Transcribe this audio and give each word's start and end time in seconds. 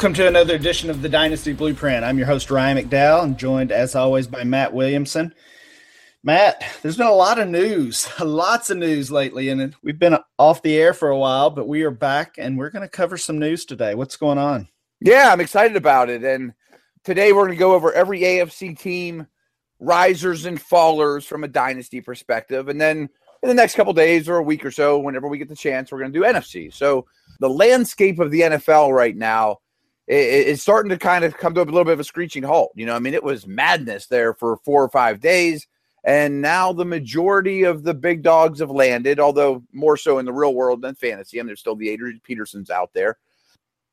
Welcome 0.00 0.14
to 0.14 0.28
another 0.28 0.54
edition 0.54 0.88
of 0.88 1.02
the 1.02 1.10
Dynasty 1.10 1.52
Blueprint. 1.52 2.04
I'm 2.04 2.16
your 2.16 2.26
host, 2.26 2.50
Ryan 2.50 2.78
McDowell, 2.78 3.22
and 3.22 3.36
joined 3.36 3.70
as 3.70 3.94
always 3.94 4.26
by 4.26 4.44
Matt 4.44 4.72
Williamson. 4.72 5.34
Matt, 6.24 6.64
there's 6.80 6.96
been 6.96 7.06
a 7.06 7.12
lot 7.12 7.38
of 7.38 7.50
news, 7.50 8.08
lots 8.18 8.70
of 8.70 8.78
news 8.78 9.10
lately, 9.10 9.50
and 9.50 9.76
we've 9.82 9.98
been 9.98 10.16
off 10.38 10.62
the 10.62 10.78
air 10.78 10.94
for 10.94 11.10
a 11.10 11.18
while, 11.18 11.50
but 11.50 11.68
we 11.68 11.82
are 11.82 11.90
back 11.90 12.36
and 12.38 12.56
we're 12.56 12.70
going 12.70 12.80
to 12.80 12.88
cover 12.88 13.18
some 13.18 13.38
news 13.38 13.66
today. 13.66 13.94
What's 13.94 14.16
going 14.16 14.38
on? 14.38 14.68
Yeah, 15.02 15.30
I'm 15.30 15.40
excited 15.42 15.76
about 15.76 16.08
it. 16.08 16.24
And 16.24 16.54
today 17.04 17.34
we're 17.34 17.44
going 17.44 17.58
to 17.58 17.62
go 17.62 17.74
over 17.74 17.92
every 17.92 18.20
AFC 18.20 18.78
team, 18.78 19.26
risers 19.80 20.46
and 20.46 20.58
fallers 20.58 21.26
from 21.26 21.44
a 21.44 21.48
dynasty 21.48 22.00
perspective. 22.00 22.70
And 22.70 22.80
then 22.80 23.10
in 23.42 23.48
the 23.50 23.54
next 23.54 23.74
couple 23.74 23.92
days 23.92 24.30
or 24.30 24.38
a 24.38 24.42
week 24.42 24.64
or 24.64 24.70
so, 24.70 24.98
whenever 24.98 25.28
we 25.28 25.36
get 25.36 25.50
the 25.50 25.54
chance, 25.54 25.92
we're 25.92 25.98
going 26.00 26.12
to 26.14 26.18
do 26.18 26.24
NFC. 26.24 26.72
So 26.72 27.04
the 27.38 27.50
landscape 27.50 28.18
of 28.18 28.30
the 28.30 28.40
NFL 28.40 28.94
right 28.94 29.14
now 29.14 29.58
is 30.16 30.62
starting 30.62 30.90
to 30.90 30.98
kind 30.98 31.24
of 31.24 31.36
come 31.36 31.54
to 31.54 31.62
a 31.62 31.64
little 31.64 31.84
bit 31.84 31.92
of 31.92 32.00
a 32.00 32.04
screeching 32.04 32.42
halt. 32.42 32.72
You 32.74 32.86
know, 32.86 32.94
I 32.94 32.98
mean, 32.98 33.14
it 33.14 33.22
was 33.22 33.46
madness 33.46 34.06
there 34.06 34.34
for 34.34 34.58
four 34.64 34.82
or 34.82 34.88
five 34.88 35.20
days 35.20 35.66
and 36.04 36.40
now 36.40 36.72
the 36.72 36.84
majority 36.84 37.64
of 37.64 37.82
the 37.82 37.92
big 37.92 38.22
dogs 38.22 38.60
have 38.60 38.70
landed, 38.70 39.20
although 39.20 39.62
more 39.72 39.96
so 39.96 40.18
in 40.18 40.24
the 40.24 40.32
real 40.32 40.54
world 40.54 40.80
than 40.82 40.94
fantasy. 40.94 41.38
I 41.38 41.42
mean, 41.42 41.48
there's 41.48 41.60
still 41.60 41.76
the 41.76 41.90
Adrian 41.90 42.20
Petersons 42.24 42.70
out 42.70 42.90
there. 42.94 43.18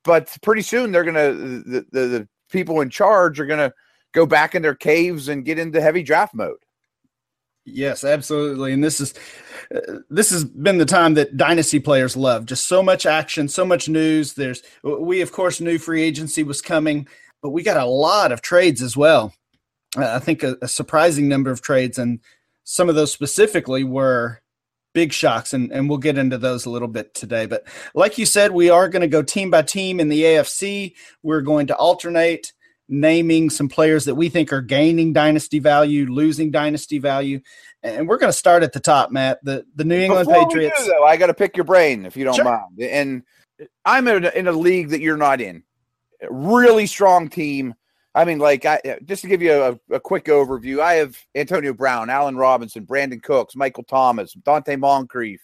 But 0.04 0.36
pretty 0.42 0.62
soon 0.62 0.92
they're 0.92 1.04
going 1.04 1.16
to, 1.16 1.64
the, 1.70 1.86
the, 1.92 2.08
the 2.08 2.28
people 2.50 2.80
in 2.80 2.90
charge 2.90 3.40
are 3.40 3.46
going 3.46 3.60
to 3.60 3.74
go 4.14 4.26
back 4.26 4.56
in 4.56 4.62
their 4.62 4.76
caves 4.76 5.28
and 5.28 5.44
get 5.44 5.60
into 5.60 5.82
heavy 5.82 6.02
draft 6.02 6.34
mode. 6.34 6.60
Yes, 7.70 8.06
absolutely. 8.06 8.72
And 8.72 8.82
this 8.82 9.02
is 9.02 9.14
uh, 9.76 10.00
this 10.10 10.30
has 10.30 10.46
been 10.46 10.78
the 10.78 10.86
time 10.86 11.16
that 11.16 11.36
dynasty 11.36 11.80
players 11.82 12.16
love. 12.16 12.46
Just 12.46 12.68
so 12.68 12.82
much 12.82 13.06
action, 13.06 13.50
so 13.50 13.66
much 13.66 13.90
news. 13.90 14.34
There's 14.34 14.64
we 14.84 15.22
of 15.22 15.34
course 15.34 15.60
knew 15.60 15.78
free 15.78 16.02
agency 16.02 16.44
was 16.44 16.62
coming, 16.62 17.08
but 17.42 17.50
we 17.50 17.64
got 17.64 17.76
a 17.76 17.86
lot 17.86 18.32
of 18.32 18.42
trades 18.42 18.82
as 18.82 18.96
well. 18.96 19.34
I 19.98 20.20
think 20.20 20.44
a, 20.44 20.56
a, 20.62 20.68
surprising 20.68 21.28
number 21.28 21.52
of 21.52 21.62
trades, 21.62 21.98
and 21.98 22.20
some 22.64 22.88
of 22.88 22.96
those 22.96 23.12
specifically 23.12 23.84
were 23.84 24.42
big 24.94 25.12
shocks, 25.12 25.54
and, 25.54 25.72
and 25.72 25.90
we'll 25.90 25.98
get 25.98 26.18
into 26.18 26.38
those 26.38 26.66
a 26.66 26.70
little 26.70 26.88
bit 26.88 27.14
today. 27.14 27.48
But 27.48 27.66
like 27.96 28.18
you 28.18 28.26
said, 28.26 28.52
we 28.52 28.70
are 28.70 28.88
going 28.88 29.02
to 29.02 29.08
go 29.08 29.22
team 29.22 29.50
by 29.52 29.62
team 29.62 30.00
in 30.00 30.08
the 30.08 30.24
AFC. 30.24 30.94
We're 31.22 31.42
going 31.42 31.68
to 31.68 31.76
alternate 31.76 32.54
naming 32.90 33.50
some 33.50 33.68
players 33.70 34.06
that 34.06 34.16
we 34.16 34.30
think 34.30 34.54
are 34.54 34.62
gaining 34.62 35.14
dynasty 35.14 35.60
value, 35.60 36.06
losing 36.06 36.52
dynasty 36.52 37.00
value. 37.00 37.40
And 37.84 38.08
we're 38.08 38.18
going 38.18 38.32
to 38.32 38.38
start 38.38 38.64
at 38.64 38.74
the 38.74 38.80
top, 38.80 39.12
Matt. 39.12 39.40
The 39.44 39.66
the 39.76 39.84
New 39.84 40.00
England 40.00 40.28
Before 40.28 40.48
Patriots. 40.48 40.84
Do, 40.84 40.92
though, 40.92 41.06
I 41.06 41.18
got 41.18 41.28
to 41.28 41.34
pick 41.34 41.56
your 41.56 41.66
brain 41.66 42.06
if 42.06 42.18
you 42.18 42.24
don't 42.24 42.36
sure. 42.36 42.46
mind. 42.46 42.80
And 42.82 43.24
I'm 43.86 44.08
in 44.08 44.26
a, 44.26 44.30
in 44.30 44.48
a 44.48 44.52
league 44.52 44.90
that 44.90 45.02
you're 45.02 45.18
not 45.18 45.42
in. 45.42 45.64
really 46.30 46.88
strong 46.88 47.30
team 47.30 47.76
I 48.18 48.26
mean, 48.26 48.40
like, 48.40 48.66
I 48.66 48.82
just 49.06 49.22
to 49.22 49.28
give 49.28 49.44
you 49.44 49.54
a, 49.54 49.96
a, 49.96 50.00
quick 50.00 50.26
overview, 50.26 50.80
I 50.80 50.96
have 50.96 51.16
Antonio 51.36 51.72
Brown, 51.72 52.10
Allen 52.10 52.36
Robinson, 52.36 52.84
Brandin 52.84 53.22
Cooks, 53.22 53.56
Michael 53.56 53.84
Thomas, 53.84 54.36
Donte 54.36 54.80
Moncrief, 54.80 55.40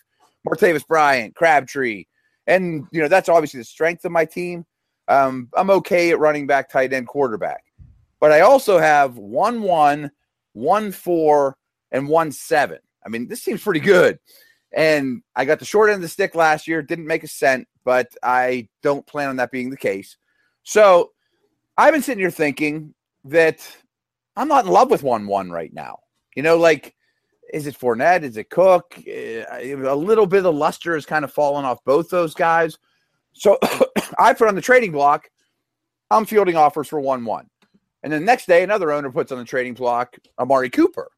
Martavis 0.48 0.88
Bryant, 0.88 1.36
Crabtree, 1.36 2.06
and 2.48 2.88
you 2.92 3.00
know 3.00 3.08
that's 3.08 3.30
obviously 3.30 3.60
the 3.60 3.66
strength 3.66 4.06
of 4.06 4.12
my 4.12 4.26
team. 4.26 4.66
Um, 5.08 5.50
I'm 5.56 5.70
okay 5.70 6.12
at 6.12 6.20
running 6.20 6.48
back, 6.48 6.70
tight 6.70 6.94
end, 6.94 7.08
quarterback, 7.08 7.64
but 8.20 8.32
I 8.32 8.42
also 8.42 8.80
have 8.80 9.18
one 9.18 9.62
one, 9.62 10.12
one 10.54 10.92
four, 10.92 11.58
and 11.92 12.08
one 12.08 12.32
seven. 12.32 12.80
I 13.06 13.10
mean, 13.10 13.28
this 13.28 13.42
seems 13.42 13.62
pretty 13.62 13.82
good. 13.82 14.20
And 14.72 15.22
I 15.36 15.46
got 15.46 15.60
the 15.60 15.66
short 15.66 15.90
end 15.90 15.98
of 15.98 16.02
the 16.02 16.08
stick 16.08 16.34
last 16.34 16.68
year, 16.68 16.82
didn't 16.82 17.06
make 17.06 17.24
a 17.24 17.28
cent, 17.28 17.68
but 17.84 18.08
I 18.24 18.70
don't 18.82 19.06
plan 19.06 19.30
on 19.30 19.36
that 19.36 19.52
being 19.52 19.70
the 19.70 19.78
case. 19.78 20.18
So 20.64 21.12
I've 21.78 21.94
been 21.94 22.02
sitting 22.02 22.22
here 22.22 22.32
thinking 22.32 22.94
that 23.26 23.68
I'm 24.36 24.48
not 24.48 24.66
in 24.66 24.72
love 24.72 24.90
with 24.90 25.04
one 25.04 25.28
one 25.28 25.52
right 25.52 25.74
now. 25.74 26.00
You 26.36 26.44
know, 26.44 26.58
like 26.58 26.96
is 27.54 27.68
it 27.68 27.78
Fournette? 27.78 28.24
Is 28.24 28.38
it 28.38 28.50
Cook? 28.50 28.96
Uh, 28.98 29.46
a 29.52 29.96
little 29.96 30.26
bit 30.26 30.46
of 30.46 30.56
luster 30.56 30.96
has 30.96 31.06
kind 31.06 31.24
of 31.24 31.32
fallen 31.32 31.66
off 31.66 31.84
both 31.86 32.10
those 32.10 32.34
guys. 32.34 32.78
So 33.34 33.58
I 34.20 34.34
put 34.34 34.48
on 34.48 34.56
the 34.56 34.62
trading 34.62 34.92
block. 34.92 35.30
I'm 36.12 36.26
fielding 36.26 36.56
offers 36.56 36.88
for 36.88 37.00
one 37.00 37.26
one, 37.26 37.50
and 38.04 38.14
then 38.14 38.22
the 38.22 38.26
next 38.26 38.48
day 38.48 38.64
another 38.64 38.92
owner 38.92 39.12
puts 39.12 39.32
on 39.32 39.40
the 39.40 39.46
trading 39.46 39.74
block 39.74 40.16
Amari 40.38 40.70
Cooper, 40.70 41.10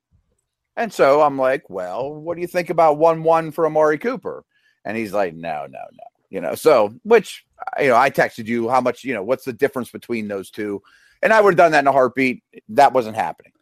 and 0.78 0.92
so 0.92 1.22
I'm 1.22 1.38
like, 1.38 1.70
well, 1.70 2.14
what 2.14 2.36
do 2.36 2.42
you 2.42 2.48
think 2.48 2.70
about 2.70 2.98
one 2.98 3.24
one 3.24 3.52
for 3.52 3.66
Amari 3.66 3.98
Cooper? 3.98 4.46
And 4.86 4.96
he's 4.96 5.14
like, 5.14 5.34
no, 5.34 5.66
no, 5.70 5.80
no 5.80 6.04
you 6.30 6.42
know. 6.42 6.56
So, 6.56 6.94
which 7.04 7.46
you 7.80 7.88
know, 7.88 7.96
I 7.96 8.10
texted 8.10 8.48
you 8.48 8.70
how 8.70 8.82
much, 8.82 9.04
you 9.04 9.14
know, 9.14 9.24
what's 9.24 9.46
the 9.46 9.54
difference 9.54 9.90
between 9.90 10.28
those 10.28 10.52
two, 10.52 10.82
and 11.22 11.32
I 11.34 11.42
would 11.42 11.54
have 11.54 11.58
done 11.58 11.72
that 11.72 11.80
in 11.80 11.88
a 11.88 11.92
heartbeat. 11.92 12.44
That 12.70 12.94
wasn't 12.94 13.16
happening, 13.16 13.54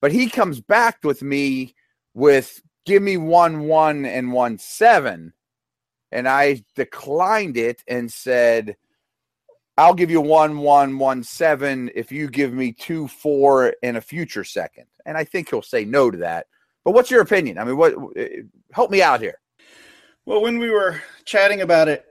but 0.00 0.12
he 0.12 0.30
comes 0.30 0.60
back 0.60 0.98
with 1.02 1.22
me 1.22 1.74
with 2.14 2.62
give 2.86 3.02
me 3.02 3.16
one 3.16 3.64
one 3.64 4.04
and 4.04 4.32
one 4.32 4.58
seven, 4.58 5.32
and 6.12 6.28
I 6.28 6.64
declined 6.74 7.56
it 7.56 7.82
and 7.86 8.12
said. 8.12 8.76
I'll 9.78 9.94
give 9.94 10.10
you 10.10 10.20
one 10.20 10.58
one 10.58 10.98
one 10.98 11.22
seven 11.22 11.90
if 11.94 12.12
you 12.12 12.28
give 12.28 12.52
me 12.52 12.70
two 12.70 13.08
four 13.08 13.72
in 13.82 13.96
a 13.96 14.00
future 14.02 14.44
second. 14.44 14.84
And 15.06 15.16
I 15.16 15.24
think 15.24 15.48
he'll 15.48 15.62
say 15.62 15.86
no 15.86 16.10
to 16.10 16.18
that. 16.18 16.48
But 16.84 16.92
what's 16.92 17.10
your 17.10 17.22
opinion? 17.22 17.56
I 17.56 17.64
mean, 17.64 17.78
what 17.78 17.94
eh, 18.14 18.42
help 18.72 18.90
me 18.90 19.00
out 19.00 19.22
here? 19.22 19.38
Well, 20.26 20.42
when 20.42 20.58
we 20.58 20.68
were 20.68 21.00
chatting 21.24 21.62
about 21.62 21.88
it 21.88 22.04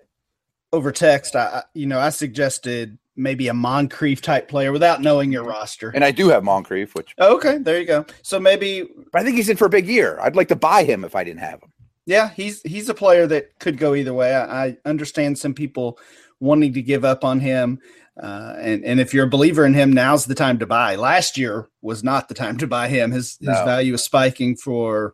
over 0.74 0.92
text, 0.92 1.36
I 1.36 1.64
you 1.76 1.86
know 1.86 2.00
I 2.00 2.09
suggested 2.09 2.98
maybe 3.16 3.50
a 3.50 3.54
Moncrief 3.54 4.22
type 4.22 4.48
player 4.48 4.72
without 4.72 5.02
knowing 5.02 5.32
your 5.32 5.44
roster. 5.44 5.90
And 5.90 6.04
I 6.04 6.12
do 6.12 6.30
have 6.30 6.44
Moncrief, 6.44 6.96
which 6.96 7.14
oh, 7.18 7.36
okay, 7.36 7.58
there 7.58 7.80
you 7.80 7.86
go. 7.86 8.06
So 8.22 8.40
maybe, 8.40 8.88
but 9.12 9.22
I 9.22 9.24
think 9.24 9.36
he's 9.36 9.50
in 9.50 9.58
for 9.58 9.66
a 9.66 9.70
big 9.70 9.88
year. 9.88 10.20
I'd 10.22 10.36
like 10.36 10.48
to 10.48 10.56
buy 10.56 10.84
him 10.84 11.04
if 11.04 11.16
I 11.16 11.24
didn't 11.24 11.42
have 11.42 11.62
him. 11.62 11.72
Yeah, 12.09 12.31
he's 12.31 12.64
he's 12.64 12.90
a 12.90 12.96
player 12.96 13.28
that 13.28 13.59
could 13.59 13.78
go 13.78 13.94
either 13.94 14.16
way. 14.16 14.36
I, 14.36 14.66
I 14.66 14.78
understand 14.84 15.38
some 15.38 15.53
people 15.53 16.00
wanting 16.40 16.74
to 16.74 16.81
give 16.81 17.06
up 17.06 17.24
on 17.24 17.40
him. 17.40 17.80
Uh, 18.20 18.56
and 18.58 18.84
and 18.84 19.00
if 19.00 19.14
you're 19.14 19.28
a 19.28 19.30
believer 19.30 19.64
in 19.64 19.75
him, 19.75 19.94
now's 19.94 20.25
the 20.25 20.34
time 20.34 20.58
to 20.58 20.66
buy. 20.66 20.96
Last 20.96 21.38
year 21.38 21.70
was 21.84 22.03
not 22.03 22.28
the 22.28 22.34
time 22.34 22.58
to 22.58 22.66
buy 22.66 22.88
him. 22.88 23.12
His 23.12 23.38
his 23.38 23.50
no. 23.50 23.64
value 23.64 23.94
is 23.94 24.03
spiking 24.03 24.56
for 24.56 25.14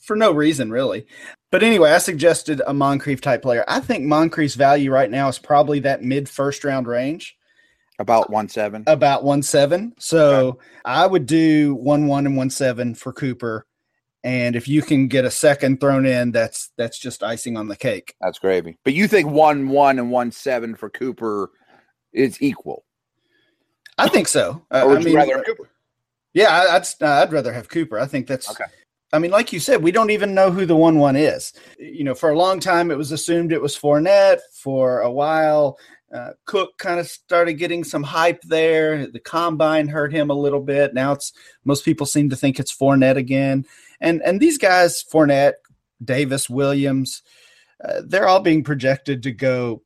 for 0.00 0.16
no 0.16 0.32
reason 0.32 0.72
really. 0.72 1.06
But 1.52 1.62
anyway, 1.62 1.92
I 1.92 1.98
suggested 1.98 2.60
a 2.66 2.74
Moncrief 2.74 3.20
type 3.20 3.42
player. 3.42 3.64
I 3.68 3.78
think 3.78 4.04
Moncrief's 4.04 4.56
value 4.56 4.90
right 4.90 5.10
now 5.10 5.28
is 5.28 5.38
probably 5.38 5.78
that 5.80 6.02
mid 6.02 6.28
first 6.28 6.64
round 6.64 6.88
range. 6.88 7.36
About 8.00 8.30
one 8.30 8.48
seven. 8.48 8.82
About 8.88 9.22
one 9.22 9.42
seven. 9.42 9.94
So 10.00 10.48
okay. 10.48 10.58
I 10.84 11.06
would 11.06 11.26
do 11.26 11.76
one 11.76 12.08
one 12.08 12.26
and 12.26 12.36
one 12.36 12.50
seven 12.50 12.96
for 12.96 13.12
Cooper. 13.12 13.65
And 14.26 14.56
if 14.56 14.66
you 14.66 14.82
can 14.82 15.06
get 15.06 15.24
a 15.24 15.30
second 15.30 15.78
thrown 15.78 16.04
in, 16.04 16.32
that's 16.32 16.72
that's 16.76 16.98
just 16.98 17.22
icing 17.22 17.56
on 17.56 17.68
the 17.68 17.76
cake. 17.76 18.16
That's 18.20 18.40
gravy. 18.40 18.76
But 18.82 18.92
you 18.92 19.06
think 19.06 19.30
one 19.30 19.68
one 19.68 20.00
and 20.00 20.10
one 20.10 20.32
seven 20.32 20.74
for 20.74 20.90
Cooper 20.90 21.52
is 22.12 22.42
equal? 22.42 22.84
I 23.98 24.08
think 24.08 24.26
so. 24.26 24.66
or 24.72 24.88
would 24.88 24.98
I 24.98 25.04
mean, 25.04 25.12
you 25.12 25.16
rather 25.16 25.44
Cooper? 25.44 25.70
Yeah, 26.34 26.66
I'd 26.70 27.04
I'd 27.04 27.32
rather 27.32 27.52
have 27.52 27.68
Cooper. 27.68 28.00
I 28.00 28.06
think 28.06 28.26
that's 28.26 28.50
okay. 28.50 28.64
I 29.12 29.20
mean, 29.20 29.30
like 29.30 29.52
you 29.52 29.60
said, 29.60 29.80
we 29.80 29.92
don't 29.92 30.10
even 30.10 30.34
know 30.34 30.50
who 30.50 30.66
the 30.66 30.74
one 30.74 30.98
one 30.98 31.14
is. 31.14 31.52
You 31.78 32.02
know, 32.02 32.16
for 32.16 32.30
a 32.30 32.36
long 32.36 32.58
time, 32.58 32.90
it 32.90 32.98
was 32.98 33.12
assumed 33.12 33.52
it 33.52 33.62
was 33.62 33.78
Fournette. 33.78 34.40
For 34.60 35.02
a 35.02 35.10
while, 35.10 35.78
uh, 36.12 36.30
Cook 36.46 36.76
kind 36.78 36.98
of 36.98 37.06
started 37.06 37.54
getting 37.54 37.84
some 37.84 38.02
hype 38.02 38.42
there. 38.42 39.06
The 39.06 39.20
combine 39.20 39.86
hurt 39.86 40.12
him 40.12 40.30
a 40.30 40.34
little 40.34 40.60
bit. 40.60 40.94
Now 40.94 41.12
it's 41.12 41.32
most 41.64 41.84
people 41.84 42.06
seem 42.06 42.28
to 42.30 42.36
think 42.36 42.58
it's 42.58 42.76
Fournette 42.76 43.16
again. 43.16 43.64
And 44.00 44.22
and 44.22 44.40
these 44.40 44.58
guys, 44.58 45.02
Fournette, 45.02 45.54
Davis, 46.04 46.50
Williams, 46.50 47.22
uh, 47.84 48.02
they're 48.04 48.28
all 48.28 48.40
being 48.40 48.64
projected 48.64 49.22
to 49.22 49.32
go 49.32 49.82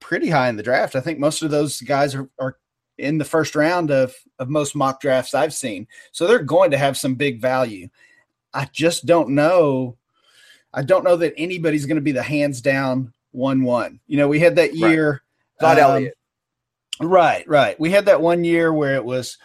pretty 0.00 0.28
high 0.28 0.48
in 0.48 0.56
the 0.56 0.62
draft. 0.62 0.96
I 0.96 1.00
think 1.00 1.18
most 1.18 1.42
of 1.42 1.50
those 1.50 1.80
guys 1.80 2.14
are, 2.14 2.28
are 2.38 2.58
in 2.98 3.18
the 3.18 3.24
first 3.24 3.54
round 3.54 3.90
of 3.90 4.14
of 4.38 4.48
most 4.48 4.74
mock 4.74 5.00
drafts 5.00 5.34
I've 5.34 5.54
seen. 5.54 5.86
So 6.12 6.26
they're 6.26 6.40
going 6.40 6.70
to 6.72 6.78
have 6.78 6.96
some 6.96 7.14
big 7.14 7.40
value. 7.40 7.88
I 8.52 8.68
just 8.72 9.06
don't 9.06 9.30
know. 9.30 9.96
I 10.72 10.82
don't 10.82 11.04
know 11.04 11.16
that 11.16 11.34
anybody's 11.36 11.86
going 11.86 11.96
to 11.96 12.02
be 12.02 12.12
the 12.12 12.22
hands 12.22 12.60
down 12.60 13.12
one 13.32 13.62
one. 13.62 14.00
You 14.06 14.16
know, 14.16 14.28
we 14.28 14.40
had 14.40 14.56
that 14.56 14.74
year. 14.74 15.22
Right. 15.60 15.78
um, 15.78 15.90
Elliott. 15.90 16.14
Right, 17.00 17.48
right. 17.48 17.78
We 17.80 17.90
had 17.90 18.06
that 18.06 18.20
one 18.20 18.44
year 18.44 18.72
where 18.72 18.94
it 18.94 19.04
was 19.04 19.38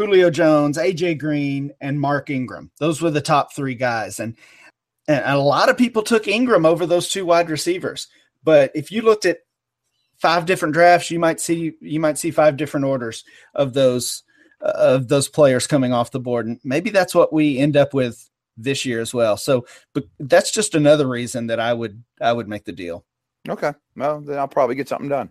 Julio 0.00 0.30
Jones, 0.30 0.78
AJ 0.78 1.18
Green, 1.18 1.72
and 1.82 2.00
Mark 2.00 2.30
Ingram. 2.30 2.70
Those 2.78 3.02
were 3.02 3.10
the 3.10 3.20
top 3.20 3.52
three 3.52 3.74
guys, 3.74 4.18
and 4.18 4.34
and 5.06 5.22
a 5.26 5.38
lot 5.38 5.68
of 5.68 5.76
people 5.76 6.02
took 6.02 6.26
Ingram 6.26 6.64
over 6.64 6.86
those 6.86 7.10
two 7.10 7.26
wide 7.26 7.50
receivers. 7.50 8.08
But 8.42 8.70
if 8.74 8.90
you 8.90 9.02
looked 9.02 9.26
at 9.26 9.40
five 10.16 10.46
different 10.46 10.72
drafts, 10.72 11.10
you 11.10 11.18
might 11.18 11.38
see 11.38 11.72
you 11.82 12.00
might 12.00 12.16
see 12.16 12.30
five 12.30 12.56
different 12.56 12.86
orders 12.86 13.24
of 13.54 13.74
those 13.74 14.22
uh, 14.62 14.72
of 14.74 15.08
those 15.08 15.28
players 15.28 15.66
coming 15.66 15.92
off 15.92 16.12
the 16.12 16.18
board, 16.18 16.46
and 16.46 16.58
maybe 16.64 16.88
that's 16.88 17.14
what 17.14 17.30
we 17.30 17.58
end 17.58 17.76
up 17.76 17.92
with 17.92 18.26
this 18.56 18.86
year 18.86 19.02
as 19.02 19.12
well. 19.12 19.36
So, 19.36 19.66
but 19.92 20.04
that's 20.18 20.50
just 20.50 20.74
another 20.74 21.06
reason 21.06 21.48
that 21.48 21.60
I 21.60 21.74
would 21.74 22.02
I 22.22 22.32
would 22.32 22.48
make 22.48 22.64
the 22.64 22.72
deal. 22.72 23.04
Okay, 23.50 23.74
well 23.96 24.22
then 24.22 24.38
I'll 24.38 24.48
probably 24.48 24.76
get 24.76 24.88
something 24.88 25.10
done. 25.10 25.30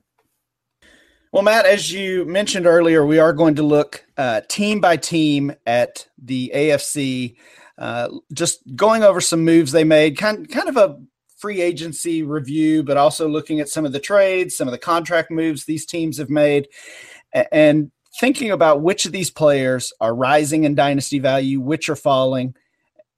Well, 1.32 1.44
Matt, 1.44 1.68
as 1.68 1.94
you 1.94 2.26
mentioned 2.26 2.66
earlier, 2.66 3.06
we 3.06 3.20
are 3.20 3.34
going 3.34 3.54
to 3.56 3.64
look 3.64 4.04
uh, 4.18 4.42
team 4.50 4.82
by 4.82 4.98
team 4.98 5.54
at 5.68 6.08
the 6.18 6.52
AFC, 6.56 7.36
uh, 7.78 8.10
just 8.34 8.64
going 8.76 9.04
over 9.04 9.22
some 9.22 9.46
moves 9.46 9.72
they 9.72 9.84
made, 9.84 10.18
kind 10.18 10.50
kind 10.50 10.68
of 10.68 10.76
a 10.76 11.00
free 11.38 11.62
agency 11.62 12.24
review, 12.24 12.82
but 12.82 12.98
also 12.98 13.28
looking 13.28 13.60
at 13.60 13.70
some 13.70 13.86
of 13.86 13.92
the 13.92 14.00
trades, 14.00 14.58
some 14.58 14.68
of 14.68 14.72
the 14.72 14.80
contract 14.80 15.30
moves 15.30 15.66
these 15.66 15.86
teams 15.86 16.18
have 16.18 16.32
made, 16.32 16.68
and 17.52 17.92
thinking 18.20 18.50
about 18.50 18.82
which 18.82 19.06
of 19.06 19.12
these 19.12 19.30
players 19.30 19.94
are 20.02 20.16
rising 20.16 20.64
in 20.64 20.74
dynasty 20.74 21.20
value, 21.20 21.62
which 21.62 21.90
are 21.90 21.96
falling. 21.96 22.56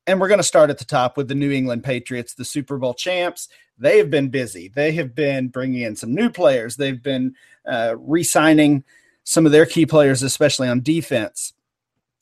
And 0.07 0.19
we're 0.19 0.27
going 0.27 0.39
to 0.39 0.43
start 0.43 0.69
at 0.69 0.79
the 0.79 0.85
top 0.85 1.15
with 1.15 1.27
the 1.27 1.35
New 1.35 1.51
England 1.51 1.83
Patriots, 1.83 2.33
the 2.33 2.45
Super 2.45 2.77
Bowl 2.77 2.93
champs. 2.93 3.47
They 3.77 3.97
have 3.97 4.09
been 4.09 4.29
busy. 4.29 4.67
They 4.67 4.91
have 4.93 5.13
been 5.13 5.47
bringing 5.47 5.81
in 5.81 5.95
some 5.95 6.13
new 6.13 6.29
players. 6.29 6.75
They've 6.75 7.01
been 7.01 7.35
uh, 7.65 7.95
re 7.97 8.23
signing 8.23 8.83
some 9.23 9.45
of 9.45 9.51
their 9.51 9.65
key 9.65 9.85
players, 9.85 10.23
especially 10.23 10.67
on 10.67 10.81
defense. 10.81 11.53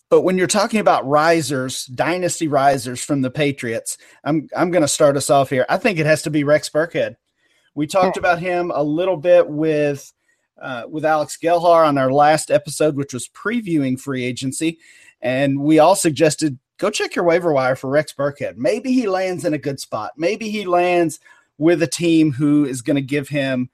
But 0.09 0.21
when 0.21 0.37
you're 0.37 0.47
talking 0.47 0.79
about 0.79 1.07
risers, 1.07 1.85
dynasty 1.85 2.47
risers 2.47 3.03
from 3.03 3.21
the 3.21 3.29
Patriots, 3.29 3.97
I'm 4.23 4.49
I'm 4.55 4.71
going 4.71 4.81
to 4.81 4.87
start 4.87 5.15
us 5.15 5.29
off 5.29 5.49
here. 5.49 5.65
I 5.69 5.77
think 5.77 5.99
it 5.99 6.05
has 6.05 6.23
to 6.23 6.31
be 6.31 6.43
Rex 6.43 6.69
Burkhead. 6.69 7.15
We 7.75 7.85
talked 7.85 8.17
about 8.17 8.39
him 8.39 8.71
a 8.73 8.83
little 8.83 9.17
bit 9.17 9.47
with 9.47 10.11
uh, 10.59 10.83
with 10.89 11.05
Alex 11.05 11.37
Gelhar 11.41 11.87
on 11.87 11.97
our 11.97 12.11
last 12.11 12.49
episode, 12.49 12.95
which 12.95 13.13
was 13.13 13.29
previewing 13.29 13.99
free 13.99 14.25
agency, 14.25 14.79
and 15.21 15.61
we 15.61 15.77
all 15.77 15.95
suggested 15.95 16.57
go 16.79 16.89
check 16.89 17.15
your 17.15 17.25
waiver 17.25 17.53
wire 17.53 17.75
for 17.75 17.89
Rex 17.89 18.13
Burkhead. 18.13 18.57
Maybe 18.57 18.91
he 18.91 19.07
lands 19.07 19.45
in 19.45 19.53
a 19.53 19.59
good 19.59 19.79
spot. 19.79 20.13
Maybe 20.17 20.49
he 20.49 20.65
lands 20.65 21.19
with 21.57 21.83
a 21.83 21.87
team 21.87 22.31
who 22.31 22.65
is 22.65 22.81
going 22.81 22.95
to 22.95 23.01
give 23.01 23.29
him 23.29 23.69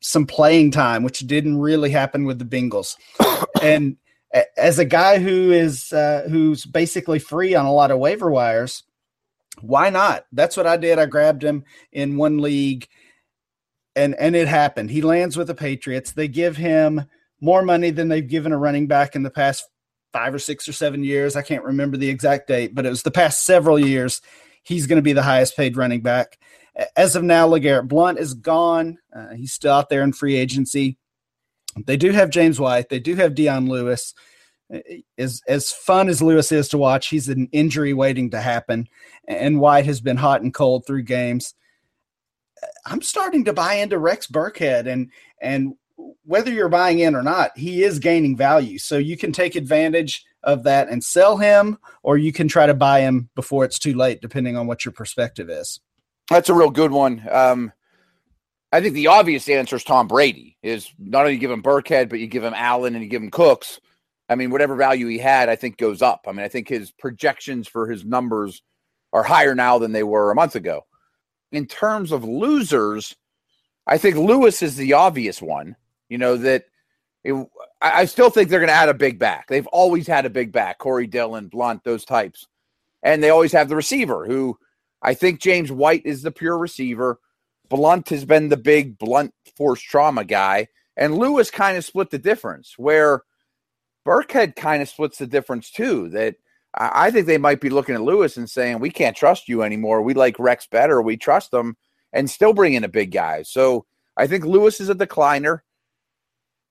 some 0.00 0.26
playing 0.26 0.70
time, 0.70 1.02
which 1.02 1.20
didn't 1.20 1.58
really 1.58 1.90
happen 1.90 2.24
with 2.24 2.38
the 2.38 2.44
Bengals. 2.44 2.96
and 3.62 3.96
as 4.56 4.78
a 4.78 4.84
guy 4.84 5.18
who 5.18 5.50
is 5.50 5.92
uh, 5.92 6.26
who's 6.30 6.64
basically 6.64 7.18
free 7.18 7.54
on 7.54 7.66
a 7.66 7.72
lot 7.72 7.90
of 7.90 7.98
waiver 7.98 8.30
wires, 8.30 8.84
why 9.60 9.90
not? 9.90 10.26
That's 10.32 10.56
what 10.56 10.66
I 10.66 10.76
did. 10.76 10.98
I 10.98 11.06
grabbed 11.06 11.42
him 11.42 11.64
in 11.92 12.16
one 12.16 12.38
league, 12.38 12.86
and 13.94 14.14
and 14.14 14.36
it 14.36 14.48
happened. 14.48 14.90
He 14.90 15.02
lands 15.02 15.36
with 15.36 15.48
the 15.48 15.54
Patriots. 15.54 16.12
They 16.12 16.28
give 16.28 16.56
him 16.56 17.06
more 17.40 17.62
money 17.62 17.90
than 17.90 18.08
they've 18.08 18.26
given 18.26 18.52
a 18.52 18.58
running 18.58 18.86
back 18.86 19.16
in 19.16 19.22
the 19.22 19.30
past 19.30 19.68
five 20.16 20.32
or 20.32 20.38
six 20.38 20.66
or 20.66 20.72
seven 20.72 21.04
years. 21.04 21.36
I 21.36 21.42
can't 21.42 21.62
remember 21.62 21.98
the 21.98 22.08
exact 22.08 22.48
date, 22.48 22.74
but 22.74 22.86
it 22.86 22.88
was 22.88 23.02
the 23.02 23.10
past 23.10 23.44
several 23.44 23.78
years. 23.78 24.22
He's 24.62 24.86
going 24.86 24.96
to 24.96 25.02
be 25.02 25.12
the 25.12 25.22
highest 25.22 25.58
paid 25.58 25.76
running 25.76 26.00
back. 26.00 26.38
As 26.96 27.16
of 27.16 27.22
now, 27.22 27.46
LeGarrette 27.46 27.86
Blunt 27.86 28.18
is 28.18 28.32
gone. 28.32 28.96
Uh, 29.14 29.34
he's 29.34 29.52
still 29.52 29.74
out 29.74 29.90
there 29.90 30.02
in 30.02 30.14
free 30.14 30.36
agency. 30.36 30.96
They 31.84 31.98
do 31.98 32.12
have 32.12 32.30
James 32.30 32.58
White. 32.58 32.88
They 32.88 32.98
do 32.98 33.14
have 33.16 33.34
Dion 33.34 33.68
Lewis. 33.68 34.14
As 35.18 35.42
as 35.46 35.70
fun 35.70 36.08
as 36.08 36.22
Lewis 36.22 36.50
is 36.50 36.68
to 36.70 36.78
watch, 36.78 37.08
he's 37.08 37.28
an 37.28 37.48
injury 37.52 37.92
waiting 37.92 38.30
to 38.30 38.40
happen, 38.40 38.88
and 39.28 39.60
White 39.60 39.84
has 39.84 40.00
been 40.00 40.16
hot 40.16 40.40
and 40.40 40.52
cold 40.52 40.86
through 40.86 41.02
games. 41.02 41.54
I'm 42.84 43.02
starting 43.02 43.44
to 43.44 43.52
buy 43.52 43.74
into 43.74 43.98
Rex 43.98 44.26
Burkhead, 44.26 44.86
and 44.86 45.10
and 45.40 45.74
whether 46.24 46.52
you're 46.52 46.68
buying 46.68 46.98
in 46.98 47.14
or 47.14 47.22
not, 47.22 47.56
he 47.56 47.82
is 47.82 47.98
gaining 47.98 48.36
value. 48.36 48.78
So 48.78 48.98
you 48.98 49.16
can 49.16 49.32
take 49.32 49.54
advantage 49.54 50.24
of 50.42 50.62
that 50.64 50.88
and 50.88 51.02
sell 51.02 51.36
him, 51.36 51.78
or 52.02 52.16
you 52.16 52.32
can 52.32 52.48
try 52.48 52.66
to 52.66 52.74
buy 52.74 53.00
him 53.00 53.28
before 53.34 53.64
it's 53.64 53.78
too 53.78 53.94
late, 53.94 54.20
depending 54.20 54.56
on 54.56 54.66
what 54.66 54.84
your 54.84 54.92
perspective 54.92 55.50
is. 55.50 55.80
That's 56.30 56.48
a 56.48 56.54
real 56.54 56.70
good 56.70 56.90
one. 56.90 57.26
Um, 57.30 57.72
I 58.72 58.80
think 58.80 58.94
the 58.94 59.06
obvious 59.06 59.48
answer 59.48 59.76
is 59.76 59.84
Tom 59.84 60.08
Brady. 60.08 60.56
Is 60.62 60.92
not 60.98 61.22
only 61.22 61.38
give 61.38 61.50
him 61.50 61.62
Burkhead, 61.62 62.08
but 62.08 62.18
you 62.18 62.26
give 62.26 62.44
him 62.44 62.54
Allen 62.54 62.94
and 62.94 63.02
you 63.02 63.10
give 63.10 63.22
him 63.22 63.30
Cooks. 63.30 63.80
I 64.28 64.34
mean, 64.34 64.50
whatever 64.50 64.74
value 64.74 65.06
he 65.06 65.18
had, 65.18 65.48
I 65.48 65.56
think 65.56 65.76
goes 65.76 66.02
up. 66.02 66.26
I 66.26 66.32
mean, 66.32 66.44
I 66.44 66.48
think 66.48 66.68
his 66.68 66.90
projections 66.90 67.68
for 67.68 67.88
his 67.88 68.04
numbers 68.04 68.62
are 69.12 69.22
higher 69.22 69.54
now 69.54 69.78
than 69.78 69.92
they 69.92 70.02
were 70.02 70.30
a 70.30 70.34
month 70.34 70.56
ago. 70.56 70.84
In 71.52 71.66
terms 71.66 72.10
of 72.10 72.24
losers, 72.24 73.14
I 73.86 73.98
think 73.98 74.16
Lewis 74.16 74.62
is 74.62 74.76
the 74.76 74.94
obvious 74.94 75.40
one. 75.40 75.76
You 76.08 76.18
know 76.18 76.36
that 76.36 76.64
it, 77.24 77.48
I, 77.82 78.04
still 78.04 78.30
think 78.30 78.48
they're 78.48 78.60
going 78.60 78.68
to 78.68 78.74
add 78.74 78.88
a 78.88 78.94
big 78.94 79.18
back. 79.18 79.48
They've 79.48 79.66
always 79.68 80.06
had 80.06 80.26
a 80.26 80.30
big 80.30 80.52
back, 80.52 80.78
Corey 80.78 81.06
Dillon, 81.06 81.48
Blunt, 81.48 81.82
those 81.82 82.04
types, 82.04 82.46
and 83.02 83.22
they 83.22 83.30
always 83.30 83.52
have 83.52 83.68
the 83.68 83.76
receiver 83.76 84.26
who 84.26 84.56
I 85.02 85.14
think 85.14 85.40
James 85.40 85.72
White 85.72 86.02
is 86.04 86.22
the 86.22 86.30
pure 86.30 86.56
receiver. 86.56 87.18
Blunt 87.68 88.08
has 88.10 88.24
been 88.24 88.48
the 88.48 88.56
big 88.56 88.98
blunt 88.98 89.34
force 89.56 89.80
trauma 89.80 90.24
guy, 90.24 90.68
and 90.96 91.18
Lewis 91.18 91.50
kind 91.50 91.76
of 91.76 91.84
split 91.84 92.10
the 92.10 92.18
difference. 92.18 92.74
Where 92.76 93.22
Burkhead 94.06 94.56
kind 94.56 94.82
of 94.82 94.88
splits 94.88 95.18
the 95.18 95.26
difference 95.26 95.70
too. 95.70 96.08
That 96.10 96.36
I 96.74 97.10
think 97.10 97.26
they 97.26 97.38
might 97.38 97.60
be 97.60 97.70
looking 97.70 97.94
at 97.94 98.02
Lewis 98.02 98.36
and 98.36 98.48
saying, 98.48 98.78
"We 98.78 98.90
can't 98.90 99.16
trust 99.16 99.48
you 99.48 99.62
anymore. 99.62 100.02
We 100.02 100.14
like 100.14 100.38
Rex 100.38 100.66
better. 100.66 101.02
We 101.02 101.16
trust 101.16 101.50
them," 101.50 101.76
and 102.12 102.30
still 102.30 102.52
bring 102.52 102.74
in 102.74 102.84
a 102.84 102.88
big 102.88 103.10
guy. 103.10 103.42
So 103.42 103.86
I 104.16 104.26
think 104.26 104.44
Lewis 104.44 104.80
is 104.80 104.88
a 104.88 104.94
decliner. 104.94 105.60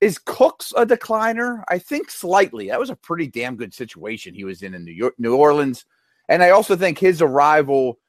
Is 0.01 0.18
Cooks 0.18 0.74
a 0.75 0.86
decliner? 0.86 1.63
I 1.69 1.80
think 1.80 2.12
slightly. 2.12 2.68
That 2.68 2.80
was 2.80 2.89
a 2.89 2.95
pretty 2.95 3.27
damn 3.27 3.56
good 3.56 3.74
situation 3.74 4.33
he 4.33 4.44
was 4.44 4.62
in 4.62 4.74
in 4.74 4.83
New 4.83 4.92
York, 4.92 5.15
New 5.18 5.36
Orleans, 5.36 5.86
and 6.30 6.44
I 6.44 6.50
also 6.50 6.75
think 6.75 6.97
his 6.97 7.21
arrival 7.21 8.00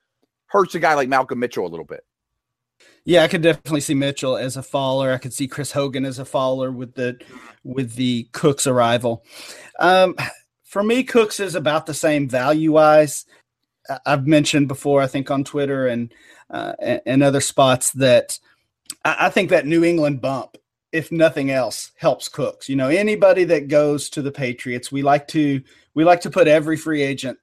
hurts 0.47 0.75
a 0.75 0.79
guy 0.79 0.95
like 0.95 1.09
Malcolm 1.09 1.39
Mitchell 1.39 1.67
a 1.67 1.69
little 1.69 1.87
bit. 1.87 2.05
Yeah, 3.05 3.23
I 3.23 3.29
could 3.29 3.43
definitely 3.43 3.81
see 3.81 3.95
Mitchell 3.95 4.37
as 4.37 4.57
a 4.57 4.63
faller. 4.63 5.13
I 5.13 5.19
could 5.19 5.33
see 5.33 5.47
Chris 5.47 5.71
Hogan 5.71 6.05
as 6.05 6.19
a 6.19 6.25
faller 6.25 6.73
with 6.73 6.95
the 6.95 7.19
with 7.63 7.95
the 7.95 8.29
Cooks 8.33 8.67
arrival. 8.67 9.25
Um, 9.79 10.17
for 10.65 10.83
me, 10.83 11.05
Cooks 11.05 11.41
is 11.41 11.55
about 11.55 11.87
the 11.87 11.95
same 11.95 12.29
value 12.29 12.73
wise. 12.73 13.25
I've 14.05 14.27
mentioned 14.27 14.67
before, 14.67 15.01
I 15.01 15.07
think 15.07 15.31
on 15.31 15.45
Twitter 15.45 15.87
and 15.87 16.13
uh, 16.51 16.73
and 16.81 17.23
other 17.23 17.41
spots 17.41 17.93
that 17.93 18.39
I 19.05 19.31
think 19.31 19.51
that 19.51 19.67
New 19.67 19.85
England 19.85 20.21
bump, 20.21 20.57
if 20.97 21.13
nothing 21.13 21.51
else, 21.51 21.93
helps 21.97 22.29
Cooks. 22.29 22.69
You 22.69 22.77
know, 22.77 22.89
anybody 22.89 23.45
that 23.45 23.69
goes 23.69 24.09
to 24.11 24.23
the 24.23 24.33
Patriots, 24.33 24.91
we 24.91 25.03
like 25.03 25.29
to 25.29 25.63
we 25.95 26.05
like 26.05 26.21
to 26.23 26.31
put 26.31 26.49
every 26.49 26.77
free 26.77 27.03
agent 27.03 27.39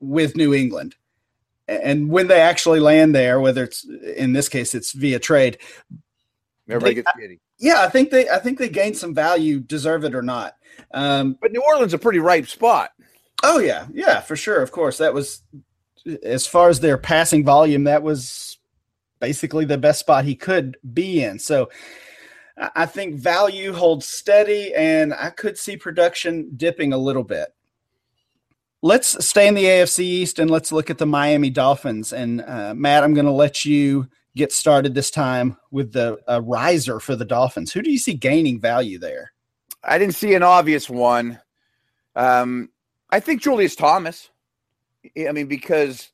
with 0.00 0.36
New 0.36 0.54
England 0.54 0.96
and 1.66 2.10
when 2.10 2.26
they 2.26 2.40
actually 2.40 2.80
land 2.80 3.14
there, 3.14 3.40
whether 3.40 3.64
it's 3.64 3.84
in 3.84 4.32
this 4.32 4.48
case 4.48 4.74
it's 4.74 4.92
via 4.92 5.18
trade, 5.18 5.58
everybody 6.68 6.94
they, 6.94 7.02
gets 7.02 7.10
giddy. 7.18 7.40
Yeah, 7.58 7.82
I 7.82 7.88
think 7.88 8.10
they 8.10 8.28
I 8.28 8.38
think 8.38 8.58
they 8.58 8.68
gain 8.68 8.94
some 8.94 9.14
value, 9.14 9.60
deserve 9.60 10.04
it 10.04 10.14
or 10.14 10.22
not. 10.22 10.54
Um, 10.92 11.38
but 11.40 11.52
New 11.52 11.62
Orleans 11.62 11.90
is 11.90 11.94
a 11.94 11.98
pretty 11.98 12.18
ripe 12.18 12.46
spot. 12.46 12.90
Oh 13.42 13.58
yeah, 13.58 13.86
yeah, 13.92 14.20
for 14.20 14.36
sure. 14.36 14.62
Of 14.62 14.72
course, 14.72 14.98
that 14.98 15.14
was 15.14 15.42
as 16.22 16.46
far 16.46 16.68
as 16.68 16.80
their 16.80 16.98
passing 16.98 17.44
volume, 17.44 17.84
that 17.84 18.02
was 18.02 18.58
basically 19.20 19.64
the 19.64 19.78
best 19.78 20.00
spot 20.00 20.24
he 20.24 20.34
could 20.34 20.76
be 20.92 21.22
in. 21.22 21.38
So 21.38 21.70
I 22.56 22.86
think 22.86 23.16
value 23.16 23.72
holds 23.72 24.06
steady, 24.06 24.74
and 24.74 25.12
I 25.14 25.30
could 25.30 25.58
see 25.58 25.76
production 25.76 26.50
dipping 26.56 26.92
a 26.92 26.98
little 26.98 27.24
bit 27.24 27.48
let's 28.84 29.26
stay 29.26 29.48
in 29.48 29.54
the 29.54 29.64
AFC 29.64 30.00
East 30.00 30.38
and 30.38 30.50
let's 30.50 30.70
look 30.70 30.90
at 30.90 30.98
the 30.98 31.06
Miami 31.06 31.48
Dolphins. 31.48 32.12
And 32.12 32.42
uh, 32.42 32.74
Matt, 32.76 33.02
I'm 33.02 33.14
going 33.14 33.24
to 33.24 33.32
let 33.32 33.64
you 33.64 34.06
get 34.36 34.52
started 34.52 34.94
this 34.94 35.10
time 35.10 35.56
with 35.70 35.92
the 35.92 36.18
uh, 36.28 36.42
riser 36.42 37.00
for 37.00 37.16
the 37.16 37.24
Dolphins. 37.24 37.72
Who 37.72 37.80
do 37.80 37.90
you 37.90 37.96
see 37.96 38.12
gaining 38.12 38.60
value 38.60 38.98
there? 38.98 39.32
I 39.82 39.96
didn't 39.96 40.16
see 40.16 40.34
an 40.34 40.42
obvious 40.42 40.90
one. 40.90 41.40
Um, 42.14 42.68
I 43.08 43.20
think 43.20 43.40
Julius 43.40 43.74
Thomas. 43.74 44.28
I 45.16 45.32
mean, 45.32 45.46
because 45.46 46.10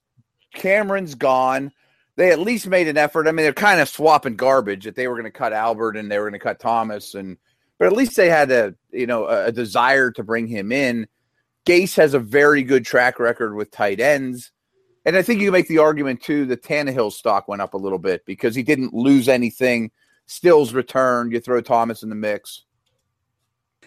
Cameron's 0.54 1.16
gone. 1.16 1.72
They 2.20 2.32
at 2.32 2.38
least 2.38 2.66
made 2.66 2.86
an 2.86 2.98
effort. 2.98 3.26
I 3.26 3.32
mean, 3.32 3.44
they're 3.44 3.54
kind 3.54 3.80
of 3.80 3.88
swapping 3.88 4.36
garbage 4.36 4.84
that 4.84 4.94
they 4.94 5.08
were 5.08 5.14
going 5.14 5.24
to 5.24 5.30
cut 5.30 5.54
Albert 5.54 5.96
and 5.96 6.10
they 6.10 6.18
were 6.18 6.28
going 6.28 6.38
to 6.38 6.44
cut 6.44 6.60
Thomas, 6.60 7.14
and 7.14 7.38
but 7.78 7.86
at 7.86 7.94
least 7.94 8.14
they 8.14 8.28
had 8.28 8.50
a 8.50 8.74
you 8.90 9.06
know 9.06 9.26
a 9.26 9.50
desire 9.50 10.10
to 10.10 10.22
bring 10.22 10.46
him 10.46 10.70
in. 10.70 11.06
Gase 11.64 11.96
has 11.96 12.12
a 12.12 12.18
very 12.18 12.62
good 12.62 12.84
track 12.84 13.18
record 13.18 13.54
with 13.54 13.70
tight 13.70 14.00
ends. 14.00 14.52
And 15.06 15.16
I 15.16 15.22
think 15.22 15.40
you 15.40 15.50
make 15.50 15.66
the 15.66 15.78
argument 15.78 16.20
too 16.20 16.44
that 16.44 16.62
Tannehill's 16.62 17.16
stock 17.16 17.48
went 17.48 17.62
up 17.62 17.72
a 17.72 17.78
little 17.78 17.98
bit 17.98 18.26
because 18.26 18.54
he 18.54 18.62
didn't 18.62 18.92
lose 18.92 19.26
anything. 19.26 19.90
Stills 20.26 20.74
returned. 20.74 21.32
You 21.32 21.40
throw 21.40 21.62
Thomas 21.62 22.02
in 22.02 22.10
the 22.10 22.14
mix. 22.14 22.66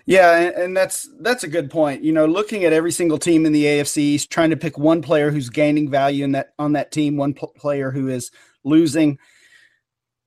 Yeah, 0.06 0.38
and 0.38 0.76
that's 0.76 1.10
that's 1.22 1.46
a 1.46 1.48
good 1.48 1.72
point. 1.72 2.04
You 2.04 2.12
know, 2.12 2.26
looking 2.26 2.66
at 2.66 2.74
every 2.74 2.92
single 2.92 3.18
team 3.18 3.46
in 3.46 3.54
the 3.54 3.64
AFC 3.64 3.98
East, 3.98 4.30
trying 4.30 4.50
to 4.50 4.58
pick 4.58 4.78
one 4.78 5.02
player 5.02 5.32
who's 5.32 5.50
gaining 5.50 5.90
value 5.90 6.26
in 6.26 6.34
that 6.34 6.54
on 6.60 6.74
that 6.74 6.92
team, 6.92 7.16
one 7.16 7.34
player 7.34 7.90
who 7.92 8.10
is 8.10 8.30
losing. 8.64 9.18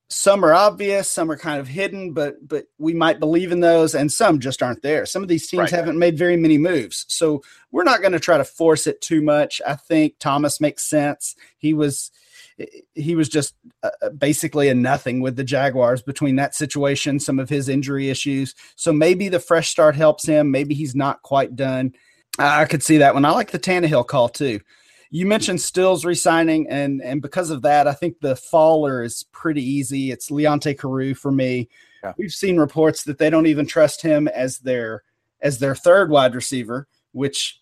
some 0.09 0.45
are 0.45 0.54
obvious, 0.54 1.11
some 1.11 1.30
are 1.30 1.37
kind 1.37 1.61
of 1.61 1.68
hidden, 1.68 2.12
but 2.12 2.37
but 2.47 2.66
we 2.78 2.95
might 2.95 3.21
believe 3.21 3.52
in 3.52 3.61
those, 3.61 3.95
and 3.95 4.11
some 4.11 4.38
just 4.38 4.62
aren't 4.62 4.83
there. 4.83 5.04
Some 5.04 5.23
of 5.23 5.28
these 5.28 5.49
teams 5.49 5.61
right. 5.61 5.71
haven't 5.71 5.99
made 5.99 6.16
very 6.16 6.37
many 6.37 6.59
moves, 6.59 7.04
so 7.09 7.42
we're 7.71 7.85
not 7.85 8.00
going 8.00 8.12
to 8.12 8.21
try 8.21 8.38
to 8.38 8.45
force 8.45 8.87
it 8.87 9.00
too 9.00 9.21
much. 9.21 9.61
I 9.66 9.75
think 9.75 10.14
Thomas 10.18 10.61
makes 10.61 10.88
sense. 10.88 11.35
He 11.59 11.75
was 11.75 12.11
he 12.95 13.15
was 13.15 13.29
just 13.29 13.55
uh, 13.83 13.91
uh, 14.03 14.09
basically 14.11 14.69
a 14.69 14.75
nothing 14.75 15.21
with 15.21 15.37
the 15.37 15.45
Jaguars 15.45 16.03
between 16.03 16.37
that 16.37 16.55
situation, 16.55 17.21
some 17.21 17.39
of 17.39 17.49
his 17.49 17.69
injury 17.69 18.09
issues. 18.09 18.55
So 18.77 18.93
maybe 18.93 19.29
the 19.29 19.41
fresh 19.41 19.69
start 19.69 19.95
helps 19.95 20.27
him. 20.27 20.51
Maybe 20.51 20.75
he's 20.75 20.95
not 20.95 21.23
quite 21.23 21.55
done. 21.55 21.93
I 22.39 22.65
could 22.65 22.83
see 22.83 22.99
that 22.99 23.15
one. 23.15 23.25
I 23.25 23.31
like 23.31 23.51
the 23.51 23.59
Tannehill 23.59 24.07
call 24.07 24.29
too 24.29 24.61
you 25.11 25.27
mentioned 25.27 25.61
Stills 25.61 26.05
resigning, 26.05 26.69
and 26.69 27.01
and 27.03 27.23
because 27.23 27.51
of 27.51 27.63
that, 27.63 27.87
I 27.87 27.93
think 27.93 28.21
the 28.21 28.37
faller 28.37 29.03
is 29.03 29.25
pretty 29.33 29.63
easy. 29.63 30.11
It's 30.11 30.31
Leonte 30.31 30.79
Carroo 30.79 31.15
for 31.15 31.31
me. 31.31 31.69
Yeah. 32.03 32.13
We've 32.19 32.33
seen 32.33 32.57
reports 32.57 33.05
that 33.05 33.19
they 33.19 33.31
don't 33.31 33.47
even 33.47 33.67
trust 33.67 34.03
him 34.03 34.29
as 34.29 34.59
their 34.59 35.05
as 35.41 35.59
their 35.59 35.75
third 35.75 36.11
wide 36.11 36.35
receiver, 36.35 36.89
which 37.13 37.61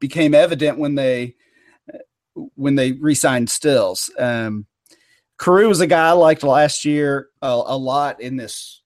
became 0.00 0.34
evident 0.34 0.78
when 0.78 0.94
they 0.94 1.36
when 2.34 2.74
they 2.74 2.92
re-signed 2.92 3.50
Stills. 3.50 4.10
Um, 4.18 4.66
Carroo 5.38 5.68
was 5.68 5.80
a 5.80 5.86
guy 5.86 6.08
I 6.08 6.12
liked 6.12 6.42
last 6.42 6.84
year 6.84 7.28
a, 7.40 7.48
a 7.48 7.76
lot 7.76 8.20
in 8.20 8.36
this 8.36 8.82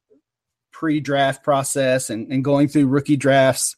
pre-draft 0.73 1.45
process 1.45 2.11
and, 2.11 2.31
and 2.33 2.45
going 2.45 2.69
through 2.69 2.87
rookie 2.87 3.17
drafts. 3.17 3.77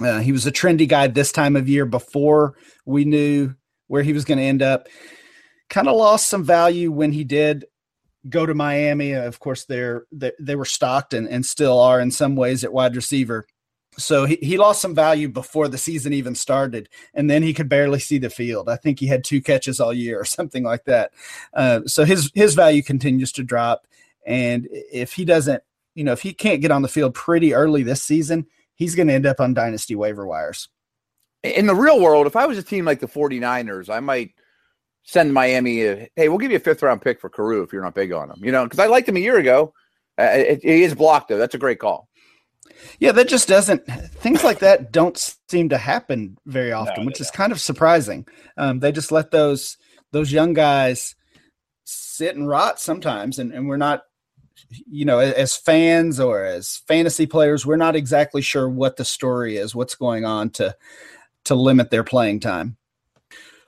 Uh, 0.00 0.20
he 0.20 0.32
was 0.32 0.46
a 0.46 0.52
trendy 0.52 0.88
guy 0.88 1.06
this 1.06 1.32
time 1.32 1.56
of 1.56 1.68
year 1.68 1.84
before 1.84 2.54
we 2.86 3.04
knew 3.04 3.54
where 3.88 4.02
he 4.02 4.12
was 4.12 4.24
going 4.24 4.38
to 4.38 4.44
end 4.44 4.62
up. 4.62 4.88
Kind 5.68 5.88
of 5.88 5.96
lost 5.96 6.28
some 6.28 6.44
value 6.44 6.90
when 6.92 7.12
he 7.12 7.24
did 7.24 7.66
go 8.28 8.46
to 8.46 8.54
Miami. 8.54 9.12
Of 9.12 9.38
course, 9.40 9.64
they're, 9.64 10.04
they, 10.12 10.32
they 10.40 10.56
were 10.56 10.64
stocked 10.64 11.14
and, 11.14 11.28
and 11.28 11.44
still 11.44 11.78
are 11.78 12.00
in 12.00 12.10
some 12.10 12.36
ways 12.36 12.64
at 12.64 12.72
wide 12.72 12.96
receiver. 12.96 13.46
So 13.98 14.24
he, 14.24 14.36
he 14.36 14.58
lost 14.58 14.80
some 14.80 14.94
value 14.94 15.28
before 15.28 15.68
the 15.68 15.76
season 15.76 16.12
even 16.12 16.34
started, 16.34 16.88
and 17.14 17.28
then 17.28 17.42
he 17.42 17.52
could 17.52 17.68
barely 17.68 17.98
see 17.98 18.18
the 18.18 18.30
field. 18.30 18.68
I 18.68 18.76
think 18.76 19.00
he 19.00 19.06
had 19.06 19.24
two 19.24 19.42
catches 19.42 19.80
all 19.80 19.92
year 19.92 20.20
or 20.20 20.24
something 20.24 20.62
like 20.64 20.84
that. 20.84 21.12
Uh, 21.52 21.80
so 21.86 22.04
his 22.04 22.30
his 22.34 22.54
value 22.54 22.82
continues 22.82 23.32
to 23.32 23.42
drop, 23.42 23.86
and 24.26 24.68
if 24.70 25.12
he 25.12 25.24
doesn't, 25.24 25.62
you 25.94 26.04
know, 26.04 26.12
if 26.12 26.22
he 26.22 26.32
can't 26.32 26.62
get 26.62 26.70
on 26.70 26.82
the 26.82 26.88
field 26.88 27.14
pretty 27.14 27.54
early 27.54 27.82
this 27.82 28.02
season, 28.02 28.46
he's 28.76 28.94
going 28.94 29.08
to 29.08 29.14
end 29.14 29.26
up 29.26 29.40
on 29.40 29.52
dynasty 29.54 29.94
waiver 29.94 30.26
wires. 30.26 30.68
In 31.42 31.66
the 31.66 31.74
real 31.74 32.00
world, 32.00 32.26
if 32.26 32.36
I 32.36 32.46
was 32.46 32.58
a 32.58 32.62
team 32.62 32.84
like 32.84 33.00
the 33.00 33.06
49ers, 33.06 33.88
I 33.88 34.00
might 34.00 34.32
send 35.02 35.32
Miami 35.32 35.84
a, 35.84 36.08
hey, 36.16 36.28
we'll 36.28 36.38
give 36.38 36.50
you 36.50 36.56
a 36.56 36.60
fifth 36.60 36.82
round 36.82 37.00
pick 37.00 37.20
for 37.20 37.30
Carroo 37.30 37.62
if 37.62 37.72
you're 37.72 37.82
not 37.82 37.94
big 37.94 38.12
on 38.12 38.30
him, 38.30 38.44
you 38.44 38.52
know, 38.52 38.64
because 38.64 38.78
I 38.78 38.86
liked 38.86 39.08
him 39.08 39.16
a 39.16 39.20
year 39.20 39.38
ago. 39.38 39.72
Uh, 40.18 40.30
it, 40.34 40.62
he 40.62 40.82
is 40.82 40.94
blocked 40.94 41.28
though. 41.28 41.38
That's 41.38 41.54
a 41.54 41.58
great 41.58 41.78
call. 41.78 42.07
Yeah, 42.98 43.12
that 43.12 43.28
just 43.28 43.48
doesn't. 43.48 43.86
Things 43.86 44.44
like 44.44 44.60
that 44.60 44.92
don't 44.92 45.16
seem 45.48 45.68
to 45.70 45.78
happen 45.78 46.36
very 46.46 46.72
often, 46.72 47.02
no, 47.02 47.06
which 47.06 47.20
is 47.20 47.28
don't. 47.28 47.36
kind 47.36 47.52
of 47.52 47.60
surprising. 47.60 48.26
Um, 48.56 48.80
they 48.80 48.92
just 48.92 49.12
let 49.12 49.30
those 49.30 49.76
those 50.12 50.32
young 50.32 50.54
guys 50.54 51.14
sit 51.84 52.36
and 52.36 52.48
rot 52.48 52.80
sometimes, 52.80 53.38
and, 53.38 53.52
and 53.52 53.68
we're 53.68 53.76
not 53.76 54.02
you 54.86 55.04
know, 55.04 55.18
as 55.18 55.56
fans 55.56 56.20
or 56.20 56.44
as 56.44 56.82
fantasy 56.88 57.26
players, 57.26 57.64
we're 57.64 57.76
not 57.76 57.96
exactly 57.96 58.42
sure 58.42 58.68
what 58.68 58.96
the 58.96 59.04
story 59.04 59.56
is, 59.56 59.74
what's 59.74 59.94
going 59.94 60.24
on 60.24 60.50
to 60.50 60.76
to 61.44 61.54
limit 61.54 61.90
their 61.90 62.04
playing 62.04 62.40
time. 62.40 62.76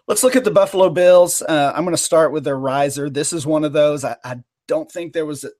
Let's 0.06 0.22
look 0.24 0.36
at 0.36 0.44
the 0.44 0.50
Buffalo 0.50 0.90
Bills. 0.90 1.40
Uh, 1.40 1.72
I'm 1.74 1.84
going 1.84 1.96
to 1.96 2.02
start 2.02 2.32
with 2.32 2.44
their 2.44 2.58
riser. 2.58 3.08
This 3.08 3.32
is 3.32 3.46
one 3.46 3.64
of 3.64 3.72
those. 3.72 4.04
I, 4.04 4.16
I 4.24 4.36
don't 4.66 4.90
think 4.90 5.12
there 5.12 5.24
was 5.24 5.44
a, 5.44 5.50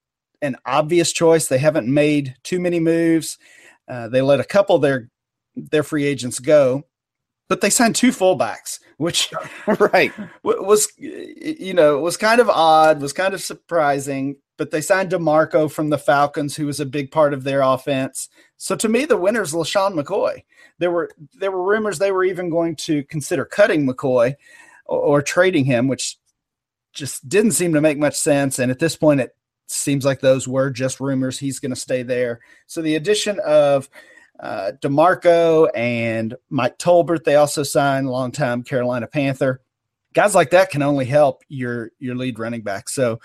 an 0.43 0.57
obvious 0.65 1.13
choice. 1.13 1.49
They 1.49 1.59
haven't 1.59 1.93
made 1.93 2.37
too 2.43 2.61
many 2.61 2.81
moves. 2.81 3.39
Uh, 3.89 4.09
they 4.09 4.23
let 4.23 4.41
a 4.41 4.45
couple 4.45 4.77
of 4.77 4.83
their 4.83 5.11
their 5.57 5.83
free 5.83 6.05
agents 6.05 6.39
go, 6.39 6.85
but 7.49 7.61
they 7.61 7.71
signed 7.71 7.97
two 7.97 8.11
fullbacks, 8.11 8.79
which 8.99 9.33
right 9.93 10.13
was 10.43 10.89
you 10.97 11.75
know 11.75 11.99
was 11.99 12.17
kind 12.17 12.41
of 12.41 12.49
odd, 12.49 13.01
was 13.01 13.13
kind 13.13 13.35
of 13.35 13.43
surprising 13.43 14.37
but 14.61 14.71
they 14.71 14.83
signed 14.83 15.11
DiMarco 15.11 15.73
from 15.73 15.89
the 15.89 15.97
Falcons, 15.97 16.55
who 16.55 16.67
was 16.67 16.81
a 16.81 16.85
big 16.85 17.11
part 17.11 17.33
of 17.33 17.45
their 17.45 17.63
offense. 17.63 18.29
So 18.59 18.77
to 18.77 18.91
me, 18.91 19.07
the 19.07 19.17
winner 19.17 19.41
is 19.41 19.55
LeSean 19.55 19.99
McCoy. 19.99 20.45
There 20.79 20.91
were 20.91 21.11
there 21.33 21.51
were 21.51 21.63
rumors 21.63 21.99
they 21.99 22.13
were 22.13 22.25
even 22.25 22.51
going 22.51 22.77
to 22.77 23.03
consider 23.05 23.47
cutting 23.47 23.87
McCoy 23.87 24.35
or, 24.85 24.99
or 24.99 25.23
trading 25.23 25.65
him, 25.65 25.89
which 25.89 26.19
just 26.93 27.27
didn't 27.27 27.53
seem 27.53 27.73
to 27.73 27.81
make 27.81 27.97
much 27.97 28.17
sense. 28.17 28.59
And 28.59 28.71
at 28.71 28.81
this 28.81 28.97
point, 28.97 29.23
it 29.23 29.35
seems 29.71 30.05
like 30.05 30.21
those 30.21 30.49
were 30.49 30.71
just 30.71 31.01
rumors. 31.01 31.39
He's 31.39 31.59
going 31.59 31.71
to 31.71 31.81
stay 31.81 32.03
there. 32.03 32.41
So 32.67 32.83
the 32.83 32.97
addition 32.97 33.39
of 33.41 33.89
uh, 34.39 34.73
DiMarco 34.81 35.69
and 35.75 36.35
Mike 36.49 36.79
Tolbert, 36.79 37.25
they 37.25 37.37
also 37.37 37.63
signed 37.63 38.09
longtime 38.09 38.63
Carolina 38.63 39.07
Panther. 39.07 39.61
Guys 40.13 40.35
like 40.35 40.51
that 40.51 40.71
can 40.71 40.83
only 40.83 41.05
help 41.05 41.43
your 41.49 41.91
your 41.99 42.17
lead 42.17 42.39
running 42.39 42.63
back. 42.63 42.89
So 42.89 43.21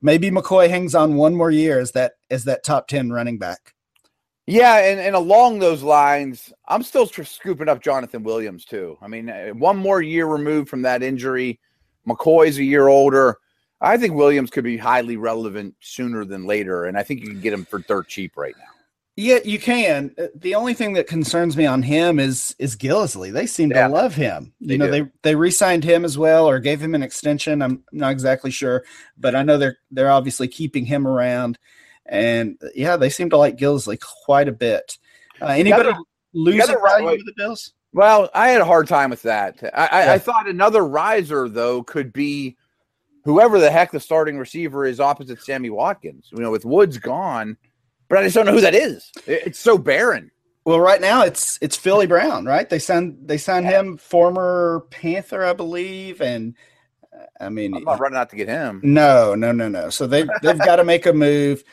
maybe 0.00 0.30
McCoy 0.30 0.68
hangs 0.68 0.94
on 0.94 1.16
one 1.16 1.34
more 1.34 1.50
year 1.50 1.80
as 1.80 1.92
that 1.92 2.12
as 2.30 2.44
that 2.44 2.62
top 2.62 2.86
ten 2.86 3.10
running 3.10 3.38
back. 3.38 3.74
Yeah, 4.46 4.78
and, 4.78 4.98
and 4.98 5.14
along 5.14 5.58
those 5.58 5.82
lines, 5.82 6.52
I'm 6.68 6.82
still 6.82 7.06
scooping 7.06 7.68
up 7.68 7.82
Jonathan 7.82 8.22
Williams 8.22 8.64
too. 8.64 8.96
I 9.02 9.08
mean, 9.08 9.28
uh, 9.28 9.48
one 9.48 9.76
more 9.76 10.00
year 10.00 10.26
removed 10.26 10.70
from 10.70 10.82
that 10.82 11.02
injury. 11.02 11.60
McCoy's 12.08 12.56
a 12.58 12.64
year 12.64 12.88
older. 12.88 13.36
I 13.80 13.96
think 13.96 14.14
Williams 14.14 14.50
could 14.50 14.64
be 14.64 14.76
highly 14.76 15.16
relevant 15.16 15.74
sooner 15.80 16.24
than 16.24 16.46
later, 16.46 16.86
and 16.86 16.98
I 16.98 17.02
think 17.02 17.20
you 17.20 17.28
can 17.28 17.40
get 17.40 17.52
him 17.52 17.64
for 17.64 17.78
dirt 17.80 18.08
cheap 18.08 18.36
right 18.36 18.54
now. 18.58 18.64
Yeah, 19.20 19.38
you 19.44 19.58
can. 19.58 20.14
Uh, 20.16 20.26
the 20.36 20.54
only 20.54 20.74
thing 20.74 20.92
that 20.92 21.08
concerns 21.08 21.56
me 21.56 21.66
on 21.66 21.82
him 21.82 22.20
is 22.20 22.54
is 22.60 22.76
Gillislee. 22.76 23.32
They 23.32 23.46
seem 23.46 23.72
yeah, 23.72 23.88
to 23.88 23.92
love 23.92 24.14
him. 24.14 24.52
You 24.60 24.78
know, 24.78 24.86
do. 24.86 24.92
they 24.92 25.10
they 25.22 25.34
re-signed 25.34 25.82
him 25.82 26.04
as 26.04 26.16
well 26.16 26.48
or 26.48 26.60
gave 26.60 26.80
him 26.80 26.94
an 26.94 27.02
extension. 27.02 27.60
I'm 27.60 27.82
not 27.90 28.12
exactly 28.12 28.52
sure, 28.52 28.84
but 29.16 29.34
I 29.34 29.42
know 29.42 29.58
they're 29.58 29.78
they're 29.90 30.10
obviously 30.10 30.46
keeping 30.46 30.86
him 30.86 31.04
around. 31.04 31.58
And 32.06 32.58
uh, 32.62 32.68
yeah, 32.76 32.96
they 32.96 33.10
seem 33.10 33.28
to 33.30 33.36
like 33.36 33.56
Gillislee 33.56 34.00
quite 34.24 34.46
a 34.46 34.52
bit. 34.52 34.98
Uh, 35.42 35.46
anybody 35.46 35.90
lose 36.32 36.64
value 36.64 36.78
right, 36.78 37.02
with 37.02 37.26
the 37.26 37.34
Bills? 37.36 37.72
Well, 37.92 38.30
I 38.34 38.50
had 38.50 38.60
a 38.60 38.64
hard 38.64 38.86
time 38.86 39.10
with 39.10 39.22
that. 39.22 39.58
I, 39.74 40.04
yeah. 40.04 40.12
I, 40.12 40.14
I 40.14 40.18
thought 40.18 40.48
another 40.48 40.86
riser 40.86 41.48
though 41.48 41.82
could 41.82 42.12
be 42.12 42.56
whoever 43.28 43.60
the 43.60 43.70
heck 43.70 43.92
the 43.92 44.00
starting 44.00 44.38
receiver 44.38 44.84
is 44.84 45.00
opposite 45.00 45.42
Sammy 45.42 45.70
Watkins. 45.70 46.28
You 46.32 46.40
know, 46.40 46.50
with 46.50 46.64
Woods 46.64 46.98
gone 46.98 47.56
but 48.08 48.18
I 48.18 48.22
just 48.22 48.34
don't 48.34 48.46
know 48.46 48.52
who 48.52 48.60
that 48.62 48.74
is. 48.74 49.12
It's 49.26 49.58
so 49.58 49.78
barren. 49.78 50.30
Well, 50.64 50.80
right 50.80 51.00
now 51.00 51.22
it's 51.22 51.58
it's 51.62 51.76
Philly 51.76 52.06
Brown, 52.06 52.44
right? 52.44 52.68
They 52.68 52.78
signed 52.78 53.16
they 53.22 53.38
signed 53.38 53.66
yeah. 53.66 53.80
him, 53.80 53.96
former 53.96 54.86
Panther, 54.90 55.44
I 55.44 55.52
believe, 55.52 56.20
and 56.20 56.54
uh, 57.14 57.24
I 57.40 57.48
mean, 57.48 57.74
I'm 57.74 57.84
not 57.84 58.00
running 58.00 58.18
out 58.18 58.30
to 58.30 58.36
get 58.36 58.48
him. 58.48 58.80
No, 58.82 59.34
no, 59.34 59.52
no, 59.52 59.68
no. 59.68 59.88
So 59.90 60.06
they 60.06 60.26
they've 60.42 60.58
got 60.58 60.76
to 60.76 60.84
make 60.84 61.06
a 61.06 61.12
move. 61.12 61.64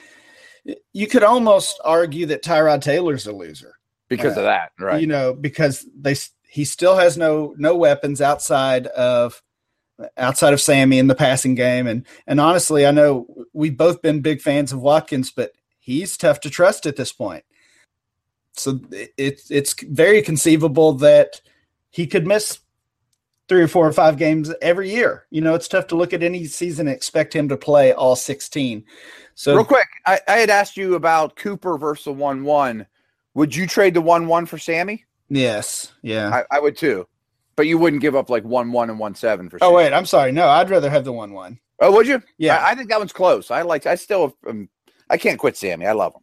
You 0.93 1.07
could 1.07 1.24
almost 1.24 1.79
argue 1.83 2.25
that 2.27 2.43
Tyrod 2.43 2.81
Taylor's 2.81 3.27
a 3.27 3.33
loser 3.33 3.74
because 4.07 4.38
uh, 4.38 4.41
of 4.41 4.45
that, 4.45 4.71
right? 4.79 5.01
You 5.01 5.07
know, 5.07 5.33
because 5.33 5.85
they 5.97 6.15
he 6.47 6.63
still 6.63 6.95
has 6.95 7.17
no 7.17 7.53
no 7.57 7.75
weapons 7.75 8.21
outside 8.21 8.88
of 8.88 9.41
outside 10.17 10.53
of 10.53 10.61
Sammy 10.61 10.99
in 10.99 11.07
the 11.07 11.15
passing 11.15 11.55
game, 11.55 11.87
and 11.87 12.05
and 12.27 12.39
honestly, 12.39 12.85
I 12.85 12.91
know 12.91 13.27
we've 13.53 13.77
both 13.77 14.01
been 14.01 14.21
big 14.21 14.41
fans 14.41 14.71
of 14.71 14.81
Watkins, 14.81 15.31
but 15.31 15.51
he's 15.79 16.17
tough 16.17 16.39
to 16.41 16.49
trust 16.49 16.85
at 16.85 16.95
this 16.95 17.11
point. 17.11 17.43
So 18.53 18.79
it's 19.17 19.51
it's 19.51 19.75
very 19.83 20.21
conceivable 20.21 20.93
that 20.93 21.41
he 21.89 22.07
could 22.07 22.27
miss 22.27 22.59
three 23.47 23.61
or 23.61 23.67
four 23.67 23.87
or 23.87 23.93
five 23.93 24.17
games 24.17 24.51
every 24.61 24.89
year. 24.89 25.25
You 25.29 25.41
know, 25.41 25.53
it's 25.53 25.67
tough 25.67 25.87
to 25.87 25.95
look 25.95 26.13
at 26.13 26.23
any 26.23 26.45
season 26.45 26.87
and 26.87 26.95
expect 26.95 27.35
him 27.35 27.47
to 27.49 27.57
play 27.57 27.93
all 27.93 28.15
16. 28.15 28.83
So 29.35 29.55
real 29.55 29.65
quick, 29.65 29.87
I, 30.05 30.19
I 30.27 30.37
had 30.37 30.49
asked 30.49 30.77
you 30.77 30.95
about 30.95 31.35
Cooper 31.35 31.77
versus 31.77 32.05
the 32.05 32.13
one 32.13 32.43
one. 32.43 32.87
Would 33.33 33.55
you 33.55 33.67
trade 33.67 33.93
the 33.93 34.01
one 34.01 34.27
one 34.27 34.45
for 34.45 34.57
Sammy? 34.57 35.05
Yes. 35.29 35.91
Yeah. 36.01 36.29
I, 36.29 36.57
I, 36.57 36.59
would 36.59 36.77
too. 36.77 37.07
But 37.57 37.67
you 37.67 37.77
wouldn't 37.77 38.01
give 38.01 38.15
up 38.15 38.29
like 38.29 38.43
one 38.43 38.71
one 38.71 38.89
and 38.89 39.00
one 39.00 39.15
seven 39.15 39.50
for 39.50 39.59
sure. 39.59 39.67
Oh 39.67 39.74
wait, 39.75 39.93
I'm 39.93 40.05
sorry. 40.05 40.31
No, 40.31 40.47
I'd 40.47 40.69
rather 40.69 40.89
have 40.89 41.05
the 41.05 41.13
one 41.13 41.33
one. 41.33 41.59
Oh, 41.79 41.91
would 41.91 42.07
you? 42.07 42.21
Yeah. 42.38 42.57
I, 42.57 42.71
I 42.71 42.75
think 42.75 42.89
that 42.89 43.00
one's 43.00 43.13
close. 43.13 43.51
I 43.51 43.62
like 43.62 43.85
I 43.85 43.95
still 43.95 44.35
am 44.47 44.69
I 45.09 45.17
can't 45.17 45.39
quit 45.39 45.57
Sammy. 45.57 45.85
I 45.85 45.93
love 45.93 46.13
him. 46.15 46.21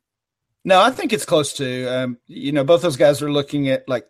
No, 0.64 0.80
I 0.80 0.90
think 0.90 1.12
it's 1.12 1.24
close 1.24 1.52
to. 1.54 1.86
Um, 1.86 2.18
you 2.26 2.52
know, 2.52 2.64
both 2.64 2.82
those 2.82 2.96
guys 2.96 3.20
are 3.22 3.32
looking 3.32 3.68
at 3.68 3.88
like 3.88 4.06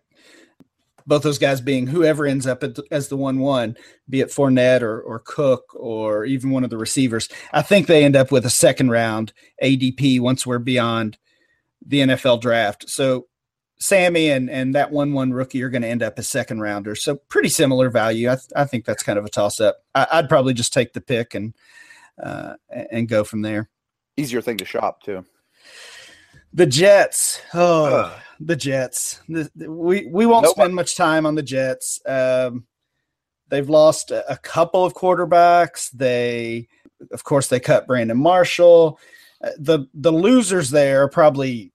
both 1.07 1.23
those 1.23 1.39
guys 1.39 1.61
being 1.61 1.87
whoever 1.87 2.27
ends 2.27 2.47
up 2.47 2.61
the, 2.61 2.85
as 2.91 3.09
the 3.09 3.17
one 3.17 3.39
one, 3.39 3.77
be 4.09 4.21
it 4.21 4.29
Fournette 4.29 4.83
or 4.83 5.01
or 5.01 5.19
Cook 5.21 5.75
or 5.75 6.25
even 6.25 6.51
one 6.51 6.65
of 6.65 6.71
the 6.71 6.79
receivers. 6.79 7.29
I 7.53 7.63
think 7.63 7.87
they 7.87 8.05
end 8.05 8.17
up 8.17 8.31
with 8.31 8.47
a 8.47 8.51
second 8.51 8.91
round 8.91 9.33
ADP 9.63 10.21
once 10.21 10.47
we're 10.47 10.59
beyond 10.59 11.19
the 11.85 12.01
NFL 12.01 12.41
draft. 12.41 12.89
So 12.89 13.27
Sammy 13.83 14.31
and 14.31 14.49
and 14.49 14.77
that 14.77 14.93
one 14.93 15.13
one 15.13 15.33
rookie 15.33 15.61
are 15.63 15.69
going 15.69 15.83
to 15.83 15.89
end 15.89 16.05
up 16.05 16.17
as 16.17 16.29
second 16.29 16.61
rounder. 16.61 16.95
So 16.95 17.17
pretty 17.17 17.49
similar 17.49 17.91
value. 17.91 18.31
I, 18.31 18.37
th- 18.37 18.53
I 18.55 18.65
think 18.65 18.85
that's 18.85 19.03
kind 19.03 19.19
of 19.19 19.25
a 19.25 19.29
toss 19.29 19.61
up. 19.61 19.79
I, 19.93 20.21
would 20.21 20.29
probably 20.29 20.55
just 20.55 20.73
take 20.73 20.93
the 20.93 21.01
pick 21.01 21.35
and 21.35 21.53
uh, 22.23 22.55
and 22.71 23.09
go 23.09 23.25
from 23.25 23.43
there. 23.43 23.69
Easier 24.17 24.41
thing 24.41 24.57
to 24.59 24.65
shop 24.65 25.03
too. 25.03 25.25
The 26.53 26.67
Jets. 26.67 27.41
Oh, 27.55 27.87
Ugh. 27.87 28.21
the 28.39 28.55
Jets. 28.55 29.21
The, 29.29 29.51
the, 29.57 29.69
we 29.71 30.07
we 30.07 30.27
won't 30.27 30.45
nope. 30.45 30.55
spend 30.55 30.77
much 30.77 30.97
time 30.97 31.27
on 31.27 31.35
the 31.35 31.43
Jets. 31.43 32.01
Um, 32.07 32.67
they've 33.49 33.69
lost 33.69 34.13
a, 34.13 34.31
a, 34.31 34.37
couple 34.37 34.85
of 34.85 34.95
quarterbacks. 34.95 35.91
They, 35.91 36.69
of 37.11 37.25
course, 37.25 37.49
they 37.49 37.59
cut 37.59 37.89
Brandon 37.89 38.17
Marshall. 38.17 39.01
Uh, 39.43 39.51
the 39.59 39.87
the 39.93 40.13
losers 40.13 40.71
there 40.71 41.03
are 41.03 41.09
probably 41.09 41.73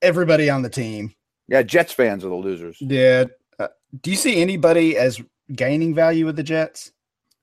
everybody 0.00 0.50
on 0.50 0.62
the 0.62 0.70
team. 0.70 1.14
Yeah, 1.48 1.62
Jets 1.62 1.92
fans 1.92 2.24
are 2.24 2.28
the 2.28 2.34
losers. 2.34 2.76
Yeah. 2.80 3.24
Uh, 3.58 3.68
do 4.02 4.10
you 4.10 4.16
see 4.16 4.40
anybody 4.40 4.96
as 4.96 5.20
gaining 5.54 5.94
value 5.94 6.26
with 6.26 6.36
the 6.36 6.42
Jets? 6.42 6.92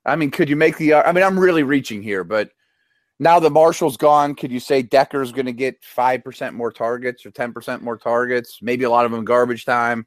I 0.05 0.15
mean, 0.15 0.31
could 0.31 0.49
you 0.49 0.55
make 0.55 0.77
the? 0.77 0.93
I 0.93 1.11
mean, 1.11 1.23
I'm 1.23 1.39
really 1.39 1.63
reaching 1.63 2.03
here, 2.03 2.23
but 2.23 2.51
now 3.19 3.39
the 3.39 3.49
Marshall's 3.49 3.97
gone. 3.97 4.35
Could 4.35 4.51
you 4.51 4.59
say 4.59 4.83
Decker's 4.83 5.31
going 5.31 5.47
to 5.47 5.53
get 5.53 5.83
five 5.83 6.23
percent 6.23 6.53
more 6.53 6.71
targets 6.71 7.25
or 7.25 7.31
ten 7.31 7.51
percent 7.51 7.81
more 7.81 7.97
targets? 7.97 8.59
Maybe 8.61 8.83
a 8.83 8.89
lot 8.89 9.05
of 9.05 9.11
them 9.11 9.25
garbage 9.25 9.65
time. 9.65 10.05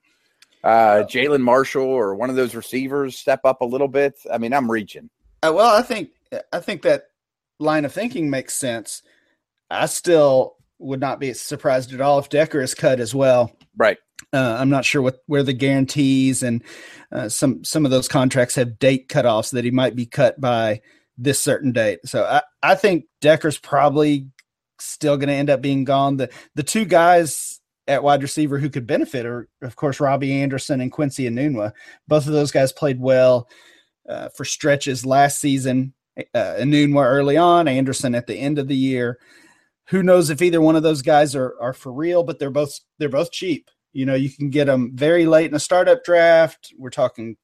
Uh, 0.63 1.05
Jalen 1.09 1.41
Marshall 1.41 1.83
or 1.83 2.15
one 2.15 2.31
of 2.31 2.37
those 2.37 2.55
receivers 2.55 3.19
step 3.19 3.41
up 3.45 3.61
a 3.61 3.65
little 3.65 3.89
bit. 3.89 4.15
I 4.33 4.39
mean, 4.39 4.53
I'm 4.53 4.71
reaching. 4.71 5.11
Uh, 5.43 5.53
well, 5.55 5.75
I 5.77 5.83
think 5.83 6.11
I 6.53 6.61
think 6.61 6.83
that 6.83 7.05
line 7.59 7.85
of 7.85 7.93
thinking 7.93 8.31
makes 8.31 8.55
sense. 8.55 9.03
I 9.71 9.87
still 9.87 10.57
would 10.79 11.01
not 11.01 11.21
be 11.21 11.33
surprised 11.35 11.93
at 11.93 12.01
all 12.01 12.19
if 12.19 12.29
Decker 12.29 12.61
is 12.61 12.75
cut 12.75 13.01
as 13.01 13.15
well. 13.15 13.53
Right. 13.77 13.99
Uh, 14.33 14.57
I'm 14.59 14.69
not 14.69 14.85
sure 14.85 15.01
what 15.01 15.19
where 15.27 15.43
the 15.43 15.53
guarantees 15.53 16.43
and 16.43 16.63
uh, 17.13 17.29
some 17.29 17.65
some 17.65 17.85
of 17.85 17.91
those 17.91 18.09
contracts 18.09 18.57
have 18.57 18.79
date 18.79 19.09
cutoffs 19.09 19.53
that 19.53 19.65
he 19.65 19.71
might 19.71 19.97
be 19.97 20.07
cut 20.07 20.41
by 20.41 20.81
this 21.17 21.41
certain 21.41 21.73
date. 21.73 22.01
So 22.05 22.25
I, 22.25 22.43
I 22.63 22.75
think 22.75 23.05
Decker's 23.21 23.59
probably 23.59 24.29
still 24.79 25.17
going 25.17 25.29
to 25.29 25.35
end 25.35 25.51
up 25.51 25.63
being 25.63 25.85
gone. 25.85 26.17
The 26.17 26.31
the 26.55 26.63
two 26.63 26.85
guys 26.85 27.61
at 27.87 28.03
wide 28.03 28.23
receiver 28.23 28.59
who 28.59 28.69
could 28.69 28.87
benefit 28.87 29.25
are, 29.25 29.49
of 29.63 29.77
course, 29.77 29.99
Robbie 29.99 30.43
Anderson 30.43 30.81
and 30.81 30.93
Quincy 30.93 31.29
Enunwa. 31.29 31.73
Both 32.07 32.27
of 32.27 32.35
those 32.35 32.53
guys 32.53 32.71
played 32.71 33.01
well 33.01 33.49
uh, 34.09 34.29
for 34.29 34.45
stretches 34.45 35.07
last 35.07 35.41
season. 35.41 35.95
Uh, 36.35 36.57
Enunwa 36.59 37.07
early 37.07 37.37
on, 37.37 37.67
Anderson 37.67 38.15
at 38.15 38.27
the 38.27 38.37
end 38.37 38.59
of 38.59 38.69
the 38.69 38.77
year. 38.77 39.19
Who 39.89 40.03
knows 40.03 40.31
if 40.31 40.43
either 40.43 40.61
one 40.61 40.77
of 40.77 40.83
those 40.83 41.03
guys 41.03 41.35
are 41.35 41.55
are 41.61 41.73
for 41.73 41.93
real? 41.93 42.23
But 42.23 42.39
they're 42.39 42.51
both 42.51 42.79
they're 42.99 43.09
both 43.09 43.33
cheap. 43.33 43.71
You 43.93 44.07
know, 44.07 44.15
you 44.15 44.31
can 44.31 44.51
get 44.51 44.67
them 44.67 44.93
very 44.95 45.27
late 45.27 45.51
in 45.51 45.57
a 45.57 45.61
startup 45.61 46.05
draft. 46.05 46.73
We're 46.79 46.91
talking 46.91 47.37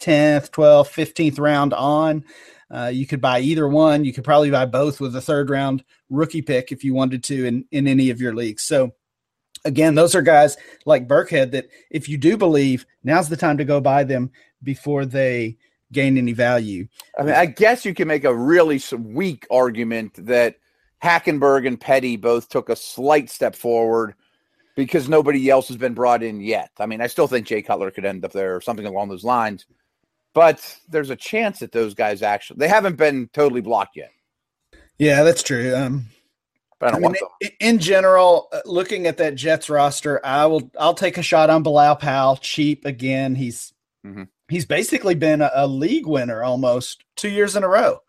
10th, 0.00 0.50
12th, 0.50 0.90
15th 0.90 1.38
round 1.38 1.72
on. 1.72 2.24
Uh, 2.70 2.90
you 2.92 3.06
could 3.06 3.20
buy 3.20 3.40
either 3.40 3.68
one. 3.68 4.04
You 4.04 4.12
could 4.12 4.24
probably 4.24 4.50
buy 4.50 4.66
both 4.66 5.00
with 5.00 5.14
a 5.16 5.20
third 5.20 5.50
round 5.50 5.84
rookie 6.10 6.42
pick 6.42 6.72
if 6.72 6.82
you 6.82 6.94
wanted 6.94 7.22
to 7.24 7.46
in, 7.46 7.64
in 7.70 7.86
any 7.86 8.10
of 8.10 8.20
your 8.20 8.34
leagues. 8.34 8.64
So, 8.64 8.92
again, 9.64 9.94
those 9.94 10.14
are 10.14 10.22
guys 10.22 10.56
like 10.84 11.08
Burkhead 11.08 11.52
that 11.52 11.68
if 11.90 12.08
you 12.08 12.18
do 12.18 12.36
believe, 12.36 12.84
now's 13.04 13.28
the 13.28 13.36
time 13.36 13.58
to 13.58 13.64
go 13.64 13.80
buy 13.80 14.04
them 14.04 14.30
before 14.62 15.06
they 15.06 15.56
gain 15.92 16.18
any 16.18 16.32
value. 16.32 16.88
I 17.18 17.22
mean, 17.22 17.34
I 17.34 17.46
guess 17.46 17.84
you 17.84 17.94
can 17.94 18.08
make 18.08 18.24
a 18.24 18.34
really 18.34 18.82
weak 18.98 19.46
argument 19.50 20.26
that 20.26 20.56
Hackenberg 21.04 21.66
and 21.66 21.80
Petty 21.80 22.16
both 22.16 22.48
took 22.48 22.68
a 22.68 22.76
slight 22.76 23.28
step 23.28 23.54
forward 23.54 24.14
because 24.74 25.08
nobody 25.08 25.50
else 25.50 25.68
has 25.68 25.76
been 25.76 25.94
brought 25.94 26.22
in 26.22 26.40
yet. 26.40 26.70
I 26.78 26.86
mean, 26.86 27.00
I 27.00 27.06
still 27.06 27.28
think 27.28 27.46
Jay 27.46 27.62
Cutler 27.62 27.90
could 27.90 28.04
end 28.04 28.24
up 28.24 28.32
there 28.32 28.56
or 28.56 28.60
something 28.60 28.86
along 28.86 29.10
those 29.10 29.22
lines, 29.22 29.66
but 30.32 30.78
there's 30.88 31.10
a 31.10 31.16
chance 31.16 31.60
that 31.60 31.72
those 31.72 31.94
guys 31.94 32.22
actually 32.22 32.58
they 32.58 32.68
haven't 32.68 32.96
been 32.96 33.28
totally 33.32 33.60
blocked 33.60 33.96
yet. 33.96 34.10
Yeah, 34.98 35.22
that's 35.22 35.42
true. 35.42 35.74
Um, 35.76 36.06
but 36.78 36.88
I 36.88 36.92
don't 36.92 37.04
I 37.04 37.08
mean, 37.08 37.16
want 37.20 37.54
In 37.60 37.78
general, 37.78 38.48
uh, 38.52 38.60
looking 38.64 39.06
at 39.06 39.16
that 39.18 39.34
Jets 39.34 39.70
roster, 39.70 40.24
I 40.24 40.46
will 40.46 40.70
I'll 40.78 40.94
take 40.94 41.18
a 41.18 41.22
shot 41.22 41.50
on 41.50 41.62
Bilal 41.62 41.96
Powell, 41.96 42.36
cheap 42.36 42.84
again. 42.84 43.34
He's 43.34 43.72
mm-hmm. 44.04 44.24
he's 44.48 44.66
basically 44.66 45.14
been 45.14 45.40
a, 45.40 45.50
a 45.54 45.66
league 45.66 46.06
winner 46.06 46.42
almost 46.42 47.04
two 47.16 47.30
years 47.30 47.56
in 47.56 47.62
a 47.62 47.68
row. 47.68 48.00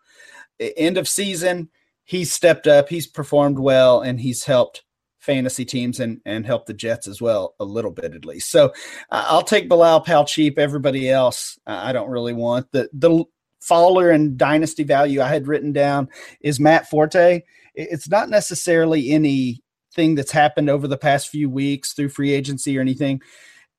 End 0.58 0.96
of 0.96 1.06
season, 1.06 1.68
he's 2.06 2.32
stepped 2.32 2.66
up, 2.66 2.88
he's 2.88 3.06
performed 3.06 3.58
well, 3.58 4.00
and 4.00 4.18
he's 4.18 4.44
helped 4.44 4.82
fantasy 5.18 5.64
teams 5.64 5.98
and 5.98 6.20
and 6.24 6.46
help 6.46 6.66
the 6.66 6.72
Jets 6.72 7.08
as 7.08 7.20
well 7.20 7.54
a 7.60 7.64
little 7.64 7.90
bit 7.90 8.14
at 8.14 8.24
least. 8.24 8.50
So 8.50 8.66
uh, 9.10 9.26
I'll 9.28 9.42
take 9.42 9.68
Bilal 9.68 10.00
Powell 10.00 10.24
cheap. 10.24 10.58
Everybody 10.58 11.10
else 11.10 11.58
uh, 11.66 11.80
I 11.82 11.92
don't 11.92 12.08
really 12.08 12.32
want 12.32 12.70
the 12.72 12.88
the 12.92 13.24
faller 13.60 14.10
and 14.10 14.38
dynasty 14.38 14.84
value 14.84 15.20
I 15.20 15.28
had 15.28 15.48
written 15.48 15.72
down 15.72 16.08
is 16.40 16.60
Matt 16.60 16.88
Forte. 16.88 17.42
It's 17.74 18.08
not 18.08 18.30
necessarily 18.30 19.10
anything 19.10 20.14
that's 20.14 20.30
happened 20.30 20.70
over 20.70 20.86
the 20.86 20.96
past 20.96 21.28
few 21.28 21.50
weeks 21.50 21.92
through 21.92 22.10
free 22.10 22.32
agency 22.32 22.78
or 22.78 22.80
anything. 22.80 23.20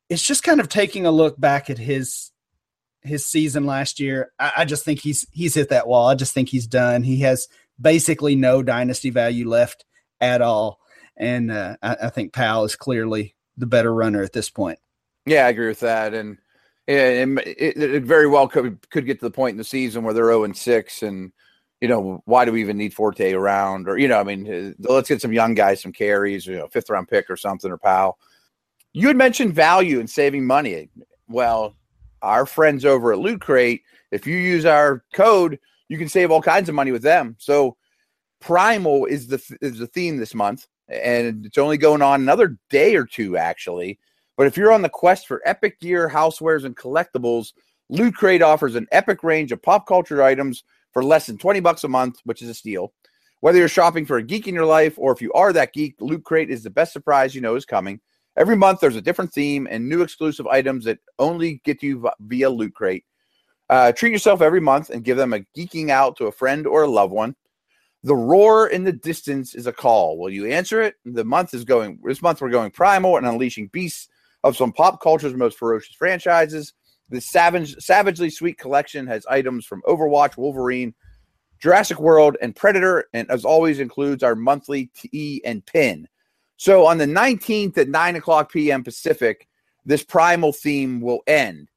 It's 0.10 0.26
just 0.26 0.44
kind 0.44 0.60
of 0.60 0.68
taking 0.68 1.06
a 1.06 1.12
look 1.12 1.40
back 1.40 1.70
at 1.70 1.78
his 1.78 2.32
his 3.04 3.26
season 3.26 3.66
last 3.66 4.02
year. 4.02 4.34
I, 4.38 4.52
I 4.58 4.66
just 4.66 4.84
think 4.84 5.00
he's 5.00 5.26
he's 5.32 5.56
hit 5.56 5.70
that 5.70 5.88
wall. 5.88 6.10
I 6.10 6.16
just 6.16 6.34
think 6.34 6.50
he's 6.50 6.68
done. 6.68 7.04
He 7.04 7.22
has 7.22 7.48
basically 7.80 8.36
no 8.36 8.64
dynasty 8.64 9.10
value 9.10 9.48
left 9.48 9.86
at 10.20 10.42
all 10.42 10.80
and 11.18 11.52
uh, 11.52 11.76
I, 11.82 11.98
I, 12.04 12.10
think 12.10 12.34
Powell 12.34 12.64
is 12.64 12.76
clearly 12.76 13.36
the 13.58 13.66
better 13.66 13.94
runner 13.94 14.22
at 14.22 14.34
this 14.34 14.50
point. 14.50 14.80
Yeah, 15.26 15.46
I 15.46 15.50
agree 15.50 15.68
with 15.68 15.82
that, 15.82 16.14
and, 16.14 16.38
and 16.88 17.40
it, 17.40 17.78
it, 17.78 18.04
very 18.04 18.28
well 18.28 18.48
could 18.48 18.90
could 18.90 19.06
get 19.06 19.20
to 19.20 19.26
the 19.26 19.32
point 19.32 19.54
in 19.54 19.58
the 19.58 19.64
season 19.64 20.04
where 20.04 20.14
they're 20.14 20.26
zero 20.26 20.44
and 20.44 20.56
six, 20.56 21.04
and 21.04 21.34
you 21.82 21.88
know 21.88 22.22
why 22.26 22.46
do 22.46 22.52
we 22.54 22.62
even 22.62 22.78
need 22.78 22.94
Forte 22.94 23.34
around? 23.34 23.90
Or 23.90 23.98
you 23.98 24.08
know, 24.08 24.20
I 24.20 24.24
mean, 24.24 24.76
uh, 24.80 24.92
let's 24.92 25.10
get 25.10 25.22
some 25.22 25.34
young 25.34 25.54
guys 25.54 25.82
some 25.82 25.92
carries, 25.92 26.46
you 26.46 26.56
know, 26.56 26.68
fifth 26.68 26.90
round 26.90 27.10
pick 27.10 27.30
or 27.30 27.36
something, 27.36 27.72
or 27.72 27.78
Powell. 27.78 28.18
You 28.94 29.08
had 29.08 29.18
mentioned 29.18 29.54
value 29.54 30.00
and 30.00 30.10
saving 30.10 30.46
money. 30.46 30.90
Well, 31.28 31.76
our 32.22 32.46
friends 32.46 32.86
over 32.86 33.12
at 33.12 33.20
Loot 33.20 33.42
Crate, 33.42 33.82
if 34.12 34.26
you 34.26 34.38
use 34.38 34.66
our 34.66 35.04
code, 35.14 35.60
you 35.90 35.98
can 35.98 36.10
save 36.10 36.32
all 36.32 36.42
kinds 36.42 36.70
of 36.70 36.76
money 36.76 36.92
with 36.92 37.02
them. 37.02 37.36
So 37.40 37.78
Primal 38.40 39.06
is 39.06 39.28
the 39.28 39.42
is 39.62 39.80
the 39.80 39.88
theme 39.88 40.18
this 40.18 40.36
month 40.36 40.68
and 40.88 41.46
it's 41.46 41.58
only 41.58 41.78
going 41.78 42.02
on 42.02 42.22
another 42.22 42.58
day 42.70 42.96
or 42.96 43.06
two 43.06 43.38
actually. 43.38 44.00
But 44.38 44.48
if 44.48 44.56
you're 44.56 44.72
on 44.72 44.84
the 44.84 44.90
quest 44.90 45.28
for 45.28 45.42
epic 45.46 45.80
gear, 45.80 46.08
housewares, 46.08 46.64
and 46.64 46.78
collectibles, 46.78 47.54
Loot 47.90 48.14
Crate 48.14 48.44
offers 48.44 48.76
an 48.76 48.88
epic 48.92 49.24
range 49.24 49.52
of 49.52 49.62
pop 49.62 49.88
culture 49.88 50.22
items 50.22 50.64
for 50.94 51.04
less 51.04 51.26
than 51.26 51.38
20 51.38 51.60
bucks 51.60 51.84
a 51.84 51.88
month, 51.88 52.20
which 52.24 52.42
is 52.42 52.50
a 52.50 52.54
steal. 52.54 52.94
Whether 53.40 53.60
you're 53.60 53.68
shopping 53.68 54.06
for 54.06 54.18
a 54.18 54.24
geek 54.24 54.48
in 54.48 54.56
your 54.56 54.66
life 54.66 54.94
or 54.98 55.12
if 55.12 55.22
you 55.22 55.32
are 55.34 55.54
that 55.54 55.74
geek, 55.74 55.96
Loot 56.00 56.24
Crate 56.24 56.50
is 56.50 56.64
the 56.64 56.70
best 56.70 56.94
surprise 56.94 57.34
you 57.34 57.42
know 57.42 57.56
is 57.56 57.66
coming. 57.66 58.00
Every 58.36 58.56
month 58.56 58.80
there's 58.80 58.96
a 58.96 59.02
different 59.02 59.34
theme 59.34 59.68
and 59.70 59.90
new 59.90 60.02
exclusive 60.02 60.46
items 60.46 60.86
that 60.86 61.00
only 61.18 61.62
get 61.64 61.82
you 61.82 62.08
via 62.20 62.50
Loot 62.50 62.76
Crate. 62.76 63.06
Uh, 63.70 63.92
treat 63.92 64.12
yourself 64.12 64.42
every 64.42 64.62
month 64.62 64.90
and 64.90 65.04
give 65.04 65.18
them 65.18 65.34
a 65.34 65.40
geeking 65.58 65.90
out 65.90 66.16
to 66.18 66.28
a 66.28 66.32
friend 66.32 66.66
or 66.66 66.84
a 66.84 66.88
loved 66.88 67.14
one. 67.14 67.36
The 68.04 68.16
roar 68.16 68.68
in 68.68 68.84
the 68.84 68.94
distance 68.94 69.56
is 69.56 69.68
a 69.68 69.74
call. 69.74 70.18
Will 70.18 70.30
you 70.30 70.46
answer 70.46 70.82
it? 70.82 70.96
The 71.04 71.26
month 71.26 71.54
is 71.54 71.66
going. 71.66 72.00
This 72.04 72.22
month 72.22 72.42
we're 72.42 72.50
going 72.50 72.72
primal 72.72 73.18
and 73.18 73.28
unleashing 73.28 73.68
beasts 73.68 74.08
of 74.44 74.56
some 74.56 74.72
pop 74.72 75.02
culture's 75.02 75.34
most 75.34 75.58
ferocious 75.58 75.96
franchises. 75.96 76.74
The 77.10 77.20
savage, 77.20 77.76
savagely 77.80 78.30
sweet 78.30 78.58
collection 78.58 79.08
has 79.08 79.26
items 79.26 79.66
from 79.66 79.82
Overwatch, 79.84 80.38
Wolverine, 80.38 80.94
Jurassic 81.60 82.00
World, 82.00 82.38
and 82.42 82.56
Predator, 82.56 83.06
and 83.14 83.30
as 83.32 83.46
always 83.46 83.80
includes 83.80 84.24
our 84.24 84.36
monthly 84.36 84.92
tee 84.94 85.42
and 85.44 85.66
pin. 85.66 86.08
So 86.58 86.86
on 86.86 86.98
the 86.98 87.06
19th 87.06 87.78
at 87.78 87.90
9 87.90 88.16
o'clock 88.16 88.52
p.m. 88.52 88.84
Pacific, 88.84 89.48
this 89.86 90.04
primal 90.04 90.54
theme 90.54 91.02
will 91.02 91.22
end. 91.28 91.70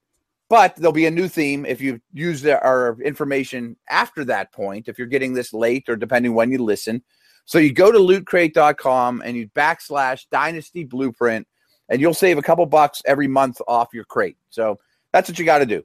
But 0.50 0.74
there'll 0.74 0.92
be 0.92 1.06
a 1.06 1.12
new 1.12 1.28
theme 1.28 1.64
if 1.64 1.80
you 1.80 2.00
use 2.12 2.44
our 2.44 3.00
information 3.00 3.76
after 3.88 4.24
that 4.26 4.52
point, 4.52 4.88
if 4.88 4.98
you're 4.98 5.06
getting 5.06 5.32
this 5.32 5.54
late 5.54 5.88
or 5.88 5.94
depending 5.94 6.34
when 6.34 6.50
you 6.50 6.58
listen. 6.58 7.02
So 7.44 7.58
you 7.58 7.72
go 7.72 7.92
to 7.92 7.98
lootcrate.com 7.98 9.22
and 9.24 9.36
you 9.36 9.48
backslash 9.50 10.26
dynasty 10.30 10.82
blueprint, 10.82 11.46
and 11.88 12.00
you'll 12.00 12.14
save 12.14 12.36
a 12.36 12.42
couple 12.42 12.66
bucks 12.66 13.00
every 13.06 13.28
month 13.28 13.60
off 13.68 13.94
your 13.94 14.04
crate. 14.04 14.36
So 14.50 14.78
that's 15.12 15.28
what 15.28 15.38
you 15.38 15.44
got 15.44 15.58
to 15.58 15.66
do. 15.66 15.84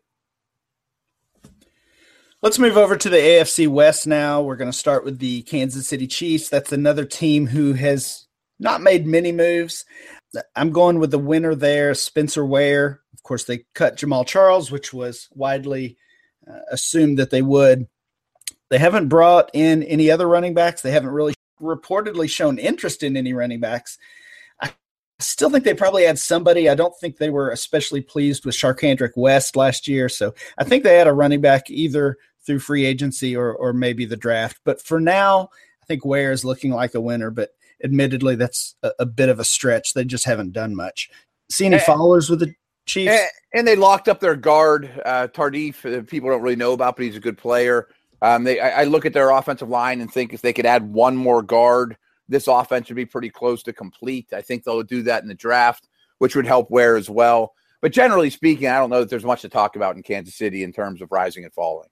Let's 2.42 2.60
move 2.60 2.76
over 2.76 2.98
to 2.98 3.10
the 3.10 3.18
AFC 3.18 3.68
West 3.68 4.08
now. 4.08 4.42
We're 4.42 4.56
going 4.56 4.72
to 4.72 4.78
start 4.78 5.06
with 5.06 5.20
the 5.20 5.44
Kansas 5.44 5.88
City 5.88 6.08
Chiefs. 6.08 6.50
That's 6.50 6.72
another 6.72 7.06
team 7.06 7.48
who 7.48 7.74
has 7.74 8.28
not 8.60 8.82
made 8.82 9.06
many 9.06 9.32
moves. 9.32 9.86
I'm 10.56 10.72
going 10.72 11.00
with 11.00 11.12
the 11.12 11.20
winner 11.20 11.56
there, 11.56 11.94
Spencer 11.94 12.46
Ware. 12.46 13.02
Of 13.26 13.28
course, 13.28 13.46
they 13.46 13.66
cut 13.74 13.98
Jamaal 13.98 14.24
Charles, 14.28 14.70
which 14.70 14.94
was 14.94 15.30
widely 15.34 15.98
uh, 16.48 16.60
assumed 16.70 17.18
that 17.18 17.32
they 17.32 17.42
would. 17.42 17.88
They 18.70 18.78
haven't 18.78 19.08
brought 19.08 19.50
in 19.52 19.82
any 19.82 20.12
other 20.12 20.28
running 20.28 20.54
backs. 20.54 20.84
They 20.84 20.92
haven't 20.92 21.10
really 21.10 21.34
reportedly 21.60 22.30
shown 22.30 22.60
interest 22.60 23.02
in 23.02 23.18
any 23.18 23.34
running 23.34 23.60
backs. 23.60 23.98
I 24.62 24.74
still 25.18 25.50
think 25.50 25.64
they 25.64 25.74
probably 25.74 26.04
had 26.04 26.20
somebody. 26.20 26.70
I 26.70 26.76
don't 26.76 26.94
think 27.02 27.18
they 27.18 27.32
were 27.32 27.50
especially 27.50 28.02
pleased 28.02 28.46
with 28.46 28.54
Charcandrick 28.54 29.14
West 29.16 29.56
last 29.56 29.88
year. 29.88 30.08
So 30.08 30.36
I 30.60 30.64
think 30.64 30.84
they 30.84 30.96
had 30.96 31.08
a 31.08 31.12
running 31.12 31.42
back 31.42 31.72
either 31.72 32.18
through 32.46 32.60
free 32.60 32.86
agency 32.86 33.36
or 33.36 33.56
or 33.56 33.74
maybe 33.74 34.06
the 34.06 34.16
draft. 34.16 34.60
But 34.64 34.84
for 34.84 35.00
now, 35.00 35.50
I 35.82 35.86
think 35.88 36.06
Ware 36.06 36.32
is 36.32 36.46
looking 36.46 36.70
like 36.70 36.94
a 36.94 37.02
winner. 37.02 37.32
But 37.32 37.56
admittedly, 37.84 38.36
that's 38.36 38.76
a, 38.84 38.92
a 39.00 39.06
bit 39.08 39.30
of 39.30 39.40
a 39.40 39.44
stretch. 39.44 39.96
They 39.96 40.06
just 40.06 40.26
haven't 40.26 40.54
done 40.54 40.76
much. 40.76 41.10
See 41.50 41.66
any 41.66 41.80
followers 41.80 42.30
with 42.30 42.42
the 42.42 42.54
Chiefs? 42.86 43.12
And, 43.12 43.30
and, 43.54 43.68
they 43.68 43.76
locked 43.76 44.08
up 44.08 44.20
their 44.20 44.36
guard, 44.36 44.90
uh, 45.06 45.28
Tardif. 45.28 45.86
Uh, 45.86 46.04
people 46.04 46.30
don't 46.30 46.42
really 46.42 46.56
know 46.56 46.74
about, 46.74 46.96
but 46.96 47.06
he's 47.06 47.16
a 47.16 47.22
good 47.22 47.38
player. 47.38 47.88
Um, 48.22 48.44
they, 48.44 48.60
I, 48.60 48.82
I 48.82 48.84
look 48.86 49.06
at 49.06 49.14
their 49.14 49.32
offensive 49.32 49.70
line 49.70 50.02
and 50.02 50.12
think 50.12 50.34
if 50.34 50.42
they 50.42 50.54
could 50.54 50.66
add 50.66 50.92
one 50.94 51.16
more 51.16 51.42
guard, 51.42 51.98
this 52.28 52.48
offense 52.48 52.90
would 52.90 52.96
be 52.96 53.06
pretty 53.06 53.30
close 53.30 53.64
to 53.64 53.74
complete. 53.74 54.34
I 54.34 54.42
think 54.42 54.64
they'll 54.64 54.84
do 54.84 55.04
that 55.04 55.22
in 55.22 55.28
the 55.28 55.36
draft, 55.36 55.88
which 56.20 56.36
would 56.36 56.48
help 56.48 56.72
Ware 56.72 56.96
as 56.98 57.10
well. 57.10 57.54
But 57.82 57.92
generally 57.92 58.30
speaking, 58.30 58.68
I 58.68 58.78
don't 58.78 58.90
know 58.90 59.02
that 59.02 59.10
there's 59.10 59.26
much 59.26 59.42
to 59.42 59.50
talk 59.50 59.76
about 59.76 59.96
in 59.96 60.04
Kansas 60.04 60.36
City 60.36 60.64
in 60.64 60.74
terms 60.74 61.02
of 61.02 61.12
rising 61.12 61.44
and 61.44 61.54
falling. 61.54 61.90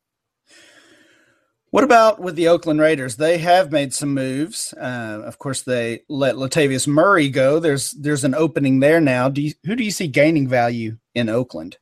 What 1.74 1.84
about 1.84 2.20
with 2.20 2.36
the 2.36 2.50
Oakland 2.50 2.80
Raiders? 2.80 3.16
They 3.16 3.40
have 3.40 3.72
made 3.72 3.96
some 3.96 4.14
moves. 4.14 4.76
Uh, 4.80 5.24
of 5.26 5.40
course, 5.40 5.64
they 5.64 6.02
let 6.08 6.36
Latavius 6.36 6.88
Murray 6.88 7.30
go. 7.30 7.58
There's 7.58 7.94
there's 7.94 8.24
an 8.24 8.36
opening 8.36 8.80
there 8.80 9.02
now. 9.02 9.28
Do 9.28 9.42
you, 9.42 9.54
who 9.66 9.76
do 9.76 9.84
you 9.84 9.90
see 9.90 10.06
gaining 10.06 10.48
value 10.48 10.98
in 11.16 11.30
Oakland? 11.30 11.80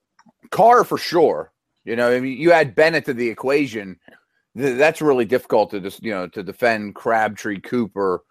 Carr 0.49 0.85
for 0.85 0.97
sure. 0.97 1.51
You 1.83 1.97
know, 1.97 2.09
I 2.09 2.21
mean, 2.21 2.37
you 2.37 2.53
add 2.53 2.73
Bennett 2.73 3.03
to 3.03 3.13
the 3.13 3.27
equation. 3.27 3.99
That's 4.55 5.01
really 5.01 5.25
difficult 5.25 5.71
to 5.71 5.81
just 5.81 6.01
you 6.01 6.11
know 6.11 6.25
to 6.29 6.41
defend 6.41 6.95
Crabtree, 6.95 7.59
Cooper, 7.59 8.23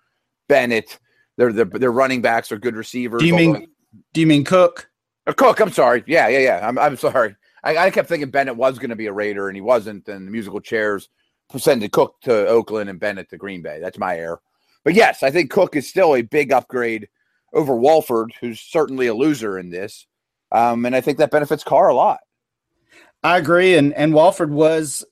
Bennett. 0.48 0.98
They're 1.36 1.52
their 1.52 1.66
their 1.66 1.92
running 1.92 2.22
backs 2.22 2.50
are 2.52 2.58
good 2.58 2.74
receivers. 2.74 3.20
Do 3.20 3.26
you 3.26 3.36
mean 3.36 3.68
Do 4.14 4.22
you 4.22 4.26
mean 4.26 4.44
Cook? 4.44 4.88
Uh, 5.26 5.34
Cook, 5.34 5.60
I'm 5.60 5.72
sorry. 5.72 6.04
Yeah, 6.06 6.26
yeah, 6.28 6.38
yeah. 6.38 6.66
I'm, 6.66 6.78
I'm 6.78 6.96
sorry. 6.96 7.36
I, 7.62 7.76
I 7.76 7.90
kept 7.90 8.08
thinking 8.08 8.30
Bennett 8.30 8.56
was 8.56 8.78
going 8.78 8.88
to 8.88 8.96
be 8.96 9.08
a 9.08 9.12
Raider, 9.12 9.48
and 9.48 9.56
he 9.58 9.60
wasn't. 9.60 10.08
And 10.08 10.26
the 10.26 10.30
musical 10.30 10.60
chairs 10.62 11.10
sending 11.58 11.90
Cook 11.90 12.20
to 12.22 12.46
Oakland 12.46 12.90
and 12.90 13.00
Bennett 13.00 13.30
to 13.30 13.36
Green 13.36 13.62
Bay. 13.62 13.80
That's 13.80 13.98
my 13.98 14.16
error. 14.16 14.40
But 14.84 14.94
yes, 14.94 15.22
I 15.22 15.30
think 15.30 15.50
Cook 15.50 15.76
is 15.76 15.88
still 15.88 16.14
a 16.14 16.22
big 16.22 16.52
upgrade 16.52 17.08
over 17.52 17.74
Walford, 17.74 18.32
who's 18.40 18.60
certainly 18.60 19.08
a 19.08 19.14
loser 19.14 19.58
in 19.58 19.70
this. 19.70 20.06
Um, 20.52 20.86
and 20.86 20.94
I 20.94 21.00
think 21.00 21.18
that 21.18 21.30
benefits 21.30 21.64
Carr 21.64 21.88
a 21.88 21.94
lot. 21.94 22.20
I 23.22 23.38
agree. 23.38 23.76
And 23.76 23.92
and 23.94 24.14
Walford 24.14 24.50
was 24.50 25.04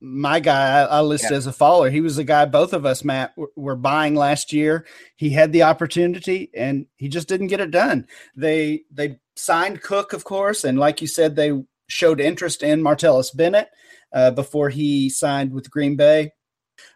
my 0.00 0.40
guy 0.40 0.82
I, 0.82 1.00
listed 1.00 1.30
yeah. 1.30 1.36
as 1.38 1.46
a 1.46 1.52
follower. 1.52 1.90
He 1.90 2.00
was 2.00 2.16
the 2.16 2.24
guy 2.24 2.44
both 2.44 2.72
of 2.72 2.84
us, 2.84 3.04
Matt, 3.04 3.34
were 3.56 3.76
buying 3.76 4.14
last 4.14 4.52
year. 4.52 4.86
He 5.16 5.30
had 5.30 5.52
the 5.52 5.62
opportunity 5.62 6.50
and 6.54 6.86
he 6.96 7.08
just 7.08 7.28
didn't 7.28 7.48
get 7.48 7.60
it 7.60 7.70
done. 7.70 8.06
They 8.36 8.82
they 8.90 9.20
signed 9.36 9.82
Cook, 9.82 10.12
of 10.12 10.24
course, 10.24 10.64
and 10.64 10.78
like 10.78 11.00
you 11.00 11.06
said, 11.06 11.36
they 11.36 11.62
showed 11.86 12.20
interest 12.20 12.62
in 12.62 12.82
Martellus 12.82 13.34
Bennett 13.34 13.68
uh, 14.12 14.30
before 14.30 14.68
he 14.68 15.08
signed 15.08 15.52
with 15.52 15.70
Green 15.70 15.96
Bay. 15.96 16.32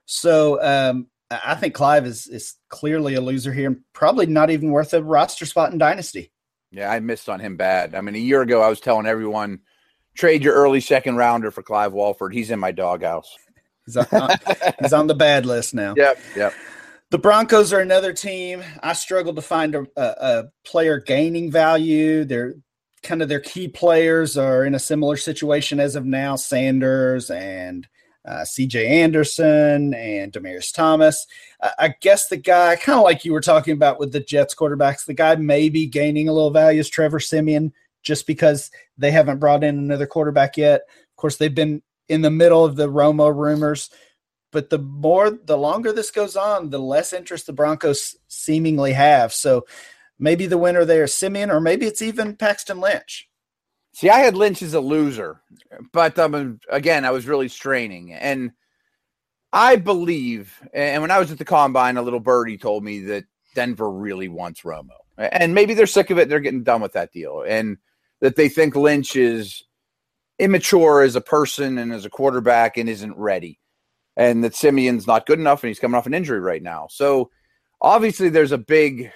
So 0.06 0.62
um, 0.62 1.08
I 1.30 1.54
think 1.54 1.74
Clive 1.74 2.06
is 2.06 2.26
is 2.26 2.54
clearly 2.68 3.14
a 3.14 3.20
loser 3.20 3.52
here 3.52 3.68
and 3.68 3.80
probably 3.92 4.26
not 4.26 4.50
even 4.50 4.70
worth 4.70 4.94
a 4.94 5.02
roster 5.02 5.46
spot 5.46 5.72
in 5.72 5.78
Dynasty. 5.78 6.32
Yeah, 6.70 6.90
I 6.90 7.00
missed 7.00 7.28
on 7.28 7.40
him 7.40 7.56
bad. 7.56 7.94
I 7.94 8.00
mean, 8.00 8.14
a 8.14 8.18
year 8.18 8.42
ago, 8.42 8.60
I 8.60 8.68
was 8.68 8.80
telling 8.80 9.06
everyone– 9.06 9.60
trade 10.14 10.42
your 10.42 10.54
early 10.54 10.80
second 10.80 11.16
rounder 11.16 11.50
for 11.50 11.62
Clive 11.62 11.92
Walford. 11.92 12.32
He's 12.32 12.50
in 12.50 12.58
my 12.58 12.72
doghouse. 12.72 13.36
He's 13.84 13.96
on, 13.96 14.30
he's 14.80 14.92
on 14.92 15.06
the 15.06 15.14
bad 15.14 15.44
list 15.44 15.74
now. 15.74 15.94
Yep, 15.96 16.18
yep. 16.36 16.54
The 17.10 17.18
Broncos 17.18 17.72
are 17.72 17.80
another 17.80 18.12
team. 18.12 18.64
I 18.82 18.94
struggled 18.94 19.36
to 19.36 19.42
find 19.42 19.74
a, 19.74 19.86
a, 19.96 20.02
a 20.02 20.44
player 20.64 20.98
gaining 20.98 21.50
value. 21.50 22.24
They're 22.24 22.54
kind 23.04 23.22
of 23.22 23.28
their 23.28 23.40
key 23.40 23.68
players 23.68 24.36
are 24.36 24.64
in 24.64 24.74
a 24.74 24.80
similar 24.80 25.16
situation 25.16 25.78
as 25.78 25.94
of 25.94 26.04
now. 26.04 26.36
Sanders 26.36 27.30
and 27.30 27.86
uh, 28.24 28.44
C.J. 28.44 28.86
Anderson 29.02 29.94
and 29.94 30.32
Demaryius 30.32 30.72
Thomas. 30.72 31.26
Uh, 31.60 31.70
I 31.78 31.94
guess 32.00 32.28
the 32.28 32.36
guy, 32.36 32.76
kind 32.76 32.98
of 32.98 33.04
like 33.04 33.24
you 33.24 33.32
were 33.32 33.40
talking 33.40 33.74
about 33.74 34.00
with 34.00 34.12
the 34.12 34.20
Jets 34.20 34.54
quarterbacks, 34.54 35.04
the 35.04 35.14
guy 35.14 35.34
maybe 35.36 35.86
gaining 35.86 36.28
a 36.28 36.32
little 36.32 36.50
value 36.50 36.80
is 36.80 36.88
Trevor 36.88 37.20
Siemian 37.20 37.72
just 38.02 38.26
because 38.26 38.70
they 38.98 39.10
haven't 39.10 39.38
brought 39.38 39.64
in 39.64 39.78
another 39.78 40.06
quarterback 40.06 40.56
yet. 40.56 40.82
Of 40.82 41.16
course, 41.16 41.36
they've 41.36 41.54
been 41.54 41.82
in 42.08 42.22
the 42.22 42.30
middle 42.30 42.64
of 42.64 42.76
the 42.76 42.88
Romo 42.88 43.34
rumors, 43.34 43.90
but 44.52 44.70
the 44.70 44.78
more, 44.78 45.30
the 45.30 45.56
longer 45.56 45.92
this 45.92 46.10
goes 46.10 46.36
on, 46.36 46.70
the 46.70 46.78
less 46.78 47.12
interest 47.12 47.46
the 47.46 47.52
Broncos 47.52 48.16
seemingly 48.28 48.92
have. 48.92 49.32
So 49.32 49.66
maybe 50.18 50.46
the 50.46 50.58
winner 50.58 50.84
there 50.84 51.04
is 51.04 51.14
Siemian, 51.14 51.50
or 51.50 51.60
maybe 51.60 51.86
it's 51.86 52.02
even 52.02 52.36
Paxton 52.36 52.80
Lynch. 52.80 53.28
See, 53.92 54.10
I 54.10 54.20
had 54.20 54.36
Lynch 54.36 54.62
as 54.62 54.74
a 54.74 54.80
loser, 54.80 55.40
but 55.92 56.18
um, 56.18 56.58
again, 56.68 57.04
I 57.04 57.12
was 57.12 57.28
really 57.28 57.48
straining. 57.48 58.12
And 58.12 58.52
I 59.52 59.76
believe, 59.76 60.60
and 60.72 61.00
when 61.00 61.12
I 61.12 61.20
was 61.20 61.30
at 61.30 61.38
the 61.38 61.44
combine, 61.44 61.96
a 61.96 62.02
little 62.02 62.20
birdie 62.20 62.58
told 62.58 62.82
me 62.82 63.00
that 63.00 63.24
Denver 63.54 63.90
really 63.90 64.26
wants 64.28 64.62
Romo. 64.62 64.96
And 65.16 65.54
maybe 65.54 65.74
they're 65.74 65.86
sick 65.86 66.10
of 66.10 66.18
it. 66.18 66.28
They're 66.28 66.40
getting 66.40 66.64
done 66.64 66.80
with 66.80 66.94
that 66.94 67.12
deal. 67.12 67.44
And 67.46 67.76
that 68.20 68.34
they 68.34 68.48
think 68.48 68.74
Lynch 68.74 69.14
is 69.14 69.62
immature 70.40 71.02
as 71.02 71.14
a 71.14 71.20
person 71.20 71.78
and 71.78 71.92
as 71.92 72.04
a 72.04 72.10
quarterback 72.10 72.76
and 72.76 72.88
isn't 72.88 73.16
ready. 73.16 73.60
And 74.16 74.42
that 74.42 74.56
Siemian's 74.56 75.06
not 75.06 75.26
good 75.26 75.38
enough 75.38 75.62
and 75.62 75.68
he's 75.68 75.78
coming 75.78 75.96
off 75.96 76.06
an 76.06 76.14
injury 76.14 76.40
right 76.40 76.62
now. 76.62 76.88
So 76.90 77.30
obviously 77.80 78.28
there's 78.28 78.52
a 78.52 78.58
big, 78.58 79.12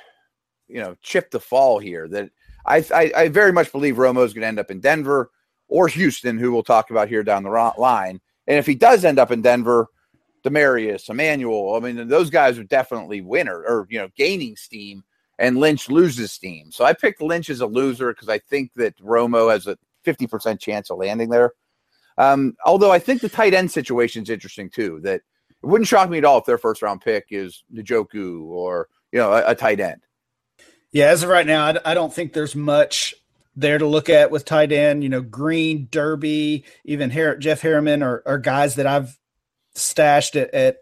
you 0.69 0.81
know, 0.81 0.97
chip 1.03 1.31
to 1.31 1.41
fall 1.41 1.79
here 1.79 2.09
that 2.09 2.31
I, 2.67 2.85
I, 2.95 3.13
I 3.17 3.29
very 3.29 3.53
much 3.53 3.73
believe 3.73 3.97
Romo 3.97 4.25
is 4.25 4.33
going 4.33 4.43
to 4.43 4.49
end 4.49 4.59
up 4.59 4.71
in 4.71 4.81
Denver 4.81 5.31
or 5.69 5.89
Houston, 5.89 6.39
who 6.39 6.53
we'll 6.53 6.63
talk 6.63 6.91
about 6.91 7.09
here 7.09 7.23
down 7.23 7.43
the 7.43 7.51
line. 7.79 8.21
And 8.47 8.59
if 8.59 8.67
he 8.67 8.75
does 8.75 9.05
end 9.05 9.19
up 9.19 9.31
in 9.31 9.43
Denver, 9.43 9.89
Demaryius, 10.45 11.09
Emmanuel, 11.11 11.75
I 11.75 11.81
mean, 11.81 12.09
those 12.09 12.31
guys 12.31 12.59
are 12.59 12.65
definitely 12.65 13.21
winner 13.21 13.59
or, 13.59 13.87
you 13.91 13.99
know, 13.99 14.09
gaining 14.17 14.57
steam 14.57 15.03
and 15.39 15.59
Lynch 15.59 15.89
loses 15.89 16.33
steam. 16.33 16.73
So 16.73 16.85
I 16.85 16.93
picked 16.93 17.23
Lynch 17.23 17.51
as 17.51 17.61
a 17.61 17.67
loser 17.67 18.13
because 18.13 18.29
I 18.29 18.39
think 18.39 18.73
that 18.77 18.97
Romo 18.99 19.51
has 19.51 19.67
a 19.67 19.79
50% 20.05 20.59
chance 20.59 20.91
of 20.91 20.99
landing 20.99 21.29
there. 21.29 21.53
Um, 22.17 22.57
although 22.67 22.91
I 22.91 22.99
think 22.99 23.21
the 23.21 23.29
tight 23.29 23.55
end 23.55 23.71
situation 23.71 24.25
is 24.25 24.31
interesting 24.31 24.69
too. 24.69 25.01
That 25.03 25.21
it 25.63 25.67
wouldn't 25.67 25.89
shock 25.89 26.11
me 26.11 26.19
at 26.19 26.25
all 26.25 26.39
if 26.39 26.45
their 26.45 26.59
first 26.59 26.83
round 26.83 27.01
pick 27.01 27.27
is 27.31 27.63
Njoku 27.73 28.43
or 28.45 28.89
you 29.13 29.21
know 29.21 29.33
a, 29.33 29.51
a 29.51 29.55
tight 29.55 29.81
end. 29.81 30.03
Yeah, 30.93 31.07
as 31.07 31.23
of 31.23 31.29
right 31.29 31.47
now, 31.47 31.67
I, 31.67 31.79
I, 31.85 31.95
don't 31.95 32.13
think 32.13 32.33
there's 32.33 32.57
much 32.57 33.15
there 33.55 33.79
to 33.79 33.87
look 33.87 34.09
at 34.09 34.31
with 34.31 34.45
tight 34.45 34.73
end. 34.73 35.03
You 35.03 35.11
know, 35.11 35.21
Green, 35.21 35.89
Derby, 35.91 36.65
even 36.85 37.11
Her- 37.11 37.37
Jeff 37.37 37.61
Heuerman 37.61 38.03
are, 38.03 38.23
are 38.25 38.39
guys 38.39 38.77
that 38.77 38.87
I've 38.87 39.19
stashed 39.75 40.37
at, 40.37 40.53
at 40.55 40.77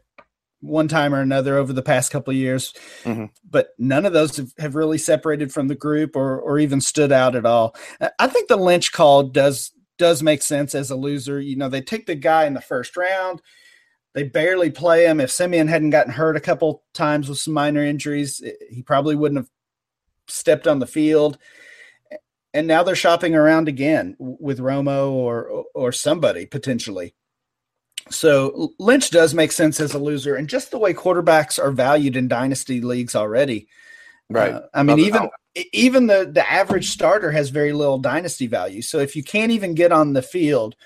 one 0.60 0.88
time 0.88 1.14
or 1.14 1.20
another 1.20 1.56
over 1.56 1.72
the 1.72 1.82
past 1.82 2.10
couple 2.12 2.30
of 2.30 2.36
years, 2.36 2.72
mm-hmm. 3.04 3.26
but 3.48 3.70
none 3.78 4.06
of 4.06 4.12
those 4.12 4.36
have, 4.36 4.52
have, 4.58 4.74
really 4.74 4.98
separated 4.98 5.52
from 5.52 5.68
the 5.68 5.74
group 5.74 6.16
or 6.16 6.38
or 6.40 6.58
even 6.58 6.80
stood 6.80 7.12
out 7.12 7.36
at 7.36 7.46
all. 7.46 7.76
I 8.18 8.26
think 8.26 8.48
the 8.48 8.56
Lynch 8.56 8.92
call 8.92 9.24
does 9.24 9.72
does 9.98 10.22
make 10.22 10.42
sense 10.42 10.74
as 10.74 10.90
a 10.90 10.96
loser. 10.96 11.40
You 11.40 11.56
know, 11.56 11.68
they 11.68 11.80
take 11.80 12.06
the 12.06 12.14
guy 12.14 12.46
in 12.46 12.54
the 12.54 12.60
first 12.60 12.96
round. 12.96 13.42
They 14.14 14.22
barely 14.22 14.70
play 14.70 15.06
him. 15.06 15.20
If 15.20 15.30
Siemian 15.30 15.68
hadn't 15.68 15.90
gotten 15.90 16.12
hurt 16.12 16.36
a 16.36 16.40
couple 16.40 16.82
times 16.94 17.28
with 17.28 17.38
some 17.38 17.54
minor 17.54 17.84
injuries, 17.84 18.42
he 18.70 18.82
probably 18.82 19.14
wouldn't 19.14 19.38
have 19.38 19.50
stepped 20.28 20.66
on 20.66 20.78
the 20.78 20.86
field. 20.86 21.38
And 22.54 22.66
now 22.66 22.82
they're 22.82 22.96
shopping 22.96 23.34
around 23.34 23.68
again 23.68 24.16
with 24.18 24.58
Romo 24.58 25.10
or 25.10 25.64
or 25.74 25.92
somebody 25.92 26.46
potentially. 26.46 27.14
So 28.10 28.72
Lynch 28.78 29.10
does 29.10 29.34
make 29.34 29.52
sense 29.52 29.80
as 29.80 29.92
a 29.94 29.98
loser, 29.98 30.36
and 30.36 30.48
just 30.48 30.70
the 30.70 30.78
way 30.78 30.94
quarterbacks 30.94 31.62
are 31.62 31.72
valued 31.72 32.16
in 32.16 32.28
dynasty 32.28 32.80
leagues 32.80 33.14
already. 33.14 33.68
Right. 34.30 34.54
Uh, 34.54 34.62
I 34.72 34.82
mean, 34.82 34.98
even 35.00 35.28
even 35.72 36.06
the 36.06 36.30
the 36.32 36.50
average 36.50 36.90
starter 36.90 37.30
has 37.30 37.50
very 37.50 37.72
little 37.72 37.98
dynasty 37.98 38.46
value. 38.46 38.82
So 38.82 38.98
if 38.98 39.16
you 39.16 39.22
can't 39.22 39.52
even 39.52 39.74
get 39.74 39.92
on 39.92 40.12
the 40.12 40.22
field, 40.22 40.76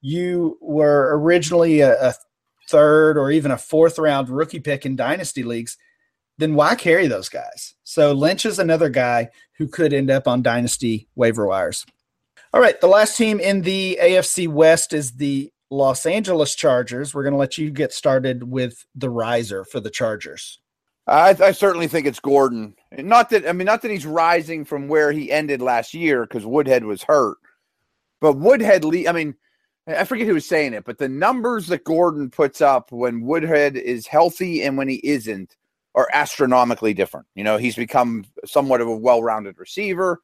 you 0.00 0.58
were 0.60 1.18
originally 1.18 1.80
a, 1.80 2.10
a 2.10 2.14
third 2.68 3.16
or 3.16 3.30
even 3.30 3.50
a 3.50 3.58
fourth 3.58 3.98
round 3.98 4.28
rookie 4.28 4.60
pick 4.60 4.86
in 4.86 4.96
dynasty 4.96 5.42
leagues. 5.42 5.76
Then 6.38 6.54
why 6.54 6.74
carry 6.74 7.08
those 7.08 7.28
guys? 7.28 7.74
So 7.88 8.12
Lynch 8.12 8.44
is 8.44 8.58
another 8.58 8.90
guy 8.90 9.30
who 9.56 9.66
could 9.66 9.94
end 9.94 10.10
up 10.10 10.28
on 10.28 10.42
dynasty 10.42 11.08
waiver 11.16 11.46
wires. 11.46 11.86
All 12.52 12.60
right, 12.60 12.78
the 12.78 12.86
last 12.86 13.16
team 13.16 13.40
in 13.40 13.62
the 13.62 13.98
AFC 13.98 14.46
West 14.46 14.92
is 14.92 15.12
the 15.12 15.50
Los 15.70 16.04
Angeles 16.04 16.54
Chargers. 16.54 17.14
We're 17.14 17.22
going 17.22 17.32
to 17.32 17.38
let 17.38 17.56
you 17.56 17.70
get 17.70 17.94
started 17.94 18.42
with 18.42 18.84
the 18.94 19.08
riser 19.08 19.64
for 19.64 19.80
the 19.80 19.88
Chargers. 19.88 20.60
I, 21.06 21.34
I, 21.42 21.52
certainly 21.52 21.88
think 21.88 22.06
it's 22.06 22.20
Gordon. 22.20 22.74
Not 22.92 23.30
that 23.30 23.48
I 23.48 23.52
mean, 23.52 23.64
not 23.64 23.80
that 23.80 23.90
he's 23.90 24.04
rising 24.04 24.66
from 24.66 24.88
where 24.88 25.10
he 25.10 25.32
ended 25.32 25.62
last 25.62 25.94
year 25.94 26.26
because 26.26 26.44
Woodhead 26.44 26.84
was 26.84 27.02
hurt, 27.02 27.38
but 28.20 28.34
Woodhead. 28.34 28.84
I 28.84 29.12
mean, 29.12 29.34
I 29.86 30.04
forget 30.04 30.26
who 30.26 30.34
was 30.34 30.44
saying 30.44 30.74
it, 30.74 30.84
but 30.84 30.98
the 30.98 31.08
numbers 31.08 31.68
that 31.68 31.84
Gordon 31.84 32.28
puts 32.28 32.60
up 32.60 32.92
when 32.92 33.22
Woodhead 33.22 33.76
is 33.76 34.06
healthy 34.06 34.62
and 34.62 34.76
when 34.76 34.88
he 34.88 34.96
isn't 34.96 35.56
are 35.98 36.08
astronomically 36.12 36.94
different. 36.94 37.26
You 37.34 37.42
know, 37.42 37.56
he's 37.56 37.74
become 37.74 38.24
somewhat 38.44 38.80
of 38.80 38.86
a 38.86 38.96
well-rounded 38.96 39.58
receiver. 39.58 40.20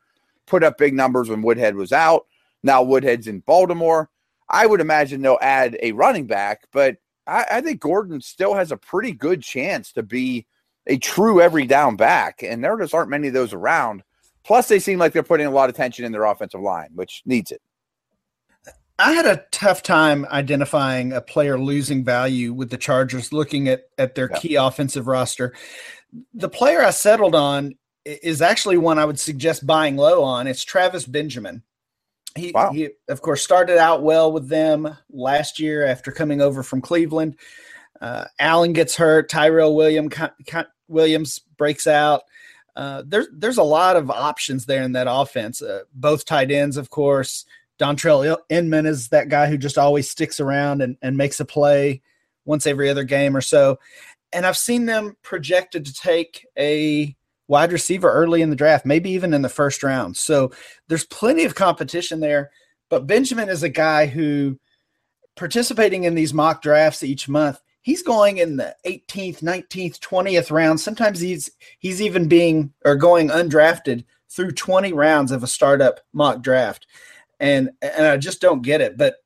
Put 0.46 0.62
up 0.62 0.78
big 0.78 0.94
numbers 0.94 1.28
when 1.28 1.42
Woodhead 1.42 1.74
was 1.74 1.92
out. 1.92 2.26
Now 2.62 2.84
Woodhead's 2.84 3.26
in 3.26 3.40
Baltimore. 3.40 4.08
I 4.48 4.66
would 4.66 4.80
imagine 4.80 5.20
they'll 5.20 5.36
add 5.42 5.76
a 5.82 5.90
running 5.90 6.28
back, 6.28 6.60
but 6.70 6.98
I, 7.26 7.46
I 7.50 7.60
think 7.60 7.80
Gordon 7.80 8.20
still 8.20 8.54
has 8.54 8.70
a 8.70 8.76
pretty 8.76 9.10
good 9.10 9.42
chance 9.42 9.90
to 9.94 10.04
be 10.04 10.46
a 10.86 10.96
true 10.96 11.40
every 11.40 11.66
down 11.66 11.96
back, 11.96 12.44
and 12.44 12.62
there 12.62 12.78
just 12.78 12.94
aren't 12.94 13.10
many 13.10 13.26
of 13.26 13.34
those 13.34 13.52
around. 13.52 14.04
Plus, 14.44 14.68
they 14.68 14.78
seem 14.78 15.00
like 15.00 15.12
they're 15.12 15.24
putting 15.24 15.46
a 15.46 15.50
lot 15.50 15.70
of 15.70 15.74
tension 15.74 16.04
in 16.04 16.12
their 16.12 16.24
offensive 16.24 16.60
line, 16.60 16.90
which 16.94 17.22
needs 17.26 17.50
it. 17.50 17.62
I 19.04 19.12
had 19.12 19.26
a 19.26 19.44
tough 19.50 19.82
time 19.82 20.24
identifying 20.30 21.12
a 21.12 21.20
player 21.20 21.58
losing 21.58 22.04
value 22.04 22.54
with 22.54 22.70
the 22.70 22.78
Chargers 22.78 23.34
looking 23.34 23.68
at, 23.68 23.82
at 23.98 24.14
their 24.14 24.30
yeah. 24.30 24.38
key 24.38 24.54
offensive 24.54 25.06
roster. 25.06 25.52
The 26.32 26.48
player 26.48 26.82
I 26.82 26.88
settled 26.88 27.34
on 27.34 27.74
is 28.06 28.40
actually 28.40 28.78
one 28.78 28.98
I 28.98 29.04
would 29.04 29.20
suggest 29.20 29.66
buying 29.66 29.96
low 29.96 30.22
on. 30.22 30.46
It's 30.46 30.64
Travis 30.64 31.04
Benjamin. 31.04 31.62
He, 32.34 32.52
wow. 32.52 32.72
he, 32.72 32.88
of 33.08 33.20
course, 33.20 33.42
started 33.42 33.76
out 33.76 34.02
well 34.02 34.32
with 34.32 34.48
them 34.48 34.96
last 35.10 35.60
year 35.60 35.84
after 35.84 36.10
coming 36.10 36.40
over 36.40 36.62
from 36.62 36.80
Cleveland. 36.80 37.36
Uh, 38.00 38.24
Allen 38.38 38.72
gets 38.72 38.96
hurt. 38.96 39.28
Tyrell 39.28 39.76
William, 39.76 40.08
Williams 40.88 41.40
breaks 41.58 41.86
out. 41.86 42.22
Uh, 42.74 43.02
there's 43.06 43.28
there's 43.34 43.58
a 43.58 43.62
lot 43.62 43.96
of 43.96 44.10
options 44.10 44.64
there 44.64 44.82
in 44.82 44.92
that 44.92 45.06
offense. 45.10 45.60
Uh, 45.60 45.82
both 45.92 46.24
tight 46.24 46.50
ends, 46.50 46.78
of 46.78 46.88
course. 46.88 47.44
Dontrelle 47.78 48.38
Inman 48.48 48.86
is 48.86 49.08
that 49.08 49.28
guy 49.28 49.48
who 49.48 49.58
just 49.58 49.78
always 49.78 50.10
sticks 50.10 50.40
around 50.40 50.82
and, 50.82 50.96
and 51.02 51.16
makes 51.16 51.40
a 51.40 51.44
play 51.44 52.02
once 52.44 52.66
every 52.66 52.88
other 52.88 53.04
game 53.04 53.36
or 53.36 53.40
so. 53.40 53.78
And 54.32 54.46
I've 54.46 54.56
seen 54.56 54.86
them 54.86 55.16
projected 55.22 55.84
to 55.86 55.94
take 55.94 56.46
a 56.58 57.14
wide 57.48 57.72
receiver 57.72 58.10
early 58.10 58.42
in 58.42 58.50
the 58.50 58.56
draft, 58.56 58.86
maybe 58.86 59.10
even 59.10 59.34
in 59.34 59.42
the 59.42 59.48
first 59.48 59.82
round. 59.82 60.16
So 60.16 60.50
there's 60.88 61.04
plenty 61.04 61.44
of 61.44 61.54
competition 61.54 62.20
there. 62.20 62.50
But 62.90 63.06
Benjamin 63.06 63.48
is 63.48 63.62
a 63.62 63.68
guy 63.68 64.06
who 64.06 64.58
participating 65.36 66.04
in 66.04 66.14
these 66.14 66.34
mock 66.34 66.62
drafts 66.62 67.02
each 67.02 67.28
month, 67.28 67.60
he's 67.82 68.02
going 68.02 68.38
in 68.38 68.56
the 68.56 68.74
18th, 68.86 69.42
19th, 69.42 69.98
20th 69.98 70.50
round. 70.50 70.80
Sometimes 70.80 71.20
he's 71.20 71.50
he's 71.78 72.00
even 72.00 72.28
being 72.28 72.72
or 72.84 72.96
going 72.96 73.28
undrafted 73.28 74.04
through 74.28 74.52
20 74.52 74.92
rounds 74.92 75.30
of 75.32 75.42
a 75.42 75.48
startup 75.48 76.00
mock 76.12 76.42
draft. 76.42 76.86
And 77.40 77.70
and 77.82 78.06
I 78.06 78.16
just 78.16 78.40
don't 78.40 78.62
get 78.62 78.80
it. 78.80 78.96
But 78.96 79.16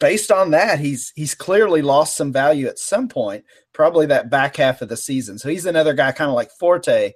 based 0.00 0.30
on 0.32 0.50
that, 0.50 0.78
he's 0.80 1.12
he's 1.14 1.34
clearly 1.34 1.82
lost 1.82 2.16
some 2.16 2.32
value 2.32 2.66
at 2.66 2.78
some 2.78 3.08
point, 3.08 3.44
probably 3.72 4.06
that 4.06 4.30
back 4.30 4.56
half 4.56 4.82
of 4.82 4.88
the 4.88 4.96
season. 4.96 5.38
So 5.38 5.48
he's 5.48 5.66
another 5.66 5.94
guy 5.94 6.12
kind 6.12 6.30
of 6.30 6.34
like 6.34 6.50
Forte 6.50 7.12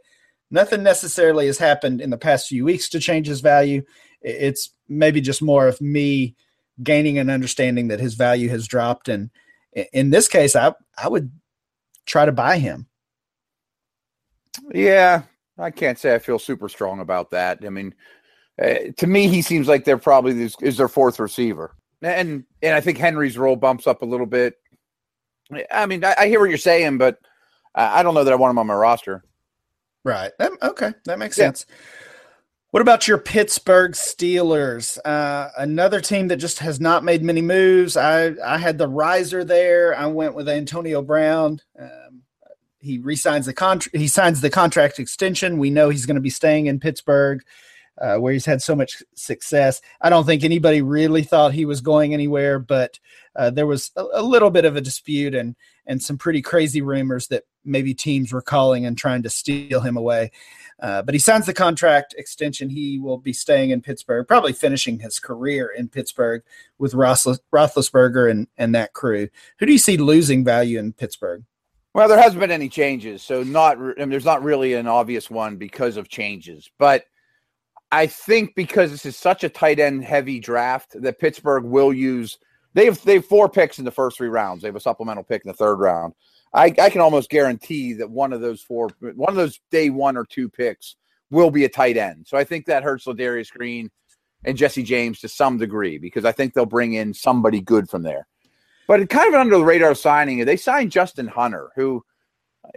nothing 0.51 0.83
necessarily 0.83 1.47
has 1.47 1.59
happened 1.59 2.01
in 2.01 2.11
the 2.11 2.19
past 2.19 2.49
few 2.49 2.65
weeks 2.65 2.89
to 2.91 3.01
change 3.01 3.27
his 3.27 3.41
value. 3.41 3.83
It's 4.21 4.71
maybe 4.89 5.21
just 5.21 5.43
more 5.43 5.69
of 5.69 5.81
me 5.81 6.35
gaining 6.83 7.19
an 7.19 7.31
understanding 7.31 7.89
that 7.89 8.01
his 8.01 8.15
value 8.15 8.49
has 8.49 8.67
dropped. 8.67 9.09
And 9.09 9.31
in 9.93 10.11
this 10.11 10.29
case, 10.29 10.57
I 10.57 10.75
I 10.97 11.09
would 11.09 11.31
try 12.07 12.25
to 12.25 12.33
buy 12.33 12.59
him. 12.59 12.87
Yeah, 14.73 15.23
I 15.59 15.71
can't 15.71 15.99
say 15.99 16.15
I 16.15 16.19
feel 16.19 16.39
super 16.39 16.69
strong 16.69 17.01
about 17.01 17.31
that. 17.31 17.65
I 17.65 17.69
mean, 17.69 17.95
uh, 18.63 18.75
to 18.97 19.07
me, 19.07 19.29
he 19.29 19.43
seems 19.43 19.69
like 19.69 19.85
they're 19.85 19.99
probably 19.99 20.33
this, 20.33 20.57
is 20.61 20.77
their 20.77 20.89
fourth 20.89 21.19
receiver, 21.21 21.75
and 22.03 22.45
and 22.63 22.75
I 22.75 22.81
think 22.81 22.99
Henry's 22.99 23.39
role 23.39 23.57
bumps 23.57 23.87
up 23.87 24.03
a 24.03 24.07
little 24.07 24.27
bit. 24.27 24.55
I 25.71 25.87
mean, 25.87 26.05
I, 26.05 26.15
I 26.19 26.29
hear 26.29 26.41
what 26.41 26.51
you're 26.51 26.59
saying, 26.59 26.99
but 26.99 27.19
I 27.75 28.03
don't 28.03 28.15
know 28.15 28.25
that 28.25 28.33
I 28.33 28.37
want 28.37 28.51
him 28.51 28.59
on 28.59 28.67
my 28.67 28.75
roster. 28.75 29.25
Right. 30.05 30.33
okay, 30.63 30.93
that 31.05 31.19
makes 31.19 31.39
yeah. 31.39 31.47
sense. 31.47 31.67
What 32.71 32.83
about 32.83 33.09
your 33.09 33.17
Pittsburgh 33.19 33.93
Steelers? 33.93 34.99
Uh, 35.03 35.49
another 35.57 36.03
team 36.03 36.29
that 36.29 36.37
just 36.37 36.59
has 36.59 36.81
not 36.81 37.03
made 37.03 37.23
many 37.23 37.41
moves. 37.41 37.97
I 37.97 38.35
I 38.45 38.59
had 38.59 38.77
the 38.77 38.89
riser 38.89 39.43
there. 39.43 39.97
I 39.97 40.07
went 40.07 40.35
with 40.35 40.49
Antonio 40.49 41.01
Brown. 41.01 41.61
Um, 41.79 42.23
he 42.79 42.99
resigns 42.99 43.47
the 43.47 43.55
contract. 43.55 43.97
He 43.97 44.07
signs 44.07 44.43
the 44.43 44.51
contract 44.51 44.99
extension. 44.99 45.59
We 45.59 45.71
know 45.71 45.89
he's 45.89 46.05
going 46.05 46.17
to 46.17 46.21
be 46.21 46.31
staying 46.31 46.67
in 46.67 46.79
Pittsburgh, 46.79 47.43
uh, 48.01 48.17
where 48.17 48.33
he's 48.33 48.47
had 48.47 48.63
so 48.63 48.77
much 48.77 49.03
success. 49.15 49.81
I 50.01 50.11
don't 50.11 50.27
think 50.27 50.45
anybody 50.45 50.83
really 50.83 51.23
thought 51.23 51.53
he 51.53 51.65
was 51.65 51.81
going 51.81 52.15
anywhere, 52.15 52.59
but 52.59 52.99
uh, 53.37 53.51
there 53.51 53.67
was 53.67 53.91
a, 53.97 54.05
a, 54.15 54.23
little 54.23 54.51
bit 54.51 54.65
of 54.65 54.77
a 54.77 54.81
dispute 54.81 55.35
and 55.35 55.57
and 55.87 56.03
some 56.03 56.19
pretty 56.19 56.43
crazy 56.43 56.83
rumors 56.83 57.29
that 57.29 57.45
maybe 57.65 57.95
teams 57.95 58.33
were 58.33 58.43
calling 58.43 58.87
and 58.87 58.99
trying 58.99 59.23
to 59.23 59.31
steal 59.31 59.81
him 59.81 59.97
away. 59.97 60.31
Uh, 60.81 61.03
but 61.03 61.15
he 61.15 61.19
signs 61.19 61.47
the 61.47 61.55
contract 61.55 62.15
extension. 62.17 62.69
He 62.69 62.99
will 62.99 63.19
be 63.19 63.33
staying 63.33 63.71
in 63.71 63.81
Pittsburgh, 63.81 64.29
probably 64.29 64.53
finishing 64.53 65.01
his 65.01 65.19
career 65.19 65.73
in 65.77 65.89
Pittsburgh 65.89 66.43
with 66.79 66.93
Roethlisberger 66.93 68.31
and, 68.31 68.47
and 68.59 68.75
that 68.75 68.93
crew. 68.93 69.29
Who 69.59 69.67
do 69.67 69.73
you 69.73 69.79
see 69.79 69.97
losing 69.97 70.45
value 70.45 70.79
in 70.79 70.93
Pittsburgh? 70.93 71.43
Well, 71.95 72.07
there 72.07 72.21
hasn't 72.21 72.41
been 72.41 72.51
any 72.51 72.69
changes, 72.69 73.23
so 73.23 73.43
not 73.43 73.79
I 73.79 73.95
mean, 73.97 74.11
there's 74.11 74.25
not 74.25 74.45
really 74.45 74.75
an 74.75 74.87
obvious 74.87 75.31
one 75.31 75.57
because 75.57 75.97
of 75.97 76.09
changes. 76.09 76.71
But 76.79 77.07
I 77.91 78.07
think 78.07 78.55
because 78.55 78.91
this 78.91 79.07
is 79.07 79.17
such 79.17 79.45
a 79.45 79.49
tight 79.49 79.79
end 79.79 80.05
heavy 80.05 80.41
draft 80.41 81.01
that 81.01 81.19
Pittsburgh 81.19 81.65
will 81.65 81.93
use. 81.93 82.39
They 82.75 82.85
have 82.85 83.03
they 83.03 83.15
have 83.15 83.27
four 83.27 83.49
picks 83.49 83.79
in 83.79 83.85
the 83.85 83.91
first 83.91 84.19
three 84.19 84.29
rounds. 84.29 84.63
They 84.63 84.69
have 84.69 84.77
a 84.77 84.81
supplemental 84.81 85.25
pick 85.25 85.45
in 85.45 85.49
the 85.49 85.55
third 85.55 85.77
round. 85.77 86.15
I, 86.53 86.75
I 86.81 86.91
can 86.91 87.01
almost 87.01 87.31
guarantee 87.31 87.95
that 87.95 88.11
one 88.11 88.33
of 88.33 88.41
those 88.41 88.63
four, 88.63 88.89
one 89.01 89.31
of 89.31 89.37
those 89.37 89.61
day 89.71 89.91
one 89.91 90.17
or 90.17 90.25
two 90.25 90.49
picks 90.49 90.97
will 91.31 91.51
be 91.51 91.65
a 91.65 91.69
tight 91.69 91.97
end. 91.97 92.27
So 92.27 92.39
I 92.39 92.45
think 92.45 92.67
that 92.67 92.83
hurts 92.83 93.05
Ladarius 93.07 93.51
Green 93.53 93.91
and 94.45 94.57
Jesse 94.57 94.83
James 94.83 95.21
to 95.21 95.29
some 95.29 95.59
degree 95.59 95.99
because 95.99 96.25
I 96.25 96.33
think 96.33 96.55
they'll 96.55 96.67
bring 96.67 96.95
in 96.95 97.13
somebody 97.13 97.61
good 97.61 97.89
from 97.89 98.03
there. 98.03 98.27
But 98.87 99.01
it 99.01 99.11
kind 99.11 99.35
of 99.35 99.41
under 99.41 99.59
the 99.59 99.65
radar 99.65 99.95
signing, 99.95 100.45
they 100.45 100.57
signed 100.57 100.91
Justin 100.91 101.27
Hunter, 101.27 101.71
who 101.77 102.03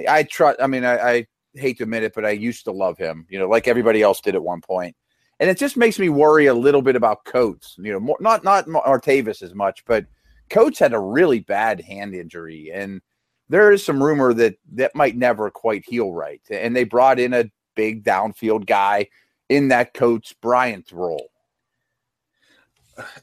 I 0.09 0.23
trust. 0.23 0.59
I 0.61 0.67
mean, 0.67 0.83
I, 0.83 0.97
I 0.97 1.27
hate 1.55 1.77
to 1.77 1.83
admit 1.83 2.03
it, 2.03 2.13
but 2.13 2.25
I 2.25 2.31
used 2.31 2.65
to 2.65 2.71
love 2.71 2.97
him. 2.97 3.25
You 3.29 3.39
know, 3.39 3.47
like 3.47 3.67
everybody 3.67 4.01
else 4.01 4.21
did 4.21 4.35
at 4.35 4.43
one 4.43 4.61
point 4.61 4.95
and 5.41 5.49
it 5.49 5.57
just 5.57 5.75
makes 5.75 5.97
me 5.97 6.07
worry 6.07 6.45
a 6.45 6.53
little 6.53 6.83
bit 6.83 6.95
about 6.95 7.25
Coates. 7.25 7.75
You 7.79 7.91
know, 7.91 7.99
more, 7.99 8.17
not 8.21 8.43
not 8.43 8.67
Martavis 8.67 9.41
as 9.41 9.55
much, 9.55 9.83
but 9.85 10.05
Coates 10.51 10.77
had 10.77 10.93
a 10.93 10.99
really 10.99 11.39
bad 11.39 11.81
hand 11.81 12.13
injury, 12.13 12.71
and 12.71 13.01
there 13.49 13.71
is 13.71 13.83
some 13.83 14.01
rumor 14.01 14.35
that 14.35 14.55
that 14.73 14.95
might 14.95 15.17
never 15.17 15.49
quite 15.49 15.83
heal 15.83 16.13
right. 16.13 16.41
And 16.51 16.75
they 16.75 16.83
brought 16.83 17.19
in 17.19 17.33
a 17.33 17.51
big 17.75 18.03
downfield 18.03 18.67
guy 18.67 19.07
in 19.49 19.69
that 19.69 19.95
Coates 19.95 20.31
Bryant 20.31 20.91
role. 20.91 21.29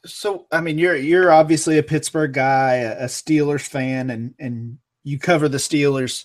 So, 0.05 0.49
I 0.51 0.61
mean, 0.61 0.77
you're 0.77 0.97
you're 0.97 1.31
obviously 1.31 1.79
a 1.79 1.85
Pittsburgh 1.85 2.33
guy, 2.33 2.75
a 2.75 3.05
Steelers 3.05 3.69
fan, 3.69 4.11
and 4.11 4.35
and 4.41 4.79
you 5.05 5.21
cover 5.21 5.49
the 5.49 5.59
Steelers 5.59 6.25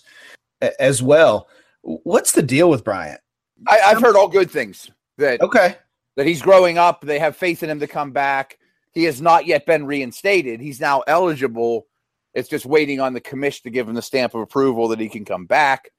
as 0.80 1.00
well. 1.00 1.46
What's 1.84 2.32
the 2.32 2.42
deal 2.42 2.70
with 2.70 2.84
Bryant? 2.84 3.20
I, 3.66 3.76
have 3.78 4.02
heard 4.02 4.16
all 4.16 4.28
good 4.28 4.50
things. 4.50 4.90
That 5.18 5.40
okay, 5.40 5.76
that 6.16 6.26
he's 6.26 6.42
growing 6.42 6.78
up. 6.78 7.02
They 7.02 7.18
have 7.18 7.36
faith 7.36 7.62
in 7.62 7.70
him 7.70 7.80
to 7.80 7.86
come 7.86 8.10
back. 8.10 8.58
He 8.92 9.04
has 9.04 9.20
not 9.20 9.46
yet 9.46 9.66
been 9.66 9.86
reinstated. 9.86 10.60
He's 10.60 10.80
now 10.80 11.02
eligible 11.06 11.86
it's 12.34 12.48
just 12.48 12.66
waiting 12.66 13.00
on 13.00 13.14
the 13.14 13.20
commission 13.20 13.62
to 13.64 13.70
give 13.70 13.88
him 13.88 13.94
the 13.94 14.02
stamp 14.02 14.34
of 14.34 14.40
approval 14.40 14.88
that 14.88 15.00
he 15.00 15.08
can 15.08 15.24
come 15.24 15.46
back. 15.46 15.90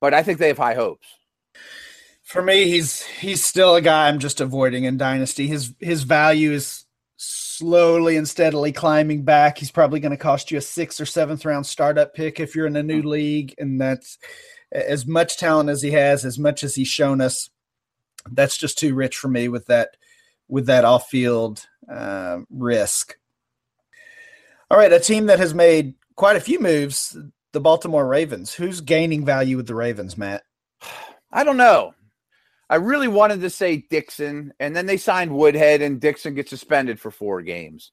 But 0.00 0.14
I 0.14 0.22
think 0.22 0.38
they 0.38 0.48
have 0.48 0.58
high 0.58 0.74
hopes. 0.74 1.06
For 2.22 2.42
me, 2.42 2.68
he's 2.68 3.04
he's 3.04 3.44
still 3.44 3.76
a 3.76 3.80
guy 3.80 4.08
I'm 4.08 4.18
just 4.18 4.40
avoiding 4.40 4.84
in 4.84 4.96
Dynasty. 4.96 5.46
His 5.46 5.74
his 5.80 6.02
value 6.02 6.52
is 6.52 6.84
slowly 7.16 8.16
and 8.16 8.28
steadily 8.28 8.72
climbing 8.72 9.22
back. 9.22 9.58
He's 9.58 9.70
probably 9.70 10.00
going 10.00 10.12
to 10.12 10.16
cost 10.16 10.50
you 10.50 10.58
a 10.58 10.62
sixth 10.62 11.00
or 11.00 11.06
seventh 11.06 11.44
round 11.44 11.66
startup 11.66 12.14
pick 12.14 12.40
if 12.40 12.54
you're 12.54 12.66
in 12.66 12.76
a 12.76 12.82
new 12.82 13.02
hmm. 13.02 13.08
league, 13.08 13.54
and 13.58 13.80
that's 13.80 14.18
as 14.72 15.06
much 15.06 15.36
talent 15.36 15.70
as 15.70 15.82
he 15.82 15.90
has, 15.92 16.24
as 16.24 16.38
much 16.38 16.62
as 16.62 16.74
he's 16.74 16.88
shown 16.88 17.20
us. 17.20 17.50
That's 18.30 18.56
just 18.56 18.78
too 18.78 18.94
rich 18.94 19.16
for 19.16 19.28
me 19.28 19.48
with 19.48 19.66
that 19.66 19.96
with 20.48 20.66
that 20.66 20.84
off 20.84 21.08
field 21.08 21.66
uh, 21.90 22.40
risk. 22.50 23.16
All 24.70 24.78
right, 24.78 24.92
a 24.92 25.00
team 25.00 25.26
that 25.26 25.38
has 25.38 25.54
made 25.54 25.94
quite 26.16 26.36
a 26.36 26.40
few 26.40 26.60
moves, 26.60 27.16
the 27.52 27.60
Baltimore 27.60 28.06
Ravens. 28.06 28.52
Who's 28.52 28.80
gaining 28.80 29.24
value 29.24 29.56
with 29.56 29.66
the 29.66 29.74
Ravens, 29.74 30.18
Matt? 30.18 30.42
I 31.32 31.44
don't 31.44 31.56
know. 31.56 31.94
I 32.68 32.76
really 32.76 33.08
wanted 33.08 33.40
to 33.40 33.50
say 33.50 33.78
Dixon, 33.90 34.52
and 34.60 34.76
then 34.76 34.86
they 34.86 34.96
signed 34.96 35.34
Woodhead, 35.34 35.82
and 35.82 36.00
Dixon 36.00 36.34
gets 36.34 36.50
suspended 36.50 37.00
for 37.00 37.10
four 37.10 37.42
games. 37.42 37.90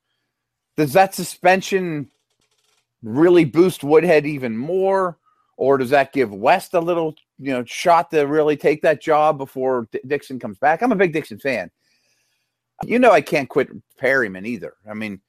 Does 0.75 0.93
that 0.93 1.15
suspension 1.15 2.11
really 3.01 3.45
boost 3.45 3.83
Woodhead 3.83 4.27
even 4.27 4.55
more, 4.55 5.17
or 5.57 5.77
does 5.77 5.89
that 5.89 6.13
give 6.13 6.31
West 6.31 6.73
a 6.75 6.79
little, 6.79 7.15
you 7.39 7.51
know, 7.51 7.65
shot 7.65 8.11
to 8.11 8.21
really 8.21 8.55
take 8.55 8.81
that 8.83 9.01
job 9.01 9.37
before 9.37 9.87
D- 9.91 9.99
Dixon 10.07 10.39
comes 10.39 10.57
back? 10.57 10.81
I'm 10.81 10.91
a 10.91 10.95
big 10.95 11.13
Dixon 11.13 11.39
fan. 11.39 11.69
You 12.83 12.99
know, 12.99 13.11
I 13.11 13.21
can't 13.21 13.49
quit 13.49 13.69
Perriman 13.99 14.45
either. 14.45 14.75
I 14.89 14.93
mean, 14.93 15.19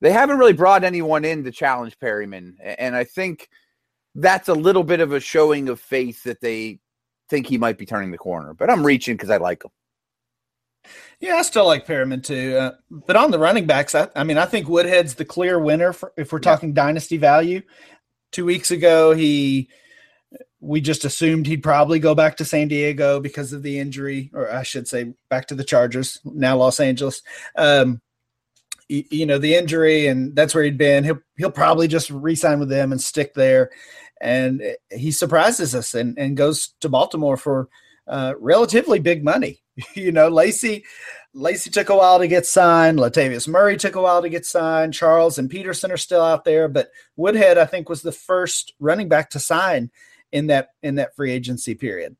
they 0.00 0.10
haven't 0.10 0.38
really 0.38 0.54
brought 0.54 0.84
anyone 0.84 1.24
in 1.24 1.44
to 1.44 1.52
challenge 1.52 1.98
Perriman, 1.98 2.54
and 2.78 2.96
I 2.96 3.04
think 3.04 3.48
that's 4.14 4.48
a 4.48 4.54
little 4.54 4.82
bit 4.82 5.00
of 5.00 5.12
a 5.12 5.20
showing 5.20 5.68
of 5.68 5.80
faith 5.80 6.24
that 6.24 6.40
they 6.40 6.80
think 7.28 7.46
he 7.46 7.58
might 7.58 7.78
be 7.78 7.86
turning 7.86 8.10
the 8.10 8.18
corner. 8.18 8.54
But 8.54 8.70
I'm 8.70 8.84
reaching 8.84 9.14
because 9.14 9.30
I 9.30 9.36
like 9.36 9.64
him. 9.64 9.70
Yeah, 11.20 11.36
I 11.36 11.42
still 11.42 11.66
like 11.66 11.86
Perriman 11.86 12.24
too. 12.24 12.56
Uh, 12.56 12.72
but 12.90 13.16
on 13.16 13.30
the 13.30 13.38
running 13.38 13.66
backs, 13.66 13.94
I, 13.94 14.08
I, 14.16 14.24
mean, 14.24 14.38
I 14.38 14.44
think 14.44 14.68
Woodhead's 14.68 15.14
the 15.14 15.24
clear 15.24 15.60
winner 15.60 15.92
for, 15.92 16.12
if 16.16 16.32
we're 16.32 16.40
talking 16.40 16.72
dynasty 16.72 17.16
value. 17.16 17.62
Two 18.32 18.44
weeks 18.44 18.70
ago, 18.70 19.12
he 19.12 19.68
we 20.60 20.80
just 20.80 21.04
assumed 21.04 21.46
he'd 21.46 21.62
probably 21.62 21.98
go 21.98 22.14
back 22.14 22.36
to 22.36 22.44
San 22.44 22.68
Diego 22.68 23.20
because 23.20 23.52
of 23.52 23.62
the 23.62 23.78
injury, 23.78 24.30
or 24.32 24.50
I 24.50 24.62
should 24.62 24.86
say, 24.86 25.12
back 25.28 25.48
to 25.48 25.56
the 25.56 25.64
Chargers, 25.64 26.20
now 26.24 26.56
Los 26.56 26.78
Angeles. 26.78 27.20
Um, 27.56 28.00
you, 28.88 29.26
know, 29.26 29.38
the 29.38 29.54
injury, 29.54 30.06
and 30.06 30.36
that's 30.36 30.54
where 30.54 30.64
he'd 30.64 30.78
been. 30.78 31.04
He'll 31.04 31.20
he'll 31.36 31.50
probably 31.50 31.88
just 31.88 32.10
re-sign 32.10 32.60
with 32.60 32.68
them 32.68 32.92
and 32.92 33.00
stick 33.00 33.34
there. 33.34 33.70
And 34.20 34.62
he 34.90 35.10
surprises 35.10 35.74
us 35.74 35.94
and, 35.94 36.16
and 36.18 36.36
goes 36.36 36.74
to 36.80 36.88
Baltimore 36.88 37.36
for 37.36 37.68
uh, 38.06 38.34
relatively 38.38 39.00
big 39.00 39.24
money. 39.24 39.62
you 39.94 40.12
know, 40.12 40.28
Lacy 40.28 40.84
Lacy 41.34 41.70
took 41.70 41.88
a 41.88 41.96
while 41.96 42.18
to 42.18 42.28
get 42.28 42.44
signed. 42.44 42.98
Latavius 42.98 43.48
Murray 43.48 43.76
took 43.76 43.94
a 43.94 44.02
while 44.02 44.20
to 44.20 44.28
get 44.28 44.44
signed. 44.44 44.92
Charles 44.92 45.38
and 45.38 45.48
Peterson 45.48 45.90
are 45.90 45.96
still 45.96 46.20
out 46.20 46.44
there, 46.44 46.68
but 46.68 46.90
Woodhead, 47.16 47.56
I 47.56 47.64
think, 47.64 47.88
was 47.88 48.02
the 48.02 48.12
first 48.12 48.74
running 48.78 49.08
back 49.08 49.30
to 49.30 49.38
sign 49.38 49.90
in 50.30 50.48
that 50.48 50.68
in 50.82 50.96
that 50.96 51.16
free 51.16 51.32
agency 51.32 51.74
period. 51.74 52.16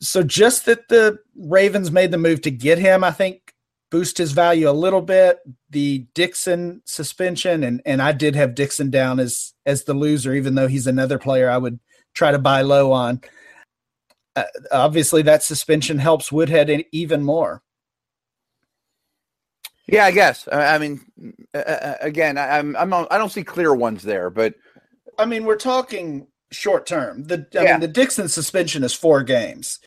So 0.00 0.22
just 0.22 0.66
that 0.66 0.88
the 0.88 1.18
Ravens 1.36 1.90
made 1.90 2.10
the 2.10 2.18
move 2.18 2.40
to 2.42 2.50
get 2.50 2.78
him, 2.78 3.04
I 3.04 3.10
think, 3.10 3.54
boost 3.90 4.18
his 4.18 4.32
value 4.32 4.68
a 4.68 4.72
little 4.72 5.02
bit. 5.02 5.38
The 5.70 6.06
Dixon 6.14 6.82
suspension, 6.86 7.64
and 7.64 7.82
and 7.84 8.00
I 8.00 8.12
did 8.12 8.34
have 8.34 8.54
Dixon 8.54 8.90
down 8.90 9.20
as 9.20 9.52
as 9.66 9.84
the 9.84 9.94
loser, 9.94 10.34
even 10.34 10.54
though 10.54 10.68
he's 10.68 10.86
another 10.86 11.18
player 11.18 11.50
I 11.50 11.58
would 11.58 11.78
try 12.14 12.30
to 12.30 12.38
buy 12.38 12.62
low 12.62 12.92
on 12.92 13.20
uh, 14.36 14.44
obviously 14.70 15.22
that 15.22 15.42
suspension 15.42 15.98
helps 15.98 16.30
Woodhead 16.30 16.84
even 16.92 17.22
more. 17.22 17.62
Yeah, 19.90 20.04
I 20.04 20.10
guess. 20.12 20.48
I, 20.50 20.78
mean, 20.78 21.00
uh, 21.54 21.58
uh, 21.58 21.94
again, 22.00 22.38
I, 22.38 22.58
I'm, 22.58 22.76
I'm 22.76 22.94
I 22.94 23.18
don't 23.18 23.32
see 23.32 23.42
clear 23.42 23.74
ones 23.74 24.02
there, 24.02 24.30
but 24.30 24.54
I 25.18 25.26
mean, 25.26 25.44
we're 25.44 25.56
talking 25.56 26.26
short 26.50 26.86
term. 26.86 27.24
The 27.24 27.46
I 27.58 27.62
yeah. 27.62 27.72
mean, 27.72 27.80
the 27.80 27.88
Dixon 27.88 28.28
suspension 28.28 28.84
is 28.84 28.94
four 28.94 29.22
games. 29.22 29.80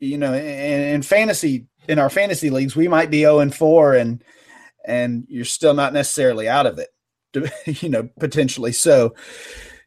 You 0.00 0.18
know, 0.18 0.32
in, 0.32 0.42
in 0.42 1.02
fantasy, 1.02 1.66
in 1.88 1.98
our 1.98 2.10
fantasy 2.10 2.50
leagues, 2.50 2.76
we 2.76 2.88
might 2.88 3.10
be 3.10 3.20
zero 3.20 3.36
oh 3.36 3.40
and 3.40 3.54
four, 3.54 3.94
and 3.94 4.22
and 4.84 5.24
you're 5.28 5.44
still 5.44 5.74
not 5.74 5.92
necessarily 5.92 6.48
out 6.48 6.66
of 6.66 6.78
it. 6.78 6.88
You 7.80 7.88
know, 7.88 8.08
potentially. 8.20 8.72
So, 8.72 9.14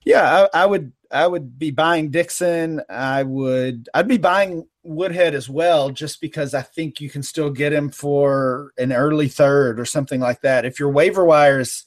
yeah, 0.06 0.48
I, 0.54 0.64
I 0.64 0.66
would 0.66 0.92
I 1.12 1.28
would 1.28 1.60
be 1.60 1.72
buying 1.72 2.10
Dixon. 2.10 2.82
I 2.90 3.24
would 3.24 3.88
I'd 3.94 4.08
be 4.08 4.18
buying 4.18 4.68
Woodhead 4.86 5.36
as 5.36 5.50
well, 5.50 5.90
just 5.90 6.22
because 6.22 6.54
I 6.54 6.62
think 6.62 7.02
you 7.02 7.10
can 7.10 7.24
still 7.24 7.50
get 7.50 7.74
him 7.74 7.90
for 7.90 8.72
an 8.78 8.94
early 8.94 9.28
third 9.28 9.80
or 9.80 9.86
something 9.86 10.20
like 10.20 10.42
that. 10.42 10.66
If 10.66 10.80
your 10.80 10.90
waiver 10.90 11.26
wire 11.26 11.60
is 11.60 11.84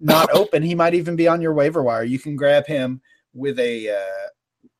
not 0.00 0.30
open, 0.34 0.62
he 0.62 0.74
might 0.74 0.94
even 0.94 1.16
be 1.16 1.28
on 1.28 1.40
your 1.40 1.54
waiver 1.54 1.82
wire. 1.82 2.04
You 2.04 2.18
can 2.18 2.36
grab 2.36 2.66
him 2.66 3.00
with 3.34 3.58
a 3.58 3.90
uh, 3.90 4.28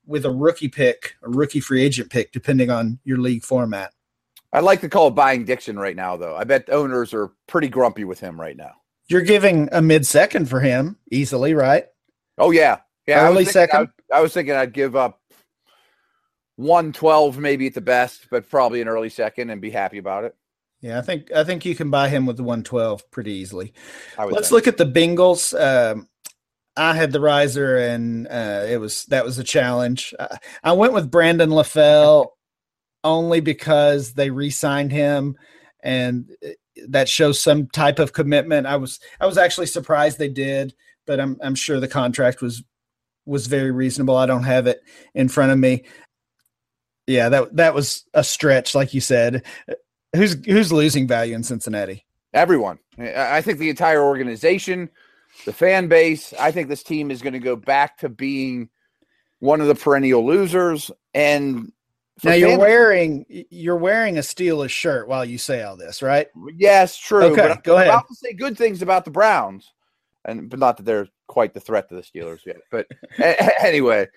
with 0.06 0.24
a 0.24 0.30
rookie 0.30 0.68
pick, 0.68 1.14
a 1.22 1.28
rookie 1.28 1.60
free 1.60 1.82
agent 1.82 2.10
pick, 2.10 2.32
depending 2.32 2.70
on 2.70 2.98
your 3.04 3.18
league 3.18 3.44
format. 3.44 3.92
I'd 4.52 4.64
like 4.64 4.80
to 4.80 4.88
call 4.88 5.08
it 5.08 5.14
buying 5.14 5.44
Dixon 5.44 5.78
right 5.78 5.94
now, 5.94 6.16
though. 6.16 6.34
I 6.34 6.44
bet 6.44 6.70
owners 6.70 7.12
are 7.12 7.32
pretty 7.46 7.68
grumpy 7.68 8.04
with 8.04 8.18
him 8.18 8.40
right 8.40 8.56
now. 8.56 8.72
You're 9.08 9.22
giving 9.22 9.68
a 9.72 9.82
mid 9.82 10.06
second 10.06 10.48
for 10.48 10.60
him 10.60 10.96
easily, 11.10 11.54
right? 11.54 11.86
Oh 12.38 12.50
yeah, 12.50 12.78
yeah, 13.06 13.26
early 13.26 13.46
I 13.46 13.50
second. 13.50 13.90
I, 14.12 14.18
I, 14.18 14.20
was 14.20 14.32
thinking 14.32 14.54
I'd 14.54 14.72
give 14.72 14.96
up 14.96 15.17
one 16.58 16.92
twelve, 16.92 17.38
maybe 17.38 17.68
at 17.68 17.74
the 17.74 17.80
best, 17.80 18.26
but 18.30 18.50
probably 18.50 18.80
an 18.80 18.88
early 18.88 19.08
second, 19.08 19.48
and 19.50 19.60
be 19.60 19.70
happy 19.70 19.98
about 19.98 20.24
it. 20.24 20.34
Yeah, 20.80 20.98
I 20.98 21.02
think 21.02 21.32
I 21.32 21.44
think 21.44 21.64
you 21.64 21.76
can 21.76 21.88
buy 21.88 22.08
him 22.08 22.26
with 22.26 22.36
the 22.36 22.42
one 22.42 22.64
twelve 22.64 23.08
pretty 23.12 23.32
easily. 23.32 23.72
Let's 24.18 24.48
think. 24.48 24.50
look 24.50 24.66
at 24.66 24.76
the 24.76 24.84
Bengals. 24.84 25.54
Um, 25.58 26.08
I 26.76 26.94
had 26.94 27.12
the 27.12 27.20
riser, 27.20 27.76
and 27.76 28.26
uh, 28.26 28.64
it 28.68 28.78
was 28.78 29.04
that 29.06 29.24
was 29.24 29.38
a 29.38 29.44
challenge. 29.44 30.12
I, 30.18 30.38
I 30.64 30.72
went 30.72 30.94
with 30.94 31.12
Brandon 31.12 31.50
LaFell 31.50 32.30
only 33.04 33.40
because 33.40 34.14
they 34.14 34.30
re-signed 34.30 34.90
him, 34.90 35.36
and 35.82 36.28
uh, 36.44 36.50
that 36.88 37.08
shows 37.08 37.40
some 37.40 37.68
type 37.68 38.00
of 38.00 38.12
commitment. 38.12 38.66
I 38.66 38.76
was 38.76 38.98
I 39.20 39.26
was 39.26 39.38
actually 39.38 39.66
surprised 39.66 40.18
they 40.18 40.28
did, 40.28 40.74
but 41.06 41.20
I'm 41.20 41.36
I'm 41.40 41.54
sure 41.54 41.78
the 41.78 41.86
contract 41.86 42.42
was 42.42 42.64
was 43.26 43.46
very 43.46 43.70
reasonable. 43.70 44.16
I 44.16 44.26
don't 44.26 44.42
have 44.42 44.66
it 44.66 44.80
in 45.14 45.28
front 45.28 45.52
of 45.52 45.58
me. 45.58 45.84
Yeah, 47.08 47.30
that 47.30 47.56
that 47.56 47.74
was 47.74 48.04
a 48.12 48.22
stretch, 48.22 48.74
like 48.74 48.92
you 48.92 49.00
said. 49.00 49.42
Who's 50.14 50.36
who's 50.44 50.70
losing 50.70 51.08
value 51.08 51.34
in 51.34 51.42
Cincinnati? 51.42 52.04
Everyone. 52.34 52.78
I 52.98 53.40
think 53.40 53.58
the 53.58 53.70
entire 53.70 54.02
organization, 54.02 54.90
the 55.46 55.52
fan 55.54 55.88
base. 55.88 56.34
I 56.38 56.50
think 56.50 56.68
this 56.68 56.82
team 56.82 57.10
is 57.10 57.22
going 57.22 57.32
to 57.32 57.38
go 57.38 57.56
back 57.56 57.96
to 57.98 58.10
being 58.10 58.68
one 59.38 59.62
of 59.62 59.68
the 59.68 59.74
perennial 59.74 60.26
losers. 60.26 60.90
And 61.14 61.72
now 62.22 62.34
you're 62.34 62.50
fan- 62.50 62.58
wearing 62.58 63.26
you're 63.48 63.76
wearing 63.78 64.18
a 64.18 64.22
Steelers 64.22 64.68
shirt 64.68 65.08
while 65.08 65.24
you 65.24 65.38
say 65.38 65.62
all 65.62 65.78
this, 65.78 66.02
right? 66.02 66.26
Yes, 66.56 66.98
true. 66.98 67.24
Okay, 67.24 67.48
but 67.48 67.64
go 67.64 67.76
I'm 67.76 67.82
ahead. 67.82 67.88
About 67.88 68.08
to 68.08 68.14
say 68.16 68.34
good 68.34 68.58
things 68.58 68.82
about 68.82 69.06
the 69.06 69.10
Browns, 69.10 69.72
and 70.26 70.50
but 70.50 70.58
not 70.58 70.76
that 70.76 70.82
they're 70.84 71.08
quite 71.26 71.54
the 71.54 71.60
threat 71.60 71.88
to 71.88 71.94
the 71.94 72.02
Steelers 72.02 72.44
yet. 72.44 72.58
But 72.70 72.86
anyway, 73.64 74.08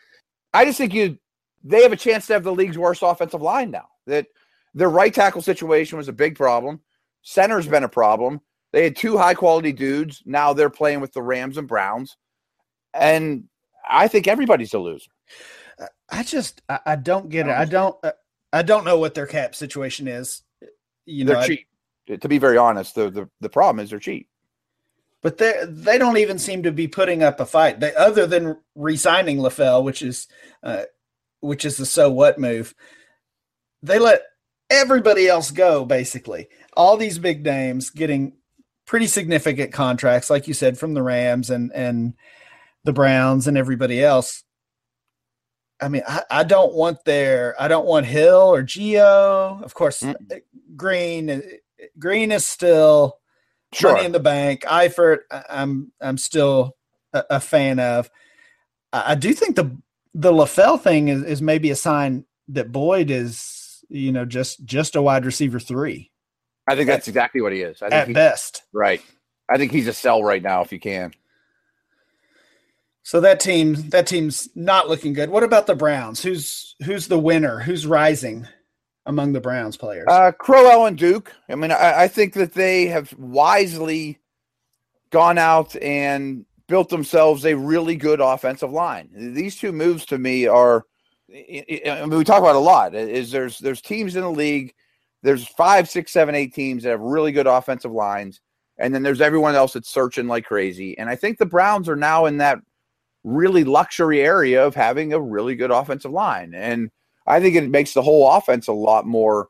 I 0.54 0.66
just 0.66 0.78
think 0.78 0.94
you 0.94 1.18
they 1.64 1.84
have 1.84 1.92
a 1.92 1.98
chance 1.98 2.28
to 2.28 2.34
have 2.34 2.44
the 2.44 2.54
league's 2.54 2.78
worst 2.78 3.02
offensive 3.04 3.42
line 3.42 3.72
now. 3.72 3.88
That 4.08 4.28
their 4.74 4.90
right 4.90 5.14
tackle 5.14 5.42
situation 5.42 5.98
was 5.98 6.08
a 6.08 6.14
big 6.14 6.36
problem. 6.36 6.82
Center's 7.22 7.68
been 7.68 7.84
a 7.84 7.90
problem. 7.90 8.42
They 8.72 8.84
had 8.84 8.96
two 8.96 9.18
high 9.18 9.34
quality 9.34 9.74
dudes. 9.74 10.24
Now 10.26 10.54
they're 10.54 10.70
playing 10.70 11.02
with 11.02 11.14
the 11.14 11.22
Rams 11.22 11.58
and 11.58 11.68
Browns. 11.68 12.18
And 12.94 13.46
I 13.88 14.08
think 14.08 14.28
everybody's 14.28 14.74
a 14.74 14.80
loser. 14.80 15.12
I 16.10 16.24
just 16.24 16.62
I, 16.70 16.80
I 16.86 16.96
don't 16.96 17.30
get 17.30 17.48
it. 17.48 17.54
I 17.54 17.66
don't 17.66 17.96
uh, 18.04 18.12
I 18.54 18.62
don't 18.62 18.86
know 18.86 19.00
what 19.00 19.14
their 19.14 19.28
cap 19.28 19.56
situation 19.56 20.08
is. 20.08 20.42
You 21.06 21.26
know, 21.26 21.34
they're 21.34 21.48
cheap. 21.48 21.68
I, 22.10 22.16
to 22.18 22.28
be 22.28 22.38
very 22.38 22.58
honest, 22.58 22.96
the, 22.96 23.10
the 23.10 23.30
the 23.40 23.50
problem 23.50 23.84
is 23.84 23.90
they're 23.90 24.00
cheap 24.00 24.28
but 25.22 25.38
they 25.38 25.54
they 25.68 25.98
don't 25.98 26.18
even 26.18 26.40
seem 26.40 26.64
to 26.64 26.72
be 26.72 26.88
putting 26.88 27.24
up 27.24 27.40
a 27.40 27.46
fight. 27.46 27.80
They 27.80 27.94
other 27.96 28.26
than 28.26 28.58
resigning 28.76 29.38
LaFell, 29.38 29.84
which 29.84 30.02
is 30.02 30.28
uh, 30.64 30.84
which 31.42 31.66
is 31.66 31.78
the 31.78 31.86
so 31.86 32.10
what 32.10 32.40
move. 32.40 32.74
They 33.84 34.00
let 34.00 34.22
everybody 34.70 35.28
else 35.28 35.52
go 35.52 35.86
basically. 35.86 36.48
All 36.74 36.98
these 36.98 37.20
big 37.20 37.44
names 37.44 37.90
getting 37.90 38.34
pretty 38.86 39.08
significant 39.08 39.74
contracts, 39.74 40.30
like 40.30 40.48
you 40.48 40.54
said, 40.54 40.78
from 40.78 40.94
the 40.94 41.04
Rams 41.04 41.50
and 41.50 41.72
and 41.74 42.14
the 42.84 42.94
Browns 42.94 43.48
and 43.48 43.58
everybody 43.58 44.04
else. 44.04 44.44
I 45.82 45.90
mean, 45.90 46.04
I, 46.08 46.24
I 46.30 46.44
don't 46.44 46.74
want 46.74 47.04
their 47.06 47.56
I 47.60 47.68
don't 47.68 47.86
want 47.86 48.06
Hill 48.06 48.54
or 48.54 48.64
Gio. 48.64 49.62
Of 49.64 49.74
course, 49.74 50.02
mm 50.02 50.16
Green 50.76 51.42
Green 52.00 52.32
is 52.32 52.46
still 52.46 53.18
sure. 53.74 53.94
Money 53.94 54.06
in 54.06 54.12
the 54.12 54.20
Bank, 54.20 54.62
Eifert, 54.62 55.20
I'm 55.50 55.92
I'm 56.00 56.18
still 56.18 56.76
a, 57.14 57.24
a 57.32 57.40
fan 57.40 57.80
of. 57.80 58.10
I, 58.94 59.12
I, 59.12 59.16
do 59.16 59.34
think 59.34 59.56
the 59.56 59.78
the 60.14 60.32
LaFell 60.32 60.82
thing 60.82 61.08
is, 61.08 61.24
is 61.24 61.42
maybe 61.42 61.70
a 61.72 61.76
sign 61.76 62.26
that 62.50 62.72
Boyd 62.72 63.12
is, 63.12 63.84
you 63.90 64.12
know, 64.12 64.26
just 64.26 64.64
just 64.66 64.96
a 64.96 65.02
wide 65.02 65.26
receiver 65.26 65.60
three. 65.60 66.12
I 66.68 66.76
think 66.76 66.88
that's 66.88 67.08
exactly 67.08 67.42
what 67.42 67.54
he 67.54 67.62
is. 67.62 67.82
I 67.82 67.90
think 67.90 68.02
at 68.02 68.08
he, 68.08 68.14
best, 68.14 68.64
right. 68.74 69.02
I 69.50 69.58
think 69.58 69.72
he's 69.72 69.88
a 69.88 69.94
sell 69.94 70.24
right 70.24 70.42
now 70.42 70.62
if 70.62 70.72
you 70.72 70.80
can. 70.80 71.14
So 73.04 73.20
that 73.22 73.40
team, 73.40 73.90
that 73.90 74.06
team's 74.06 74.48
not 74.56 74.88
looking 74.88 75.14
good. 75.14 75.30
What 75.30 75.44
about 75.44 75.66
the 75.66 75.76
Browns? 75.76 76.22
Who's 76.22 76.76
who's 76.86 77.08
the 77.08 77.20
winner? 77.20 77.60
Who's 77.60 77.86
rising? 77.88 78.48
among 79.06 79.34
the 79.34 79.42
Browns 79.42 79.78
players? 79.78 80.06
Uh, 80.08 80.32
Crowell 80.32 80.86
and 80.86 80.98
Duke. 80.98 81.34
I 81.50 81.56
mean, 81.56 81.72
I, 81.72 82.04
I, 82.04 82.08
think 82.08 82.34
that 82.34 82.54
they 82.54 82.88
have 82.88 83.14
wisely 83.18 84.20
gone 85.10 85.38
out 85.38 85.76
and 85.82 86.46
built 86.72 86.90
themselves 86.90 87.46
a 87.46 87.54
really 87.54 87.96
good 87.96 88.22
offensive 88.22 88.72
line. 88.72 89.10
These 89.14 89.58
two 89.58 89.74
moves 89.74 90.06
to 90.08 90.18
me 90.18 90.48
are. 90.48 90.86
I 91.30 92.02
mean, 92.02 92.18
we 92.18 92.24
talk 92.24 92.40
about 92.40 92.56
a 92.56 92.60
lot. 92.60 92.96
Is 92.96 93.30
there's 93.30 93.60
there's 93.60 93.82
teams 93.82 94.16
in 94.16 94.22
the 94.22 94.32
league. 94.32 94.74
There's 95.22 95.48
five, 95.48 95.88
six, 95.88 96.12
seven, 96.12 96.34
eight 96.34 96.54
teams 96.54 96.84
that 96.84 96.90
have 96.90 97.02
really 97.02 97.32
good 97.32 97.46
offensive 97.46 97.92
lines, 97.92 98.42
and 98.78 98.96
then 98.96 99.04
there's 99.04 99.22
everyone 99.22 99.54
else 99.54 99.74
that's 99.74 99.90
searching 99.90 100.28
like 100.28 100.46
crazy. 100.46 100.98
And 100.98 101.10
I 101.10 101.16
think 101.16 101.38
the 101.38 101.46
Browns 101.46 101.88
are 101.88 101.96
now 101.96 102.26
in 102.26 102.38
that 102.38 102.60
really 103.24 103.64
luxury 103.64 104.22
area 104.22 104.66
of 104.66 104.74
having 104.74 105.14
a 105.14 105.20
really 105.20 105.56
good 105.56 105.72
offensive 105.72 106.12
line. 106.12 106.54
And 106.56 106.90
I 107.28 107.40
think 107.40 107.56
it 107.56 107.70
makes 107.70 107.94
the 107.94 108.02
whole 108.02 108.32
offense 108.32 108.68
a 108.68 108.74
lot 108.74 109.06
more, 109.06 109.50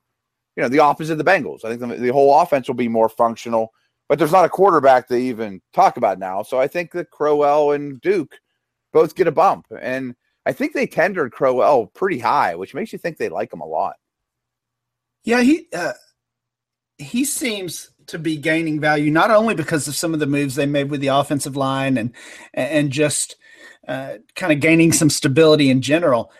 you 0.56 0.64
know, 0.64 0.70
the 0.70 0.80
opposite 0.80 1.14
of 1.14 1.18
the 1.20 1.24
Bengals. 1.24 1.64
I 1.64 1.70
think 1.70 1.80
the, 1.80 1.96
the 1.96 2.14
whole 2.14 2.42
offense 2.42 2.68
will 2.68 2.76
be 2.76 2.90
more 2.90 3.10
functional, 3.10 3.72
but 4.12 4.20
there's 4.20 4.34
not 4.34 4.44
a 4.44 4.50
quarterback 4.50 5.08
to 5.08 5.16
even 5.16 5.62
talk 5.72 5.96
about 5.96 6.20
now. 6.20 6.44
So 6.44 6.60
I 6.60 6.68
think 6.68 6.92
that 6.92 7.12
Crowell 7.12 7.72
and 7.72 8.02
Duke 8.02 8.42
both 8.92 9.16
get 9.16 9.26
a 9.26 9.32
bump. 9.32 9.68
And 9.80 10.16
I 10.46 10.52
think 10.52 10.74
they 10.74 10.86
tendered 10.86 11.32
Crowell 11.32 11.88
pretty 11.88 12.20
high, 12.20 12.56
which 12.56 12.74
makes 12.74 12.92
you 12.92 13.00
think 13.00 13.16
they 13.16 13.30
like 13.30 13.54
him 13.54 13.62
a 13.62 13.66
lot. 13.66 13.96
Yeah, 15.24 15.40
he. 15.40 15.70
Uh, 15.74 15.94
he 16.98 17.24
seems 17.24 17.92
to 18.08 18.20
be 18.20 18.36
gaining 18.36 18.82
value 18.82 19.12
not 19.12 19.32
only 19.32 19.56
because 19.56 19.88
of 19.88 19.96
some 19.96 20.14
of 20.14 20.20
the 20.20 20.28
moves 20.28 20.56
they 20.56 20.66
made 20.66 20.92
with 20.92 21.00
the 21.00 21.08
offensive 21.08 21.56
line 21.56 21.98
and 21.98 22.12
and 22.54 22.92
just 22.92 23.38
uh, 23.88 24.16
kind 24.36 24.52
of 24.52 24.60
gaining 24.60 24.92
some 24.92 25.10
stability 25.10 25.70
in 25.70 25.82
general, 25.82 26.34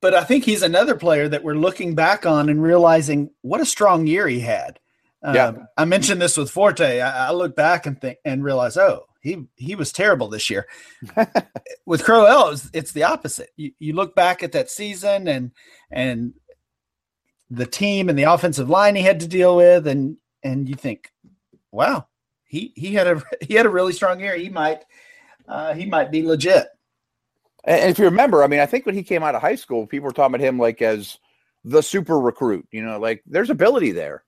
but 0.00 0.14
I 0.14 0.22
think 0.22 0.44
he's 0.44 0.62
another 0.62 0.94
player 0.94 1.28
that 1.28 1.42
we're 1.42 1.54
looking 1.54 1.96
back 1.96 2.26
on 2.26 2.48
and 2.48 2.62
realizing 2.62 3.30
what 3.42 3.60
a 3.60 3.66
strong 3.66 4.06
year 4.06 4.28
he 4.28 4.38
had. 4.38 4.78
Yeah. 5.34 5.46
Um, 5.46 5.68
I 5.76 5.84
mentioned 5.84 6.20
this 6.20 6.36
with 6.36 6.50
Forte. 6.50 7.00
I, 7.00 7.28
I 7.28 7.32
look 7.32 7.56
back 7.56 7.86
and 7.86 8.00
think 8.00 8.18
and 8.24 8.44
realize, 8.44 8.76
oh, 8.76 9.06
he 9.20 9.46
he 9.56 9.74
was 9.74 9.92
terrible 9.92 10.28
this 10.28 10.50
year. 10.50 10.66
with 11.86 12.04
Crowell, 12.04 12.50
it's, 12.50 12.70
it's 12.72 12.92
the 12.92 13.04
opposite. 13.04 13.50
You, 13.56 13.72
you 13.78 13.92
look 13.94 14.14
back 14.14 14.42
at 14.42 14.52
that 14.52 14.70
season 14.70 15.28
and 15.28 15.52
and 15.90 16.34
the 17.50 17.66
team 17.66 18.08
and 18.08 18.18
the 18.18 18.24
offensive 18.24 18.68
line 18.68 18.94
he 18.94 19.02
had 19.02 19.20
to 19.20 19.28
deal 19.28 19.56
with, 19.56 19.86
and 19.86 20.16
and 20.42 20.68
you 20.68 20.74
think, 20.74 21.10
wow, 21.70 22.06
he 22.44 22.72
he 22.76 22.94
had 22.94 23.06
a 23.06 23.22
he 23.40 23.54
had 23.54 23.66
a 23.66 23.70
really 23.70 23.92
strong 23.92 24.20
year. 24.20 24.36
He 24.36 24.48
might 24.48 24.84
uh, 25.46 25.74
he 25.74 25.86
might 25.86 26.10
be 26.10 26.22
legit. 26.22 26.68
And 27.64 27.90
if 27.90 27.98
you 27.98 28.06
remember, 28.06 28.42
I 28.42 28.46
mean, 28.46 28.60
I 28.60 28.66
think 28.66 28.86
when 28.86 28.94
he 28.94 29.02
came 29.02 29.22
out 29.22 29.34
of 29.34 29.42
high 29.42 29.56
school, 29.56 29.86
people 29.86 30.06
were 30.06 30.12
talking 30.12 30.34
about 30.34 30.46
him 30.46 30.58
like 30.58 30.80
as 30.80 31.18
the 31.64 31.82
super 31.82 32.18
recruit. 32.18 32.66
You 32.70 32.82
know, 32.82 32.98
like 32.98 33.22
there's 33.26 33.50
ability 33.50 33.92
there. 33.92 34.24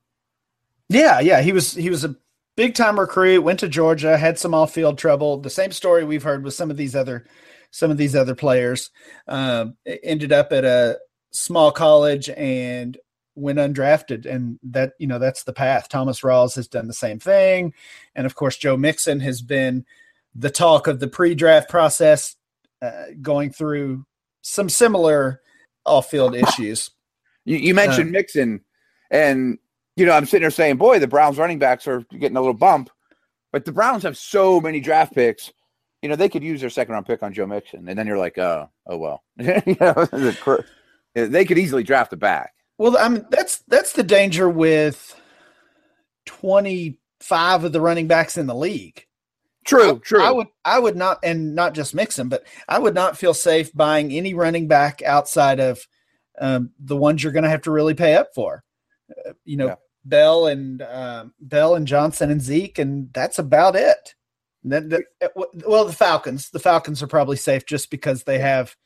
Yeah, 0.90 1.20
yeah, 1.20 1.40
he 1.40 1.52
was 1.52 1.72
he 1.72 1.88
was 1.88 2.04
a 2.04 2.16
big 2.56 2.74
time 2.74 2.98
recruit. 2.98 3.42
Went 3.42 3.60
to 3.60 3.68
Georgia, 3.68 4.18
had 4.18 4.38
some 4.38 4.54
off 4.54 4.74
field 4.74 4.98
trouble. 4.98 5.38
The 5.38 5.48
same 5.48 5.70
story 5.70 6.04
we've 6.04 6.24
heard 6.24 6.42
with 6.44 6.52
some 6.52 6.70
of 6.70 6.76
these 6.76 6.96
other 6.96 7.26
some 7.70 7.92
of 7.92 7.96
these 7.96 8.16
other 8.16 8.34
players. 8.34 8.90
Um, 9.28 9.76
ended 9.86 10.32
up 10.32 10.52
at 10.52 10.64
a 10.64 10.98
small 11.30 11.70
college 11.70 12.28
and 12.30 12.98
went 13.36 13.60
undrafted, 13.60 14.26
and 14.26 14.58
that 14.64 14.94
you 14.98 15.06
know 15.06 15.20
that's 15.20 15.44
the 15.44 15.52
path. 15.52 15.88
Thomas 15.88 16.22
Rawls 16.22 16.56
has 16.56 16.66
done 16.66 16.88
the 16.88 16.92
same 16.92 17.20
thing, 17.20 17.72
and 18.16 18.26
of 18.26 18.34
course 18.34 18.56
Joe 18.56 18.76
Mixon 18.76 19.20
has 19.20 19.42
been 19.42 19.86
the 20.34 20.50
talk 20.50 20.88
of 20.88 20.98
the 20.98 21.08
pre-draft 21.08 21.70
process, 21.70 22.34
uh, 22.82 23.04
going 23.22 23.52
through 23.52 24.06
some 24.42 24.68
similar 24.68 25.40
off-field 25.86 26.34
issues. 26.34 26.90
You, 27.44 27.58
you 27.58 27.74
mentioned 27.74 28.10
Uh, 28.10 28.18
Mixon, 28.18 28.64
and 29.10 29.58
you 30.00 30.06
know 30.06 30.12
I'm 30.12 30.26
sitting 30.26 30.42
there 30.42 30.50
saying, 30.50 30.76
"Boy, 30.76 30.98
the 30.98 31.06
Browns 31.06 31.38
running 31.38 31.58
backs 31.58 31.86
are 31.86 32.00
getting 32.18 32.36
a 32.36 32.40
little 32.40 32.54
bump," 32.54 32.90
but 33.52 33.64
the 33.64 33.72
Browns 33.72 34.02
have 34.02 34.16
so 34.16 34.60
many 34.60 34.80
draft 34.80 35.14
picks. 35.14 35.52
You 36.02 36.08
know 36.08 36.16
they 36.16 36.30
could 36.30 36.42
use 36.42 36.60
their 36.60 36.70
second 36.70 36.94
round 36.94 37.06
pick 37.06 37.22
on 37.22 37.34
Joe 37.34 37.46
Mixon, 37.46 37.88
and 37.88 37.98
then 37.98 38.06
you're 38.06 38.18
like, 38.18 38.38
"Oh, 38.38 38.68
oh 38.86 38.96
well." 38.96 39.22
you 39.38 39.76
know, 39.78 40.06
they 41.14 41.44
could 41.44 41.58
easily 41.58 41.82
draft 41.82 42.12
a 42.14 42.16
back. 42.16 42.54
Well, 42.78 42.96
I 42.98 43.08
mean 43.08 43.26
that's 43.30 43.58
that's 43.68 43.92
the 43.92 44.02
danger 44.02 44.48
with 44.48 45.14
twenty-five 46.24 47.64
of 47.64 47.72
the 47.72 47.80
running 47.80 48.08
backs 48.08 48.38
in 48.38 48.46
the 48.46 48.54
league. 48.54 49.04
True, 49.66 49.96
I, 49.96 49.98
true. 49.98 50.22
I 50.22 50.30
would 50.30 50.46
I 50.64 50.78
would 50.78 50.96
not 50.96 51.18
and 51.22 51.54
not 51.54 51.74
just 51.74 51.94
Mixon, 51.94 52.30
but 52.30 52.44
I 52.66 52.78
would 52.78 52.94
not 52.94 53.18
feel 53.18 53.34
safe 53.34 53.70
buying 53.74 54.10
any 54.12 54.32
running 54.32 54.66
back 54.66 55.02
outside 55.02 55.60
of 55.60 55.86
um, 56.40 56.70
the 56.78 56.96
ones 56.96 57.22
you're 57.22 57.32
going 57.32 57.44
to 57.44 57.50
have 57.50 57.62
to 57.62 57.70
really 57.70 57.92
pay 57.94 58.14
up 58.14 58.30
for. 58.34 58.64
Uh, 59.10 59.32
you 59.44 59.58
know, 59.58 59.66
Yeah. 59.66 59.74
Bell 60.04 60.46
and 60.46 60.82
um, 60.82 61.34
Bell 61.40 61.74
and 61.74 61.86
Johnson 61.86 62.30
and 62.30 62.40
Zeke, 62.40 62.78
and 62.78 63.12
that's 63.12 63.38
about 63.38 63.76
it. 63.76 64.14
Then 64.62 64.88
the, 64.88 65.04
well, 65.66 65.84
the 65.84 65.92
Falcons, 65.92 66.50
the 66.50 66.58
Falcons 66.58 67.02
are 67.02 67.06
probably 67.06 67.36
safe 67.36 67.64
just 67.66 67.90
because 67.90 68.24
they 68.24 68.38
have 68.38 68.76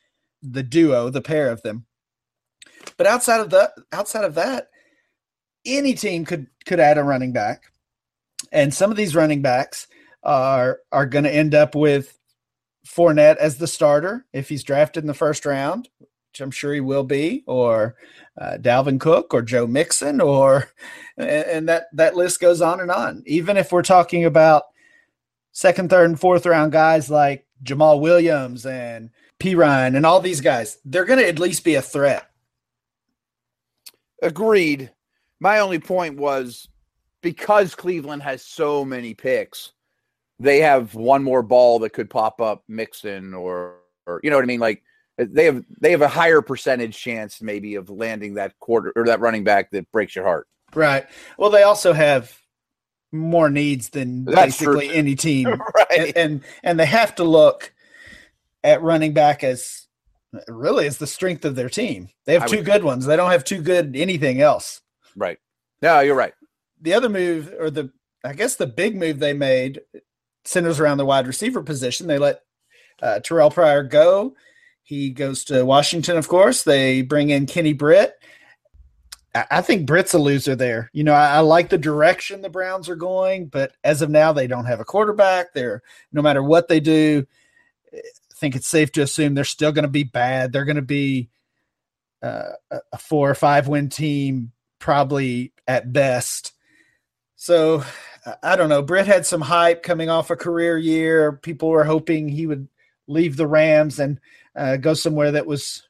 the 0.43 0.63
duo, 0.63 1.11
the 1.11 1.23
pair 1.23 1.51
of 1.51 1.63
them. 1.63 1.87
But 2.97 3.07
outside 3.07 3.41
of 3.41 3.51
that, 3.51 3.73
outside 3.93 4.25
of 4.25 4.35
that, 4.35 4.69
any 5.65 5.95
team 5.95 6.25
could 6.25 6.47
could 6.67 6.81
add 6.81 6.99
a 6.99 7.03
running 7.03 7.33
back, 7.33 7.73
and 8.53 8.73
some 8.73 8.91
of 8.91 8.97
these 8.97 9.17
running 9.17 9.43
backs 9.43 9.87
are 10.23 10.81
are 10.93 11.07
going 11.07 11.25
to 11.25 11.35
end 11.35 11.55
up 11.55 11.75
with 11.75 12.19
Fournette 12.87 13.37
as 13.37 13.59
the 13.59 13.67
starter 13.67 14.27
if 14.33 14.49
he's 14.49 14.65
drafted 14.65 15.03
in 15.03 15.09
the 15.09 15.15
first 15.15 15.47
round, 15.47 15.89
which 16.35 16.41
I'm 16.41 16.51
sure 16.51 16.75
he 16.75 16.81
will 16.81 17.05
be, 17.05 17.45
or 17.47 17.95
uh, 18.37 18.59
Dalvin 18.61 18.99
Cook 18.99 19.33
or 19.33 19.41
Joe 19.41 19.69
Mixon, 19.69 20.21
or 20.21 20.69
and, 21.17 21.69
that 21.69 21.85
that 21.93 22.17
list 22.17 22.41
goes 22.41 22.61
on 22.61 22.81
and 22.81 22.91
on. 22.91 23.23
Even 23.25 23.57
if 23.57 23.71
we're 23.71 23.83
talking 23.83 24.25
about 24.25 24.65
second, 25.53 25.91
third, 25.91 26.11
and 26.11 26.19
fourth 26.19 26.45
round 26.45 26.73
guys 26.73 27.09
like 27.09 27.47
Jamaal 27.63 28.01
Williams 28.01 28.67
and 28.67 29.11
Perine 29.39 29.95
and 29.95 30.05
all 30.05 30.19
these 30.19 30.41
guys, 30.41 30.79
they're 30.85 31.05
going 31.05 31.21
to 31.21 31.29
at 31.29 31.39
least 31.39 31.63
be 31.63 31.77
a 31.77 31.83
threat. 31.83 32.29
Agreed. 34.21 34.91
My 35.39 35.61
only 35.61 35.79
point 35.79 36.17
was 36.17 36.67
because 37.23 37.77
Cleveland 37.77 38.25
has 38.25 38.45
so 38.45 38.85
many 38.85 39.15
picks, 39.15 39.71
they 40.41 40.59
have 40.59 40.97
one 40.97 41.23
more 41.23 41.45
ball 41.45 41.79
that 41.79 41.93
could 41.93 42.11
pop 42.11 42.41
up 42.41 42.65
Mixon 42.67 43.35
or, 43.35 43.77
or 44.05 44.21
you 44.25 44.31
know 44.31 44.37
what 44.37 44.43
I 44.43 44.47
mean? 44.47 44.59
Like 44.59 44.83
they 45.19 45.45
have 45.45 45.65
they 45.81 45.91
have 45.93 46.03
a 46.03 46.09
higher 46.09 46.43
percentage 46.43 46.99
chance 46.99 47.41
maybe 47.41 47.77
of 47.77 47.89
landing 47.91 48.35
that 48.35 48.59
quarter 48.59 48.93
or 48.97 49.07
that 49.07 49.21
running 49.21 49.45
back 49.45 49.71
that 49.71 49.91
breaks 49.93 50.15
your 50.17 50.25
heart. 50.25 50.47
Right. 50.75 51.07
Well, 51.39 51.51
they 51.51 51.63
also 51.63 51.93
have 51.93 52.37
more 53.13 53.49
needs 53.49 53.91
than 53.91 54.25
That's 54.25 54.59
true. 54.59 54.75
basically 54.75 54.97
any 54.97 55.15
team. 55.15 55.49
right. 55.75 55.87
and, 55.99 56.17
and 56.17 56.45
and 56.63 56.81
they 56.81 56.87
have 56.87 57.15
to 57.17 57.25
look 57.25 57.73
at 58.65 58.83
running 58.83 59.13
back 59.13 59.45
as 59.45 59.87
really 60.49 60.87
as 60.87 60.99
the 60.99 61.07
strength 61.07 61.45
of 61.45 61.55
their 61.55 61.69
team. 61.69 62.09
They 62.25 62.37
I 62.37 62.41
have 62.41 62.51
two 62.51 62.57
would- 62.57 62.67
good 62.67 62.83
ones. 62.83 63.07
They 63.07 63.17
don't 63.17 63.31
have 63.31 63.45
two 63.45 63.63
good 63.63 63.95
anything 63.95 64.41
else. 64.41 64.81
Right. 65.17 65.39
No, 65.81 66.01
you're 66.01 66.17
right. 66.17 66.35
The 66.81 66.95
other 66.95 67.09
move, 67.09 67.53
or 67.59 67.71
the 67.71 67.91
I 68.25 68.33
guess 68.33 68.57
the 68.57 68.67
big 68.67 68.97
move 68.97 69.19
they 69.19 69.33
made, 69.33 69.81
centers 70.45 70.81
around 70.81 70.99
the 70.99 71.05
wide 71.05 71.27
receiver 71.27 71.63
position. 71.63 72.07
They 72.07 72.19
let 72.19 72.41
uh, 73.03 73.21
Terrell 73.21 73.51
Pryor 73.51 73.83
go. 73.85 74.35
He 74.85 75.11
goes 75.11 75.45
to 75.45 75.65
Washington, 75.65 76.19
of 76.19 76.29
course. 76.29 76.63
They 76.63 77.01
bring 77.01 77.31
in 77.31 77.47
Kenny 77.47 77.73
Britt. 77.73 78.15
I 79.35 79.63
think 79.63 79.87
Britt's 79.87 80.15
a 80.15 80.19
loser 80.19 80.55
there. 80.55 80.91
You 80.93 81.03
know, 81.03 81.15
I, 81.15 81.37
I 81.37 81.41
like 81.41 81.71
the 81.71 81.79
direction 81.79 82.41
the 82.41 82.51
Browns 82.51 82.89
are 82.89 82.95
going, 82.95 83.47
but 83.47 83.73
as 83.83 84.01
of 84.01 84.11
now, 84.11 84.33
they 84.33 84.47
don't 84.47 84.67
have 84.67 84.79
a 84.79 84.85
quarterback. 84.85 85.55
They're 85.55 85.83
no 86.13 86.23
matter 86.23 86.43
what 86.43 86.69
they 86.69 86.79
do, 86.79 87.27
I 87.93 88.01
think 88.37 88.55
it's 88.55 88.69
safe 88.69 88.93
to 88.93 89.03
assume 89.03 89.35
they're 89.35 89.45
still 89.45 89.73
going 89.73 89.85
to 89.85 89.89
be 89.89 90.05
bad. 90.05 90.53
They're 90.53 90.65
going 90.65 90.77
to 90.77 90.83
be 90.83 91.31
uh, 92.23 92.51
a 92.93 92.99
four 92.99 93.29
or 93.31 93.35
five 93.35 93.67
win 93.67 93.89
team, 93.89 94.53
probably 94.79 95.53
at 95.67 95.93
best. 95.93 96.53
So 97.37 97.83
I 98.43 98.55
don't 98.55 98.69
know. 98.69 98.83
Britt 98.83 99.07
had 99.07 99.27
some 99.27 99.41
hype 99.41 99.83
coming 99.83 100.11
off 100.11 100.31
a 100.31 100.37
career 100.37 100.79
year. 100.79 101.33
People 101.33 101.71
were 101.71 101.85
hoping 101.85 102.29
he 102.29 102.47
would 102.47 102.69
leave 103.07 103.37
the 103.37 103.47
Rams 103.47 103.99
and 103.99 104.21
uh, 104.57 104.77
go 104.77 104.95
somewhere 104.95 105.33
that 105.33 105.47
was 105.47 105.89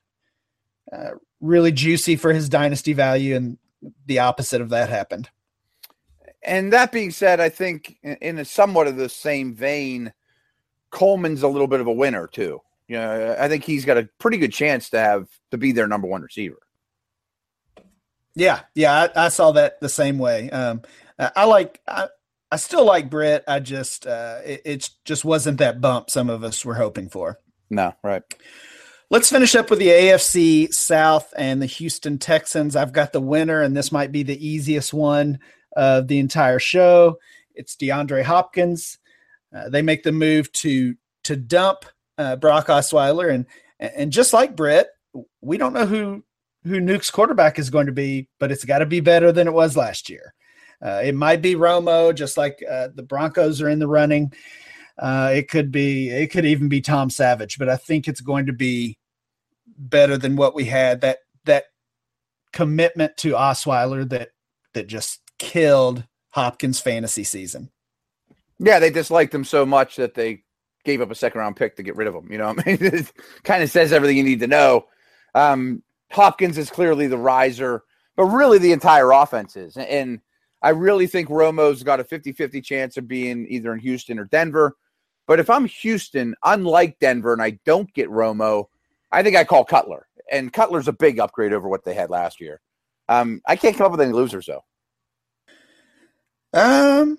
uh, 0.92 1.10
really 1.40 1.72
juicy 1.72 2.16
for 2.16 2.32
his 2.32 2.48
dynasty 2.48 2.92
value, 2.92 3.36
and 3.36 3.58
the 4.06 4.20
opposite 4.20 4.60
of 4.60 4.70
that 4.70 4.88
happened. 4.88 5.28
And 6.42 6.72
that 6.72 6.92
being 6.92 7.10
said, 7.10 7.40
I 7.40 7.48
think 7.48 7.98
in- 8.02 8.18
in 8.20 8.38
a 8.38 8.44
somewhat 8.44 8.86
of 8.86 8.96
the 8.96 9.08
same 9.08 9.54
vein, 9.54 10.12
Coleman's 10.90 11.42
a 11.42 11.48
little 11.48 11.66
bit 11.66 11.80
of 11.80 11.86
a 11.86 11.92
winner 11.92 12.26
too. 12.26 12.60
You 12.86 12.96
know, 12.96 13.36
I 13.38 13.48
think 13.48 13.64
he's 13.64 13.86
got 13.86 13.96
a 13.96 14.08
pretty 14.18 14.36
good 14.36 14.52
chance 14.52 14.90
to 14.90 14.98
have 14.98 15.26
to 15.50 15.58
be 15.58 15.72
their 15.72 15.86
number 15.86 16.06
one 16.06 16.22
receiver. 16.22 16.58
Yeah, 18.34 18.60
yeah, 18.74 19.08
I, 19.16 19.26
I 19.26 19.28
saw 19.28 19.52
that 19.52 19.80
the 19.80 19.88
same 19.88 20.18
way. 20.18 20.50
Um, 20.50 20.82
I, 21.18 21.30
I 21.36 21.44
like, 21.44 21.80
I, 21.88 22.08
I 22.50 22.56
still 22.56 22.84
like 22.84 23.08
Britt. 23.08 23.44
I 23.48 23.60
just, 23.60 24.06
uh, 24.06 24.40
it, 24.44 24.62
it 24.64 24.90
just 25.04 25.24
wasn't 25.24 25.58
that 25.58 25.80
bump 25.80 26.10
some 26.10 26.28
of 26.28 26.44
us 26.44 26.64
were 26.64 26.74
hoping 26.74 27.08
for. 27.08 27.38
No, 27.70 27.94
right. 28.02 28.22
Let's 29.10 29.30
finish 29.30 29.54
up 29.54 29.70
with 29.70 29.78
the 29.78 29.88
AFC 29.88 30.72
South 30.72 31.32
and 31.36 31.60
the 31.60 31.66
Houston 31.66 32.18
Texans. 32.18 32.74
I've 32.74 32.92
got 32.92 33.12
the 33.12 33.20
winner, 33.20 33.62
and 33.62 33.76
this 33.76 33.92
might 33.92 34.12
be 34.12 34.22
the 34.22 34.46
easiest 34.46 34.94
one 34.94 35.38
of 35.76 36.08
the 36.08 36.18
entire 36.18 36.58
show. 36.58 37.18
It's 37.54 37.76
DeAndre 37.76 38.24
Hopkins. 38.24 38.98
Uh, 39.54 39.68
they 39.68 39.82
make 39.82 40.02
the 40.02 40.12
move 40.12 40.50
to 40.52 40.94
to 41.24 41.36
dump 41.36 41.84
uh, 42.18 42.36
Brock 42.36 42.66
Osweiler, 42.66 43.32
and 43.32 43.46
and 43.78 44.10
just 44.10 44.32
like 44.32 44.56
Britt, 44.56 44.88
we 45.40 45.58
don't 45.58 45.74
know 45.74 45.86
who 45.86 46.24
who 46.64 46.80
Nuke's 46.80 47.10
quarterback 47.10 47.58
is 47.58 47.70
going 47.70 47.86
to 47.86 47.92
be, 47.92 48.28
but 48.40 48.50
it's 48.50 48.64
got 48.64 48.78
to 48.78 48.86
be 48.86 49.00
better 49.00 49.32
than 49.32 49.46
it 49.46 49.52
was 49.54 49.76
last 49.76 50.08
year. 50.08 50.34
Uh, 50.82 51.02
it 51.04 51.14
might 51.14 51.42
be 51.42 51.54
Romo, 51.54 52.14
just 52.14 52.36
like 52.36 52.62
uh, 52.68 52.88
the 52.94 53.02
Broncos 53.02 53.60
are 53.60 53.68
in 53.68 53.78
the 53.78 53.86
running. 53.86 54.32
Uh, 54.98 55.32
it 55.34 55.48
could 55.48 55.72
be, 55.72 56.10
it 56.10 56.30
could 56.30 56.46
even 56.46 56.68
be 56.68 56.80
Tom 56.80 57.10
Savage, 57.10 57.58
but 57.58 57.68
I 57.68 57.76
think 57.76 58.06
it's 58.06 58.20
going 58.20 58.46
to 58.46 58.52
be 58.52 58.98
better 59.76 60.16
than 60.16 60.36
what 60.36 60.54
we 60.54 60.64
had. 60.64 61.00
That 61.00 61.18
that 61.44 61.64
commitment 62.52 63.16
to 63.18 63.32
Osweiler 63.32 64.08
that 64.10 64.30
that 64.74 64.86
just 64.86 65.20
killed 65.38 66.04
Hopkins' 66.30 66.80
fantasy 66.80 67.24
season. 67.24 67.70
Yeah, 68.58 68.78
they 68.78 68.90
disliked 68.90 69.34
him 69.34 69.44
so 69.44 69.66
much 69.66 69.96
that 69.96 70.14
they 70.14 70.44
gave 70.84 71.00
up 71.00 71.10
a 71.10 71.14
second 71.14 71.40
round 71.40 71.56
pick 71.56 71.76
to 71.76 71.82
get 71.82 71.96
rid 71.96 72.08
of 72.08 72.14
him. 72.14 72.30
You 72.30 72.38
know, 72.38 72.46
I 72.48 72.52
mean, 72.52 72.78
it 72.80 73.12
kind 73.42 73.62
of 73.62 73.70
says 73.70 73.92
everything 73.92 74.16
you 74.16 74.24
need 74.24 74.40
to 74.40 74.46
know. 74.46 74.86
Um, 75.34 75.82
Hopkins 76.10 76.58
is 76.58 76.70
clearly 76.70 77.06
the 77.06 77.18
riser, 77.18 77.82
but 78.16 78.24
really 78.24 78.58
the 78.58 78.72
entire 78.72 79.10
offense 79.10 79.56
is. 79.56 79.76
And 79.76 80.20
I 80.62 80.70
really 80.70 81.06
think 81.06 81.28
Romo's 81.28 81.82
got 81.82 82.00
a 82.00 82.04
50 82.04 82.32
50 82.32 82.60
chance 82.60 82.96
of 82.96 83.08
being 83.08 83.46
either 83.48 83.72
in 83.72 83.80
Houston 83.80 84.18
or 84.18 84.24
Denver. 84.24 84.76
But 85.26 85.40
if 85.40 85.48
I'm 85.48 85.64
Houston, 85.64 86.34
unlike 86.44 86.98
Denver, 86.98 87.32
and 87.32 87.42
I 87.42 87.58
don't 87.64 87.92
get 87.94 88.10
Romo, 88.10 88.66
I 89.10 89.22
think 89.22 89.36
I 89.36 89.44
call 89.44 89.64
Cutler. 89.64 90.06
And 90.30 90.52
Cutler's 90.52 90.88
a 90.88 90.92
big 90.92 91.18
upgrade 91.18 91.52
over 91.52 91.68
what 91.68 91.84
they 91.84 91.94
had 91.94 92.10
last 92.10 92.40
year. 92.40 92.60
Um, 93.08 93.40
I 93.46 93.56
can't 93.56 93.76
come 93.76 93.86
up 93.86 93.92
with 93.92 94.00
any 94.00 94.12
losers 94.12 94.46
though. 94.46 94.64
Um, 96.54 97.18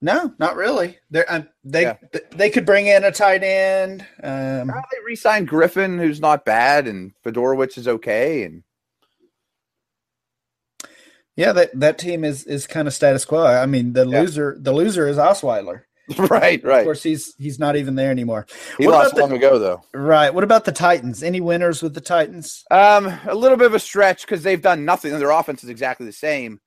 no, 0.00 0.34
not 0.38 0.56
really. 0.56 0.98
They're 1.10 1.30
uh, 1.30 1.42
they 1.62 1.82
yeah. 1.82 1.96
they 2.32 2.50
could 2.50 2.66
bring 2.66 2.88
in 2.88 3.04
a 3.04 3.12
tight 3.12 3.44
end. 3.44 4.04
Um, 4.22 4.66
they 4.68 4.98
re-signed 5.06 5.46
Griffin, 5.46 5.98
who's 5.98 6.20
not 6.20 6.44
bad, 6.44 6.88
and 6.88 7.12
Fiedorowicz 7.24 7.78
is 7.78 7.86
okay, 7.86 8.42
and 8.42 8.64
yeah, 11.36 11.52
that 11.52 11.78
that 11.78 11.98
team 11.98 12.24
is 12.24 12.44
is 12.44 12.66
kind 12.66 12.88
of 12.88 12.94
status 12.94 13.24
quo. 13.24 13.46
I 13.46 13.66
mean, 13.66 13.92
the 13.92 14.06
yeah. 14.06 14.22
loser 14.22 14.56
the 14.58 14.72
loser 14.72 15.06
is 15.06 15.18
Osweiler. 15.18 15.82
right, 16.18 16.62
right. 16.64 16.80
Of 16.80 16.84
course, 16.84 17.02
he's 17.02 17.34
he's 17.38 17.58
not 17.58 17.76
even 17.76 17.94
there 17.94 18.10
anymore. 18.10 18.46
He 18.78 18.86
what 18.86 18.94
lost 18.94 19.16
long 19.16 19.32
ago, 19.32 19.58
though. 19.58 19.82
Right. 19.94 20.34
What 20.34 20.44
about 20.44 20.64
the 20.64 20.72
Titans? 20.72 21.22
Any 21.22 21.40
winners 21.40 21.82
with 21.82 21.94
the 21.94 22.00
Titans? 22.00 22.64
Um, 22.70 23.06
a 23.26 23.34
little 23.34 23.56
bit 23.56 23.66
of 23.66 23.74
a 23.74 23.78
stretch 23.78 24.22
because 24.22 24.42
they've 24.42 24.60
done 24.60 24.84
nothing. 24.84 25.16
Their 25.16 25.30
offense 25.30 25.62
is 25.62 25.70
exactly 25.70 26.06
the 26.06 26.12
same, 26.12 26.60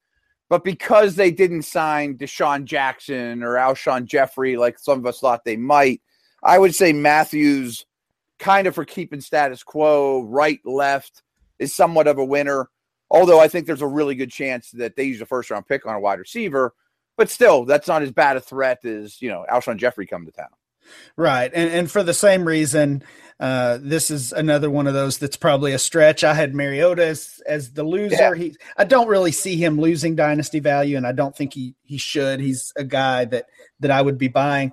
but 0.49 0.63
because 0.63 1.15
they 1.15 1.31
didn't 1.31 1.63
sign 1.63 2.17
DeSean 2.17 2.63
Jackson 2.63 3.43
or 3.43 3.55
Alshon 3.55 4.05
Jeffery 4.05 4.55
like 4.55 4.79
some 4.79 4.99
of 4.99 5.05
us 5.05 5.19
thought 5.19 5.43
they 5.43 5.57
might, 5.57 6.01
I 6.41 6.57
would 6.57 6.73
say 6.73 6.93
Matthews, 6.93 7.85
kind 8.39 8.67
of 8.67 8.75
for 8.75 8.85
keeping 8.85 9.19
status 9.19 9.63
quo, 9.63 10.23
right, 10.23 10.59
left, 10.63 11.23
is 11.59 11.75
somewhat 11.75 12.07
of 12.07 12.19
a 12.19 12.25
winner. 12.25 12.69
Although 13.11 13.39
I 13.39 13.49
think 13.49 13.67
there's 13.67 13.81
a 13.81 13.87
really 13.87 14.15
good 14.15 14.31
chance 14.31 14.71
that 14.71 14.95
they 14.95 15.03
use 15.03 15.21
a 15.21 15.25
first 15.25 15.51
round 15.51 15.67
pick 15.67 15.85
on 15.85 15.95
a 15.95 15.99
wide 15.99 16.19
receiver 16.19 16.73
but 17.17 17.29
still, 17.29 17.65
that's 17.65 17.87
not 17.87 18.01
as 18.01 18.11
bad 18.11 18.37
a 18.37 18.41
threat 18.41 18.83
as 18.85 19.21
you 19.21 19.29
know 19.29 19.45
Alshon 19.51 19.77
Jeffery 19.77 20.05
come 20.05 20.25
to 20.25 20.31
town. 20.31 20.49
Right, 21.15 21.51
and 21.53 21.71
and 21.71 21.91
for 21.91 22.03
the 22.03 22.13
same 22.13 22.45
reason, 22.45 23.03
uh, 23.39 23.79
this 23.81 24.09
is 24.09 24.31
another 24.31 24.69
one 24.69 24.87
of 24.87 24.93
those 24.93 25.17
that's 25.17 25.35
probably 25.35 25.73
a 25.73 25.79
stretch. 25.79 26.23
I 26.23 26.33
had 26.33 26.55
Mariota 26.55 27.05
as, 27.05 27.41
as 27.47 27.73
the 27.73 27.83
loser. 27.83 28.15
Yeah. 28.15 28.33
He, 28.35 28.55
I 28.77 28.85
don't 28.85 29.07
really 29.07 29.31
see 29.31 29.57
him 29.57 29.79
losing 29.79 30.15
dynasty 30.15 30.59
value, 30.59 30.95
and 30.95 31.05
I 31.05 31.11
don't 31.11 31.35
think 31.35 31.53
he 31.53 31.75
he 31.83 31.97
should. 31.97 32.39
He's 32.39 32.71
a 32.75 32.83
guy 32.83 33.25
that 33.25 33.47
that 33.79 33.91
I 33.91 34.01
would 34.01 34.17
be 34.17 34.27
buying, 34.27 34.71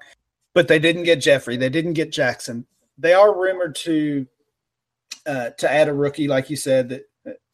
but 0.54 0.68
they 0.68 0.78
didn't 0.78 1.04
get 1.04 1.20
Jeffery. 1.20 1.56
They 1.56 1.70
didn't 1.70 1.94
get 1.94 2.12
Jackson. 2.12 2.66
They 2.98 3.14
are 3.14 3.36
rumored 3.36 3.74
to 3.76 4.26
uh, 5.26 5.50
to 5.50 5.70
add 5.70 5.88
a 5.88 5.94
rookie, 5.94 6.28
like 6.28 6.50
you 6.50 6.56
said, 6.56 6.90
that 6.90 7.02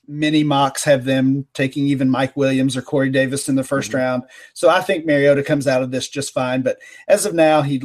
many 0.08 0.42
mocks 0.42 0.82
have 0.84 1.04
them 1.04 1.46
taking 1.52 1.86
even 1.86 2.10
Mike 2.10 2.36
Williams 2.36 2.76
or 2.76 2.82
Corey 2.82 3.10
Davis 3.10 3.48
in 3.48 3.54
the 3.54 3.62
1st 3.62 3.88
mm-hmm. 3.88 3.96
round. 3.96 4.22
So 4.54 4.70
I 4.70 4.80
think 4.80 5.06
Mariota 5.06 5.42
comes 5.42 5.68
out 5.68 5.82
of 5.82 5.90
this 5.90 6.08
just 6.08 6.32
fine. 6.32 6.62
But 6.62 6.78
as 7.06 7.26
of 7.26 7.34
now, 7.34 7.62
he 7.62 7.82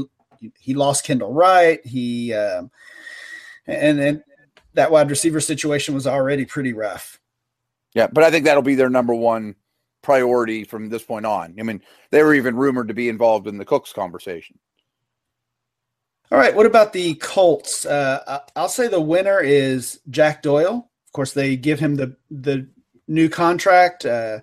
he 0.57 0.73
lost 0.73 1.05
Kendall 1.05 1.33
Wright. 1.33 1.85
He 1.85 2.33
um, 2.33 2.71
and 3.67 3.99
then 3.99 4.23
that 4.73 4.91
wide 4.91 5.09
receiver 5.09 5.39
situation 5.39 5.93
was 5.93 6.07
already 6.07 6.45
pretty 6.45 6.73
rough. 6.73 7.19
Yeah, 7.93 8.07
but 8.07 8.23
I 8.23 8.31
think 8.31 8.45
that'll 8.45 8.63
be 8.63 8.75
their 8.75 8.89
number 8.89 9.13
one 9.13 9.55
priority 10.01 10.63
from 10.63 10.89
this 10.89 11.03
point 11.03 11.25
on. 11.25 11.55
I 11.59 11.63
mean, 11.63 11.81
they 12.11 12.23
were 12.23 12.33
even 12.33 12.55
rumored 12.55 12.87
to 12.87 12.93
be 12.93 13.09
involved 13.09 13.47
in 13.47 13.57
the 13.57 13.65
Cooks 13.65 13.93
conversation. 13.93 14.59
All 16.31 16.39
right, 16.39 16.55
what 16.55 16.65
about 16.65 16.93
the 16.93 17.13
Colts? 17.15 17.85
Uh, 17.85 18.39
I'll 18.55 18.67
say 18.67 18.87
the 18.87 18.99
winner 18.99 19.39
is 19.39 19.99
Jack 20.09 20.41
Doyle. 20.41 20.89
Of 21.13 21.15
course, 21.15 21.33
they 21.33 21.55
give 21.55 21.79
him 21.79 21.93
the 21.93 22.17
the 22.31 22.67
new 23.07 23.29
contract, 23.29 24.03
uh, 24.03 24.39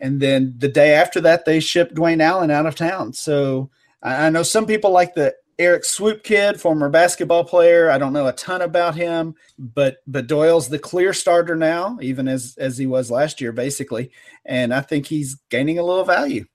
and 0.00 0.20
then 0.20 0.54
the 0.58 0.66
day 0.66 0.94
after 0.94 1.20
that, 1.20 1.44
they 1.44 1.60
ship 1.60 1.94
Dwayne 1.94 2.20
Allen 2.20 2.50
out 2.50 2.66
of 2.66 2.74
town. 2.74 3.12
So 3.12 3.70
I, 4.02 4.26
I 4.26 4.30
know 4.30 4.42
some 4.42 4.66
people 4.66 4.90
like 4.90 5.14
the 5.14 5.32
Erik 5.60 5.84
Swoope 5.84 6.24
kid, 6.24 6.60
former 6.60 6.88
basketball 6.88 7.44
player. 7.44 7.88
I 7.88 7.98
don't 7.98 8.12
know 8.12 8.26
a 8.26 8.32
ton 8.32 8.62
about 8.62 8.96
him, 8.96 9.36
but 9.60 9.98
but 10.08 10.26
Doyle's 10.26 10.68
the 10.68 10.78
clear 10.80 11.12
starter 11.12 11.54
now, 11.54 11.98
even 12.02 12.26
as 12.26 12.56
as 12.58 12.76
he 12.76 12.86
was 12.86 13.08
last 13.08 13.40
year, 13.40 13.52
basically. 13.52 14.10
And 14.44 14.74
I 14.74 14.80
think 14.80 15.06
he's 15.06 15.36
gaining 15.50 15.78
a 15.78 15.84
little 15.84 16.04
value. 16.04 16.46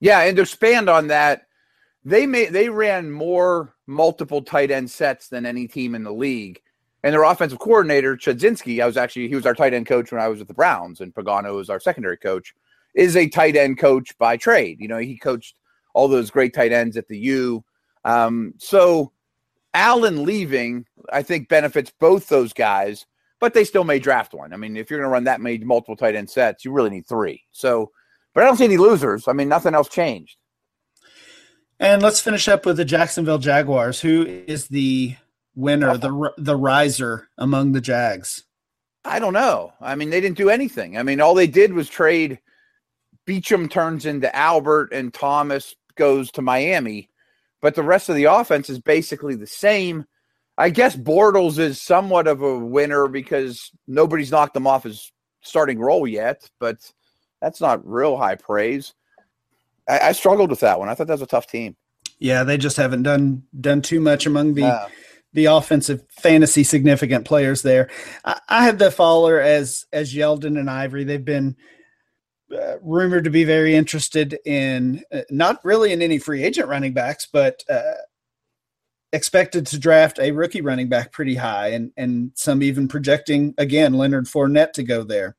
Yeah, 0.00 0.22
and 0.22 0.34
to 0.34 0.42
expand 0.42 0.90
on 0.90 1.06
that, 1.06 1.42
they 2.04 2.26
made 2.26 2.52
they 2.52 2.70
ran 2.70 3.12
more 3.12 3.76
multiple 3.86 4.42
tight 4.42 4.72
end 4.72 4.90
sets 4.90 5.28
than 5.28 5.46
any 5.46 5.68
team 5.68 5.94
in 5.94 6.02
the 6.02 6.12
league. 6.12 6.60
And 7.08 7.14
their 7.14 7.22
offensive 7.22 7.58
coordinator, 7.58 8.18
Chudzinski, 8.18 8.82
I 8.82 8.86
was 8.86 8.98
actually, 8.98 9.28
he 9.28 9.34
was 9.34 9.46
our 9.46 9.54
tight 9.54 9.72
end 9.72 9.86
coach 9.86 10.12
when 10.12 10.20
I 10.20 10.28
was 10.28 10.40
with 10.40 10.48
the 10.48 10.52
Browns, 10.52 11.00
and 11.00 11.14
Pagano 11.14 11.54
was 11.54 11.70
our 11.70 11.80
secondary 11.80 12.18
coach, 12.18 12.54
is 12.94 13.16
a 13.16 13.30
tight 13.30 13.56
end 13.56 13.78
coach 13.78 14.12
by 14.18 14.36
trade. 14.36 14.78
You 14.78 14.88
know, 14.88 14.98
he 14.98 15.16
coached 15.16 15.56
all 15.94 16.06
those 16.06 16.30
great 16.30 16.52
tight 16.52 16.70
ends 16.70 16.98
at 16.98 17.08
the 17.08 17.16
U. 17.16 17.64
Um, 18.04 18.52
so 18.58 19.12
Allen 19.72 20.24
leaving, 20.24 20.84
I 21.10 21.22
think, 21.22 21.48
benefits 21.48 21.90
both 21.98 22.28
those 22.28 22.52
guys, 22.52 23.06
but 23.40 23.54
they 23.54 23.64
still 23.64 23.84
may 23.84 23.98
draft 23.98 24.34
one. 24.34 24.52
I 24.52 24.58
mean, 24.58 24.76
if 24.76 24.90
you're 24.90 25.00
going 25.00 25.08
to 25.08 25.12
run 25.12 25.24
that 25.24 25.40
many 25.40 25.56
multiple 25.60 25.96
tight 25.96 26.14
end 26.14 26.28
sets, 26.28 26.62
you 26.62 26.72
really 26.72 26.90
need 26.90 27.06
three. 27.06 27.42
So, 27.52 27.90
but 28.34 28.44
I 28.44 28.46
don't 28.46 28.58
see 28.58 28.66
any 28.66 28.76
losers. 28.76 29.28
I 29.28 29.32
mean, 29.32 29.48
nothing 29.48 29.74
else 29.74 29.88
changed. 29.88 30.36
And 31.80 32.02
let's 32.02 32.20
finish 32.20 32.48
up 32.48 32.66
with 32.66 32.76
the 32.76 32.84
Jacksonville 32.84 33.38
Jaguars. 33.38 33.98
Who 33.98 34.26
is 34.26 34.68
the 34.68 35.16
winner, 35.58 35.96
the 35.96 36.32
the 36.38 36.56
riser 36.56 37.28
among 37.36 37.72
the 37.72 37.80
Jags? 37.80 38.44
I 39.04 39.18
don't 39.18 39.32
know. 39.32 39.72
I 39.80 39.94
mean, 39.94 40.10
they 40.10 40.20
didn't 40.20 40.38
do 40.38 40.50
anything. 40.50 40.98
I 40.98 41.02
mean, 41.02 41.20
all 41.20 41.34
they 41.34 41.46
did 41.46 41.72
was 41.72 41.88
trade. 41.88 42.40
Beachum 43.26 43.70
turns 43.70 44.06
into 44.06 44.34
Albert, 44.34 44.92
and 44.92 45.12
Thomas 45.12 45.74
goes 45.96 46.30
to 46.32 46.42
Miami, 46.42 47.10
but 47.60 47.74
the 47.74 47.82
rest 47.82 48.08
of 48.08 48.16
the 48.16 48.24
offense 48.24 48.70
is 48.70 48.78
basically 48.78 49.34
the 49.34 49.46
same. 49.46 50.06
I 50.56 50.70
guess 50.70 50.96
Bortles 50.96 51.58
is 51.58 51.80
somewhat 51.80 52.26
of 52.26 52.42
a 52.42 52.58
winner 52.58 53.06
because 53.08 53.70
nobody's 53.86 54.30
knocked 54.30 54.54
them 54.54 54.66
off 54.66 54.84
his 54.84 55.12
starting 55.40 55.78
role 55.78 56.06
yet, 56.06 56.48
but 56.58 56.78
that's 57.40 57.60
not 57.60 57.86
real 57.86 58.16
high 58.16 58.34
praise. 58.34 58.94
I, 59.88 60.08
I 60.08 60.12
struggled 60.12 60.50
with 60.50 60.60
that 60.60 60.78
one. 60.78 60.88
I 60.88 60.94
thought 60.94 61.06
that 61.06 61.14
was 61.14 61.22
a 61.22 61.26
tough 61.26 61.46
team. 61.46 61.76
Yeah, 62.18 62.44
they 62.44 62.58
just 62.58 62.76
haven't 62.76 63.04
done 63.04 63.44
done 63.60 63.82
too 63.82 64.00
much 64.00 64.26
among 64.26 64.54
the 64.54 64.64
uh, 64.64 64.88
the 65.38 65.46
offensive 65.46 66.02
fantasy 66.10 66.64
significant 66.64 67.24
players 67.24 67.62
there. 67.62 67.88
I, 68.24 68.40
I 68.48 68.64
have 68.64 68.78
the 68.78 68.90
Fowler 68.90 69.40
as 69.40 69.86
as 69.92 70.12
Yeldon 70.12 70.58
and 70.58 70.68
Ivory. 70.68 71.04
They've 71.04 71.24
been 71.24 71.56
uh, 72.52 72.78
rumored 72.82 73.24
to 73.24 73.30
be 73.30 73.44
very 73.44 73.76
interested 73.76 74.36
in 74.44 75.02
uh, 75.12 75.20
not 75.30 75.64
really 75.64 75.92
in 75.92 76.02
any 76.02 76.18
free 76.18 76.42
agent 76.42 76.68
running 76.68 76.92
backs, 76.92 77.28
but 77.32 77.62
uh, 77.70 77.94
expected 79.12 79.64
to 79.68 79.78
draft 79.78 80.18
a 80.18 80.32
rookie 80.32 80.60
running 80.60 80.88
back 80.88 81.12
pretty 81.12 81.36
high, 81.36 81.68
and 81.68 81.92
and 81.96 82.32
some 82.34 82.60
even 82.60 82.88
projecting 82.88 83.54
again 83.58 83.94
Leonard 83.94 84.26
Fournette 84.26 84.72
to 84.72 84.82
go 84.82 85.04
there. 85.04 85.36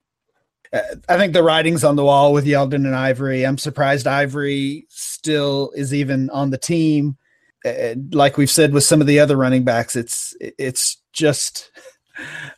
Uh, 0.71 0.95
I 1.09 1.17
think 1.17 1.33
the 1.33 1.43
writing's 1.43 1.83
on 1.83 1.97
the 1.97 2.05
wall 2.05 2.31
with 2.31 2.45
Yeldon 2.45 2.85
and 2.85 2.95
Ivory. 2.95 3.45
I'm 3.45 3.57
surprised 3.57 4.07
Ivory 4.07 4.85
still 4.87 5.71
is 5.75 5.93
even 5.93 6.29
on 6.29 6.51
the 6.51 6.57
team. 6.57 7.17
Uh, 7.65 7.95
like 8.11 8.37
we've 8.37 8.49
said 8.49 8.73
with 8.73 8.83
some 8.83 9.01
of 9.01 9.07
the 9.07 9.19
other 9.19 9.35
running 9.35 9.63
backs, 9.63 9.95
it's 9.95 10.35
it's 10.39 10.97
just 11.11 11.71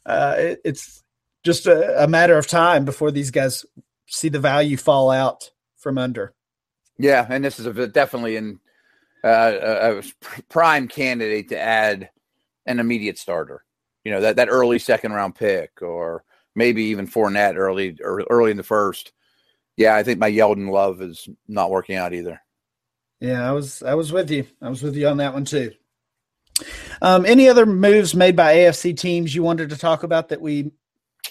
uh, 0.06 0.36
it's 0.64 1.04
just 1.44 1.66
a, 1.66 2.04
a, 2.04 2.08
matter 2.08 2.38
of 2.38 2.48
time 2.48 2.86
before 2.86 3.12
these 3.12 3.32
guys 3.32 3.66
see 4.06 4.30
the 4.30 4.40
value 4.40 4.78
fall 4.78 5.10
out 5.10 5.50
from 5.78 5.98
under. 5.98 6.34
Yeah, 7.00 7.26
and 7.28 7.44
this 7.44 7.60
is 7.60 7.66
a, 7.66 7.88
definitely 7.88 8.38
an 8.38 8.60
uh, 9.24 10.02
a 10.02 10.04
prime 10.50 10.88
candidate 10.88 11.50
to 11.50 11.60
add 11.60 12.10
an 12.66 12.80
immediate 12.80 13.18
starter. 13.18 13.64
You 14.04 14.12
know 14.12 14.22
that 14.22 14.36
that 14.36 14.50
early 14.50 14.78
second 14.78 15.14
round 15.14 15.36
pick, 15.36 15.82
or 15.82 16.24
maybe 16.56 16.84
even 16.86 17.08
Fournette 17.08 17.56
early 17.56 17.98
or 18.04 18.24
early 18.30 18.52
in 18.52 18.58
the 18.58 18.64
first. 18.64 19.14
Yeah, 19.78 19.96
I 19.96 20.04
think 20.04 20.20
my 20.20 20.30
Yeldon 20.30 20.70
love 20.70 21.02
is 21.02 21.28
not 21.48 21.72
working 21.72 21.96
out 21.96 22.14
either. 22.14 22.42
Yeah, 23.22 23.48
I 23.48 23.52
was 23.52 23.84
I 23.84 23.94
was 23.94 24.12
with 24.12 24.32
you. 24.32 24.48
I 24.62 24.70
was 24.70 24.82
with 24.82 24.96
you 24.96 25.08
on 25.08 25.18
that 25.18 25.34
one 25.34 25.46
too. 25.46 25.72
Um, 27.02 27.26
any 27.26 27.48
other 27.48 27.66
moves 27.66 28.16
made 28.16 28.36
by 28.36 28.56
AFC 28.56 28.98
teams 28.98 29.34
you 29.34 29.44
wanted 29.44 29.70
to 29.70 29.78
talk 29.78 30.04
about 30.04 30.30
that 30.30 30.42
we 30.42 30.72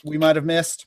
we 0.04 0.16
might 0.16 0.36
have 0.36 0.44
missed? 0.44 0.86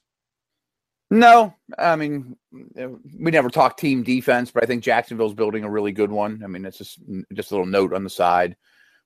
No, 1.11 1.53
I 1.77 1.97
mean 1.97 2.37
we 2.51 3.31
never 3.31 3.49
talk 3.49 3.75
team 3.75 4.01
defense, 4.03 4.49
but 4.49 4.63
I 4.63 4.65
think 4.65 4.81
Jacksonville's 4.81 5.33
building 5.33 5.65
a 5.65 5.69
really 5.69 5.91
good 5.91 6.11
one. 6.11 6.41
I 6.41 6.47
mean, 6.47 6.65
it's 6.65 6.77
just 6.77 6.99
just 7.33 7.51
a 7.51 7.53
little 7.53 7.67
note 7.67 7.93
on 7.93 8.05
the 8.05 8.09
side, 8.09 8.55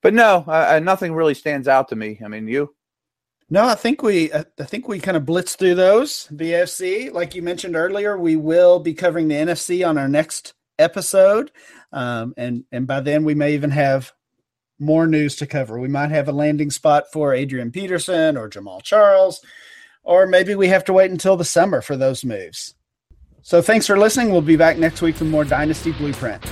but 0.03 0.13
no, 0.13 0.45
uh, 0.47 0.79
nothing 0.81 1.15
really 1.15 1.33
stands 1.33 1.67
out 1.67 1.89
to 1.89 1.95
me. 1.95 2.19
I 2.23 2.27
mean, 2.27 2.47
you? 2.47 2.75
No, 3.49 3.65
I 3.65 3.75
think 3.75 4.03
we 4.03 4.31
I 4.33 4.43
think 4.65 4.87
we 4.87 4.99
kind 4.99 5.17
of 5.17 5.23
blitzed 5.23 5.57
through 5.57 5.75
those. 5.75 6.27
The 6.29 6.51
AFC, 6.51 7.11
like 7.11 7.33
you 7.33 7.41
mentioned 7.41 7.75
earlier, 7.75 8.19
we 8.19 8.35
will 8.35 8.79
be 8.79 8.93
covering 8.93 9.29
the 9.29 9.35
NFC 9.35 9.87
on 9.87 9.97
our 9.97 10.07
next 10.07 10.53
episode. 10.79 11.51
Um, 11.91 12.33
and 12.38 12.63
and 12.71 12.85
by 12.85 12.99
then 12.99 13.23
we 13.23 13.35
may 13.35 13.53
even 13.53 13.71
have 13.71 14.11
more 14.79 15.07
news 15.07 15.35
to 15.38 15.47
cover. 15.47 15.79
We 15.79 15.88
might 15.88 16.11
have 16.11 16.27
a 16.27 16.33
landing 16.33 16.69
spot 16.69 17.05
for 17.11 17.33
Adrian 17.33 17.71
Peterson 17.71 18.38
or 18.38 18.49
Jamaal 18.49 18.83
Charles, 18.83 19.41
or 20.03 20.27
maybe 20.27 20.55
we 20.55 20.67
have 20.67 20.83
to 20.85 20.93
wait 20.93 21.11
until 21.11 21.38
the 21.38 21.45
summer 21.45 21.81
for 21.81 21.97
those 21.97 22.23
moves. 22.23 22.75
So 23.41 23.61
thanks 23.61 23.88
for 23.88 23.97
listening. 23.97 24.31
We'll 24.31 24.41
be 24.41 24.57
back 24.57 24.77
next 24.77 25.01
week 25.01 25.19
with 25.19 25.29
more 25.29 25.45
Dynasty 25.45 25.93
Blueprint. 25.93 26.43